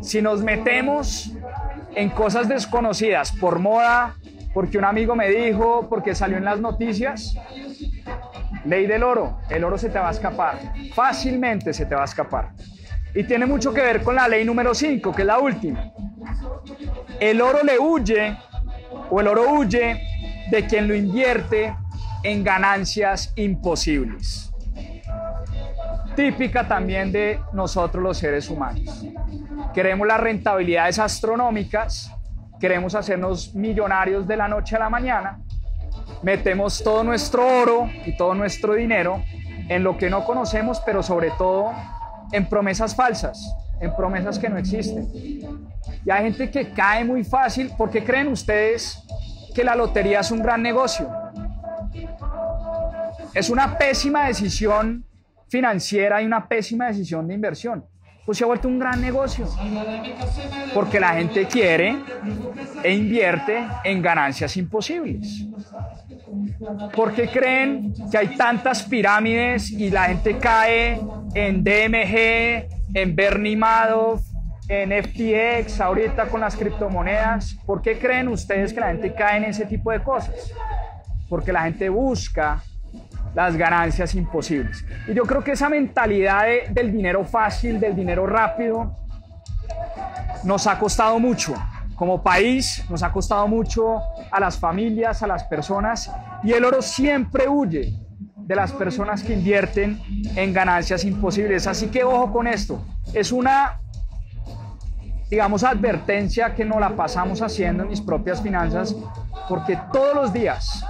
Si 0.00 0.20
nos 0.20 0.42
metemos 0.42 1.32
en 1.94 2.10
cosas 2.10 2.48
desconocidas 2.48 3.32
por 3.32 3.58
moda, 3.58 4.16
porque 4.52 4.78
un 4.78 4.84
amigo 4.84 5.14
me 5.14 5.28
dijo, 5.30 5.86
porque 5.88 6.14
salió 6.14 6.36
en 6.36 6.44
las 6.44 6.60
noticias, 6.60 7.36
ley 8.64 8.86
del 8.86 9.02
oro, 9.02 9.38
el 9.50 9.62
oro 9.64 9.78
se 9.78 9.90
te 9.90 9.98
va 9.98 10.08
a 10.08 10.12
escapar, 10.12 10.58
fácilmente 10.94 11.72
se 11.72 11.86
te 11.86 11.94
va 11.94 12.02
a 12.02 12.06
escapar. 12.06 12.50
Y 13.14 13.24
tiene 13.24 13.46
mucho 13.46 13.72
que 13.72 13.80
ver 13.80 14.02
con 14.02 14.14
la 14.14 14.28
ley 14.28 14.44
número 14.44 14.74
5, 14.74 15.14
que 15.14 15.22
es 15.22 15.26
la 15.26 15.38
última. 15.38 15.92
El 17.20 17.40
oro 17.40 17.62
le 17.62 17.78
huye, 17.78 18.36
o 19.10 19.20
el 19.20 19.28
oro 19.28 19.52
huye 19.52 20.07
de 20.50 20.66
quien 20.66 20.88
lo 20.88 20.94
invierte 20.94 21.74
en 22.22 22.44
ganancias 22.44 23.32
imposibles. 23.36 24.52
Típica 26.16 26.66
también 26.66 27.12
de 27.12 27.40
nosotros 27.52 28.02
los 28.02 28.18
seres 28.18 28.50
humanos. 28.50 29.04
Queremos 29.72 30.06
las 30.06 30.20
rentabilidades 30.20 30.98
astronómicas, 30.98 32.12
queremos 32.58 32.94
hacernos 32.94 33.54
millonarios 33.54 34.26
de 34.26 34.36
la 34.36 34.48
noche 34.48 34.74
a 34.74 34.80
la 34.80 34.90
mañana, 34.90 35.40
metemos 36.22 36.82
todo 36.82 37.04
nuestro 37.04 37.46
oro 37.46 37.88
y 38.04 38.16
todo 38.16 38.34
nuestro 38.34 38.74
dinero 38.74 39.22
en 39.68 39.84
lo 39.84 39.96
que 39.96 40.10
no 40.10 40.24
conocemos, 40.24 40.80
pero 40.84 41.02
sobre 41.02 41.30
todo 41.32 41.72
en 42.32 42.48
promesas 42.48 42.96
falsas, 42.96 43.54
en 43.80 43.94
promesas 43.94 44.38
que 44.38 44.48
no 44.48 44.58
existen. 44.58 45.08
Y 46.04 46.10
hay 46.10 46.24
gente 46.24 46.50
que 46.50 46.72
cae 46.72 47.04
muy 47.04 47.22
fácil. 47.22 47.70
¿Por 47.76 47.90
qué 47.90 48.02
creen 48.02 48.28
ustedes 48.28 49.04
que 49.58 49.64
la 49.64 49.74
lotería 49.74 50.20
es 50.20 50.30
un 50.30 50.40
gran 50.40 50.62
negocio? 50.62 51.10
Es 53.34 53.50
una 53.50 53.76
pésima 53.76 54.28
decisión 54.28 55.04
financiera 55.48 56.22
y 56.22 56.26
una 56.26 56.46
pésima 56.46 56.86
decisión 56.86 57.26
de 57.26 57.34
inversión. 57.34 57.84
Pues 58.24 58.38
se 58.38 58.44
ha 58.44 58.46
vuelto 58.46 58.68
un 58.68 58.78
gran 58.78 59.00
negocio. 59.00 59.48
Porque 60.72 61.00
la 61.00 61.14
gente 61.14 61.46
quiere 61.46 61.96
e 62.84 62.94
invierte 62.94 63.66
en 63.82 64.00
ganancias 64.00 64.56
imposibles. 64.56 65.44
¿Por 66.94 67.12
qué 67.12 67.26
creen 67.26 67.92
que 68.12 68.16
hay 68.16 68.36
tantas 68.36 68.84
pirámides 68.84 69.72
y 69.72 69.90
la 69.90 70.04
gente 70.04 70.38
cae 70.38 71.00
en 71.34 71.64
DMG, 71.64 72.94
en 72.94 73.16
Bernie 73.16 73.56
Madoff, 73.56 74.22
en 74.68 74.92
FTX, 74.92 75.80
ahorita 75.80 76.26
con 76.26 76.40
las 76.40 76.56
criptomonedas? 76.56 77.54
¿Por 77.66 77.82
qué 77.82 77.98
creen 77.98 78.28
ustedes 78.28 78.72
que 78.72 78.80
la 78.80 78.88
gente 78.88 79.14
cae 79.14 79.38
en 79.38 79.44
ese 79.44 79.64
tipo 79.66 79.90
de 79.90 80.02
cosas? 80.02 80.52
Porque 81.28 81.52
la 81.52 81.62
gente 81.62 81.88
busca 81.88 82.62
las 83.34 83.56
ganancias 83.56 84.14
imposibles. 84.14 84.84
Y 85.06 85.14
yo 85.14 85.24
creo 85.24 85.42
que 85.42 85.52
esa 85.52 85.68
mentalidad 85.68 86.44
del 86.70 86.92
dinero 86.92 87.24
fácil, 87.24 87.80
del 87.80 87.94
dinero 87.96 88.26
rápido, 88.26 88.96
nos 90.44 90.66
ha 90.66 90.78
costado 90.78 91.18
mucho 91.18 91.54
como 91.98 92.22
país 92.22 92.84
nos 92.88 93.02
ha 93.02 93.12
costado 93.12 93.48
mucho 93.48 94.00
a 94.30 94.38
las 94.38 94.56
familias, 94.56 95.22
a 95.24 95.26
las 95.26 95.42
personas, 95.44 96.10
y 96.44 96.52
el 96.52 96.64
oro 96.64 96.80
siempre 96.80 97.48
huye 97.48 97.92
de 98.36 98.54
las 98.54 98.72
personas 98.72 99.22
que 99.22 99.32
invierten 99.32 100.00
en 100.36 100.52
ganancias 100.52 101.04
imposibles. 101.04 101.66
Así 101.66 101.88
que 101.88 102.04
ojo 102.04 102.32
con 102.32 102.46
esto. 102.46 102.80
Es 103.12 103.32
una, 103.32 103.80
digamos, 105.30 105.64
advertencia 105.64 106.54
que 106.54 106.64
nos 106.64 106.80
la 106.80 106.90
pasamos 106.90 107.42
haciendo 107.42 107.82
en 107.82 107.90
mis 107.90 108.00
propias 108.00 108.40
finanzas, 108.40 108.94
porque 109.48 109.78
todos 109.92 110.14
los 110.14 110.32
días 110.32 110.84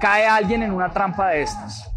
cae 0.00 0.26
alguien 0.26 0.62
en 0.62 0.72
una 0.72 0.90
trampa 0.90 1.28
de 1.28 1.42
estas. 1.42 1.90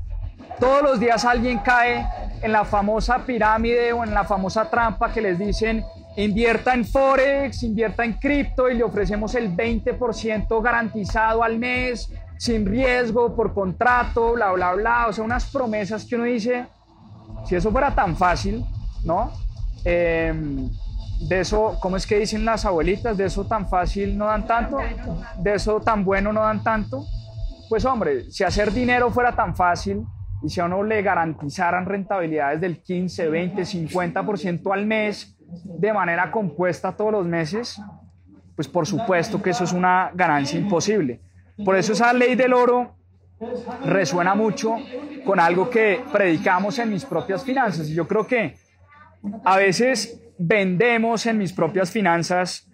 Todos 0.60 0.82
los 0.82 1.00
días 1.00 1.24
alguien 1.26 1.60
cae 1.60 2.08
en 2.42 2.52
la 2.52 2.66
famosa 2.66 3.20
pirámide 3.26 3.94
o 3.94 4.04
en 4.04 4.14
la 4.14 4.24
famosa 4.24 4.70
trampa 4.70 5.12
que 5.12 5.22
les 5.22 5.38
dicen 5.38 5.84
invierta 6.18 6.74
en 6.74 6.84
Forex, 6.84 7.62
invierta 7.62 8.04
en 8.04 8.14
cripto 8.14 8.70
y 8.70 8.76
le 8.76 8.84
ofrecemos 8.84 9.36
el 9.36 9.56
20% 9.56 10.62
garantizado 10.64 11.44
al 11.44 11.60
mes, 11.60 12.12
sin 12.38 12.66
riesgo, 12.66 13.36
por 13.36 13.54
contrato, 13.54 14.34
bla, 14.34 14.52
bla, 14.52 14.74
bla. 14.74 15.08
O 15.08 15.14
sea, 15.14 15.24
unas 15.24 15.46
promesas 15.46 16.06
que 16.06 16.16
uno 16.16 16.26
dice, 16.26 16.66
si 17.46 17.56
eso 17.56 17.72
fuera 17.72 17.94
tan 17.94 18.18
fácil, 18.18 18.66
¿no? 19.04 19.32
Em, 19.86 20.70
de 21.20 21.40
eso, 21.40 21.78
¿cómo 21.82 21.98
es 21.98 22.06
que 22.06 22.20
dicen 22.20 22.46
las 22.46 22.66
abuelitas? 22.66 23.18
De 23.18 23.26
eso 23.26 23.46
tan 23.46 23.68
fácil 23.68 24.18
no 24.18 24.26
dan 24.26 24.46
tanto, 24.46 24.78
de 25.40 25.54
eso 25.54 25.80
tan 25.82 26.06
bueno 26.06 26.32
no 26.32 26.42
dan 26.42 26.64
tanto. 26.64 27.06
Pues 27.70 27.86
hombre, 27.86 28.30
si 28.32 28.44
hacer 28.44 28.72
dinero 28.72 29.10
fuera 29.10 29.36
tan 29.36 29.56
fácil 29.56 30.06
y 30.44 30.50
si 30.50 30.60
a 30.60 30.66
uno 30.66 30.84
le 30.84 31.02
garantizaran 31.02 31.86
rentabilidades 31.86 32.62
del 32.62 32.82
15, 32.82 33.30
20, 33.30 33.62
50% 33.64 34.74
al 34.74 34.86
mes 34.86 35.36
de 35.64 35.94
manera 35.94 36.32
compuesta 36.32 36.96
todos 36.96 37.12
los 37.12 37.26
meses, 37.26 37.82
pues 38.56 38.68
por 38.68 38.86
supuesto 38.86 39.42
que 39.42 39.50
eso 39.50 39.64
es 39.64 39.74
una 39.74 40.12
ganancia 40.14 40.60
imposible. 40.60 41.22
Por 41.66 41.76
eso 41.76 41.94
esa 41.94 42.14
ley 42.14 42.36
del 42.36 42.54
oro 42.54 42.96
resuena 43.84 44.36
mucho 44.36 44.76
con 45.26 45.40
algo 45.40 45.70
que 45.70 46.04
predicamos 46.12 46.78
en 46.80 46.92
mis 46.92 47.06
propias 47.06 47.44
finanzas. 47.44 47.90
Y 47.90 47.94
yo 47.94 48.08
creo 48.08 48.26
que 48.26 48.56
a 49.44 49.58
veces 49.58 50.22
vendemos 50.38 51.26
en 51.26 51.38
mis 51.38 51.54
propias 51.54 51.92
finanzas 51.92 52.68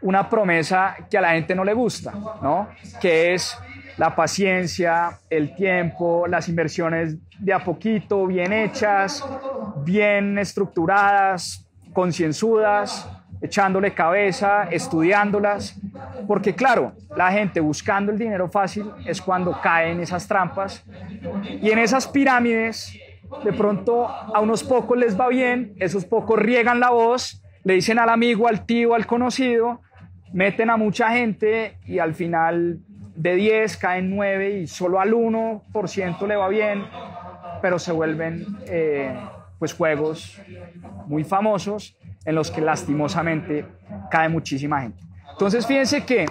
una 0.00 0.28
promesa 0.28 0.96
que 1.10 1.18
a 1.18 1.20
la 1.20 1.30
gente 1.30 1.54
no 1.54 1.64
le 1.64 1.72
gusta, 1.72 2.12
¿no? 2.42 2.68
Que 3.00 3.34
es 3.34 3.56
la 3.96 4.14
paciencia, 4.14 5.18
el 5.28 5.54
tiempo, 5.56 6.26
las 6.28 6.48
inversiones 6.48 7.16
de 7.38 7.52
a 7.52 7.58
poquito, 7.58 8.26
bien 8.26 8.52
hechas, 8.52 9.24
bien 9.84 10.38
estructuradas, 10.38 11.66
concienzudas, 11.92 13.08
echándole 13.40 13.92
cabeza, 13.94 14.68
estudiándolas, 14.70 15.76
porque 16.26 16.54
claro, 16.54 16.92
la 17.16 17.30
gente 17.32 17.60
buscando 17.60 18.12
el 18.12 18.18
dinero 18.18 18.48
fácil 18.48 18.90
es 19.04 19.20
cuando 19.20 19.60
cae 19.60 19.92
en 19.92 20.00
esas 20.00 20.26
trampas 20.26 20.84
y 21.60 21.70
en 21.70 21.78
esas 21.78 22.06
pirámides 22.06 22.96
de 23.44 23.52
pronto 23.52 24.06
a 24.08 24.40
unos 24.40 24.64
pocos 24.64 24.96
les 24.98 25.18
va 25.18 25.28
bien, 25.28 25.74
esos 25.78 26.04
pocos 26.04 26.38
riegan 26.38 26.80
la 26.80 26.90
voz, 26.90 27.42
le 27.64 27.74
dicen 27.74 27.98
al 27.98 28.08
amigo, 28.08 28.48
al 28.48 28.64
tío, 28.66 28.94
al 28.94 29.06
conocido, 29.06 29.80
meten 30.32 30.70
a 30.70 30.76
mucha 30.76 31.10
gente 31.10 31.78
y 31.86 31.98
al 31.98 32.14
final 32.14 32.80
de 33.14 33.34
10 33.34 33.76
caen 33.78 34.14
9 34.14 34.60
y 34.60 34.66
solo 34.66 35.00
al 35.00 35.12
1% 35.12 36.26
le 36.26 36.36
va 36.36 36.48
bien, 36.48 36.84
pero 37.60 37.78
se 37.78 37.92
vuelven 37.92 38.46
eh, 38.66 39.14
pues 39.58 39.74
juegos 39.74 40.40
muy 41.06 41.24
famosos 41.24 41.96
en 42.24 42.34
los 42.34 42.50
que 42.50 42.60
lastimosamente 42.60 43.66
cae 44.10 44.28
muchísima 44.28 44.82
gente. 44.82 45.02
Entonces 45.32 45.66
fíjense 45.66 46.04
que 46.04 46.26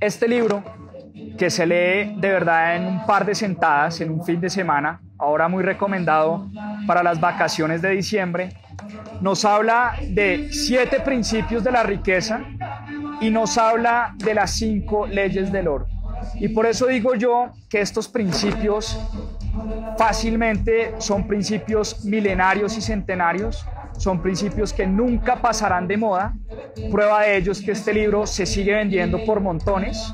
este 0.00 0.28
libro, 0.28 0.62
que 1.36 1.50
se 1.50 1.66
lee 1.66 2.16
de 2.18 2.28
verdad 2.28 2.76
en 2.76 2.86
un 2.86 3.06
par 3.06 3.24
de 3.24 3.34
sentadas, 3.34 4.00
en 4.00 4.10
un 4.10 4.24
fin 4.24 4.40
de 4.40 4.50
semana, 4.50 5.00
ahora 5.18 5.48
muy 5.48 5.62
recomendado 5.62 6.48
para 6.86 7.02
las 7.02 7.20
vacaciones 7.20 7.82
de 7.82 7.90
diciembre, 7.90 8.50
nos 9.20 9.44
habla 9.44 9.94
de 10.08 10.48
siete 10.52 11.00
principios 11.00 11.64
de 11.64 11.72
la 11.72 11.82
riqueza 11.82 12.40
y 13.20 13.30
nos 13.30 13.58
habla 13.58 14.14
de 14.16 14.34
las 14.34 14.52
cinco 14.52 15.06
leyes 15.06 15.50
del 15.50 15.68
oro. 15.68 15.86
Y 16.34 16.48
por 16.48 16.66
eso 16.66 16.86
digo 16.86 17.14
yo 17.14 17.50
que 17.68 17.80
estos 17.80 18.08
principios 18.08 18.98
fácilmente 19.96 20.94
son 20.98 21.26
principios 21.26 22.04
milenarios 22.04 22.76
y 22.76 22.80
centenarios, 22.80 23.66
son 23.96 24.22
principios 24.22 24.72
que 24.72 24.86
nunca 24.86 25.36
pasarán 25.42 25.88
de 25.88 25.96
moda. 25.96 26.32
Prueba 26.90 27.22
de 27.22 27.36
ello 27.36 27.52
es 27.52 27.60
que 27.60 27.72
este 27.72 27.92
libro 27.92 28.26
se 28.26 28.46
sigue 28.46 28.74
vendiendo 28.74 29.24
por 29.24 29.40
montones. 29.40 30.12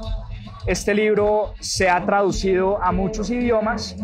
Este 0.67 0.95
libro 0.95 1.55
se 1.61 1.91
ha 1.91 2.05
traducido 2.07 2.83
a 2.83 2.91
muchos 2.91 3.29
idiomas 3.31 3.97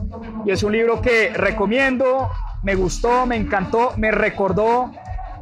y 0.44 0.50
es 0.50 0.62
un 0.62 0.72
libro 0.72 1.00
que 1.00 1.30
recomiendo, 1.30 2.28
me 2.62 2.74
gustó, 2.74 3.24
me 3.24 3.36
encantó, 3.36 3.94
me 3.96 4.10
recordó 4.10 4.92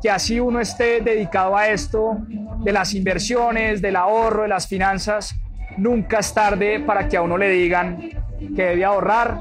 que 0.01 0.11
así 0.11 0.39
uno 0.39 0.61
esté 0.61 1.01
dedicado 1.01 1.57
a 1.57 1.69
esto 1.69 2.19
de 2.63 2.73
las 2.73 2.95
inversiones, 2.95 3.83
del 3.83 3.97
ahorro, 3.97 4.43
de 4.43 4.49
las 4.49 4.69
finanzas, 4.69 5.35
nunca 5.77 6.21
es 6.21 6.33
tarde 6.33 6.81
para 6.81 7.09
que 7.09 7.17
a 7.17 7.23
uno 7.23 7.37
le 7.37 7.51
digan 7.51 7.99
que 8.55 8.63
debe 8.63 8.85
ahorrar, 8.85 9.41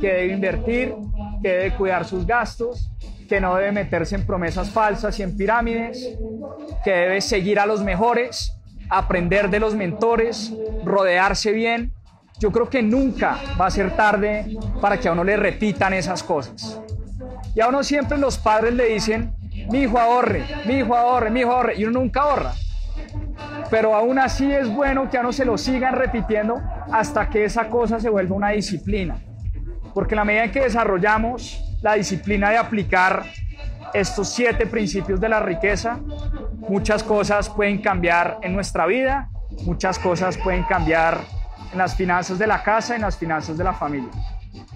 que 0.00 0.08
debe 0.08 0.32
invertir, 0.32 0.94
que 1.42 1.48
debe 1.48 1.74
cuidar 1.74 2.06
sus 2.06 2.26
gastos, 2.26 2.90
que 3.28 3.38
no 3.38 3.54
debe 3.56 3.72
meterse 3.72 4.14
en 4.14 4.24
promesas 4.24 4.70
falsas 4.70 5.18
y 5.18 5.22
en 5.22 5.36
pirámides, 5.36 6.16
que 6.82 6.90
debe 6.90 7.20
seguir 7.20 7.60
a 7.60 7.66
los 7.66 7.82
mejores, 7.82 8.57
aprender 8.88 9.50
de 9.50 9.60
los 9.60 9.74
mentores, 9.74 10.52
rodearse 10.84 11.52
bien. 11.52 11.92
Yo 12.38 12.52
creo 12.52 12.68
que 12.68 12.82
nunca 12.82 13.38
va 13.60 13.66
a 13.66 13.70
ser 13.70 13.96
tarde 13.96 14.56
para 14.80 14.98
que 14.98 15.08
a 15.08 15.12
uno 15.12 15.24
le 15.24 15.36
repitan 15.36 15.92
esas 15.92 16.22
cosas. 16.22 16.80
Y 17.54 17.60
a 17.60 17.68
uno 17.68 17.82
siempre 17.82 18.18
los 18.18 18.38
padres 18.38 18.74
le 18.74 18.86
dicen, 18.86 19.34
mi 19.70 19.80
hijo 19.80 19.98
ahorre, 19.98 20.44
mi 20.64 20.74
hijo 20.78 20.94
ahorre, 20.94 21.30
mi 21.30 21.40
hijo 21.40 21.52
ahorre, 21.52 21.74
y 21.76 21.84
uno 21.84 22.00
nunca 22.00 22.22
ahorra. 22.22 22.52
Pero 23.70 23.94
aún 23.94 24.18
así 24.18 24.50
es 24.50 24.68
bueno 24.68 25.10
que 25.10 25.18
a 25.18 25.20
uno 25.20 25.32
se 25.32 25.44
lo 25.44 25.58
sigan 25.58 25.94
repitiendo 25.94 26.60
hasta 26.92 27.28
que 27.28 27.44
esa 27.44 27.68
cosa 27.68 28.00
se 28.00 28.08
vuelva 28.08 28.36
una 28.36 28.50
disciplina. 28.50 29.18
Porque 29.92 30.14
en 30.14 30.18
la 30.18 30.24
medida 30.24 30.44
en 30.44 30.52
que 30.52 30.60
desarrollamos 30.60 31.64
la 31.82 31.94
disciplina 31.94 32.50
de 32.50 32.56
aplicar 32.56 33.24
estos 33.92 34.28
siete 34.28 34.66
principios 34.66 35.20
de 35.20 35.28
la 35.28 35.40
riqueza, 35.40 35.98
muchas 36.58 37.02
cosas 37.02 37.48
pueden 37.48 37.80
cambiar 37.80 38.38
en 38.42 38.54
nuestra 38.54 38.86
vida, 38.86 39.30
muchas 39.64 39.98
cosas 39.98 40.36
pueden 40.36 40.64
cambiar 40.64 41.18
en 41.72 41.78
las 41.78 41.94
finanzas 41.94 42.38
de 42.38 42.46
la 42.46 42.62
casa, 42.62 42.96
en 42.96 43.02
las 43.02 43.16
finanzas 43.16 43.56
de 43.56 43.64
la 43.64 43.72
familia. 43.72 44.10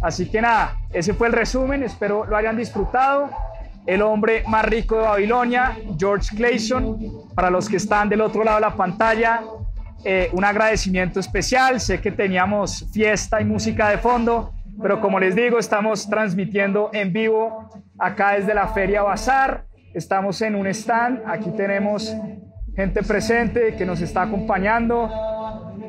Así 0.01 0.31
que 0.31 0.41
nada, 0.41 0.77
ese 0.93 1.15
fue 1.15 1.29
el 1.29 1.33
resumen, 1.33 1.83
espero 1.83 2.25
lo 2.25 2.37
hayan 2.37 2.57
disfrutado. 2.57 3.31
El 3.85 4.01
hombre 4.03 4.45
más 4.47 4.65
rico 4.65 4.97
de 4.97 5.03
Babilonia, 5.03 5.77
George 5.99 6.37
Clayson, 6.37 6.99
para 7.35 7.51
los 7.51 7.69
que 7.69 7.79
están 7.79 8.09
del 8.09 8.21
otro 8.21 8.45
lado 8.45 8.59
de 8.59 8.61
la 8.61 8.77
pantalla, 8.77 9.43
eh, 10.05 10.31
un 10.33 10.45
agradecimiento 10.45 11.19
especial, 11.19 11.81
sé 11.81 12.01
que 12.01 12.13
teníamos 12.13 12.87
fiesta 12.93 13.41
y 13.41 13.45
música 13.45 13.89
de 13.89 13.99
fondo, 13.99 14.53
pero 14.81 15.01
como 15.01 15.19
les 15.19 15.35
digo, 15.35 15.59
estamos 15.59 16.09
transmitiendo 16.09 16.91
en 16.93 17.13
vivo 17.13 17.71
acá 17.99 18.33
desde 18.33 18.55
la 18.55 18.69
Feria 18.69 19.03
Bazar. 19.03 19.65
Estamos 19.95 20.41
en 20.43 20.55
un 20.55 20.67
stand. 20.69 21.23
Aquí 21.27 21.51
tenemos 21.51 22.15
gente 22.75 23.03
presente 23.03 23.75
que 23.77 23.85
nos 23.85 24.01
está 24.01 24.23
acompañando. 24.23 25.09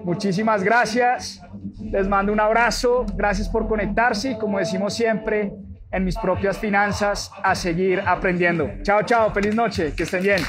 Muchísimas 0.04 0.64
gracias. 0.64 1.42
Les 1.80 2.08
mando 2.08 2.34
un 2.34 2.40
abrazo. 2.40 3.06
Gracias 3.16 3.48
por 3.50 3.68
conectarse 3.68 4.32
y 4.32 4.38
como 4.38 4.60
decimos 4.60 4.94
siempre 4.94 5.54
en 5.92 6.04
mis 6.04 6.18
propias 6.18 6.58
finanzas, 6.58 7.32
a 7.44 7.54
seguir 7.54 8.02
aprendiendo. 8.06 8.68
Chao, 8.82 9.04
chao. 9.04 9.32
Feliz 9.32 9.56
noche. 9.56 9.94
Que 9.96 10.04
estén 10.04 10.24
bien. 10.24 10.42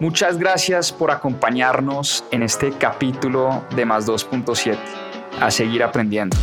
Muchas 0.00 0.38
gracias 0.38 0.92
por 0.92 1.10
acompañarnos 1.10 2.24
en 2.30 2.42
este 2.42 2.70
capítulo 2.72 3.64
de 3.74 3.84
Más 3.84 4.06
2.7 4.06 4.76
a 5.40 5.50
seguir 5.50 5.82
aprendiendo. 5.82 6.36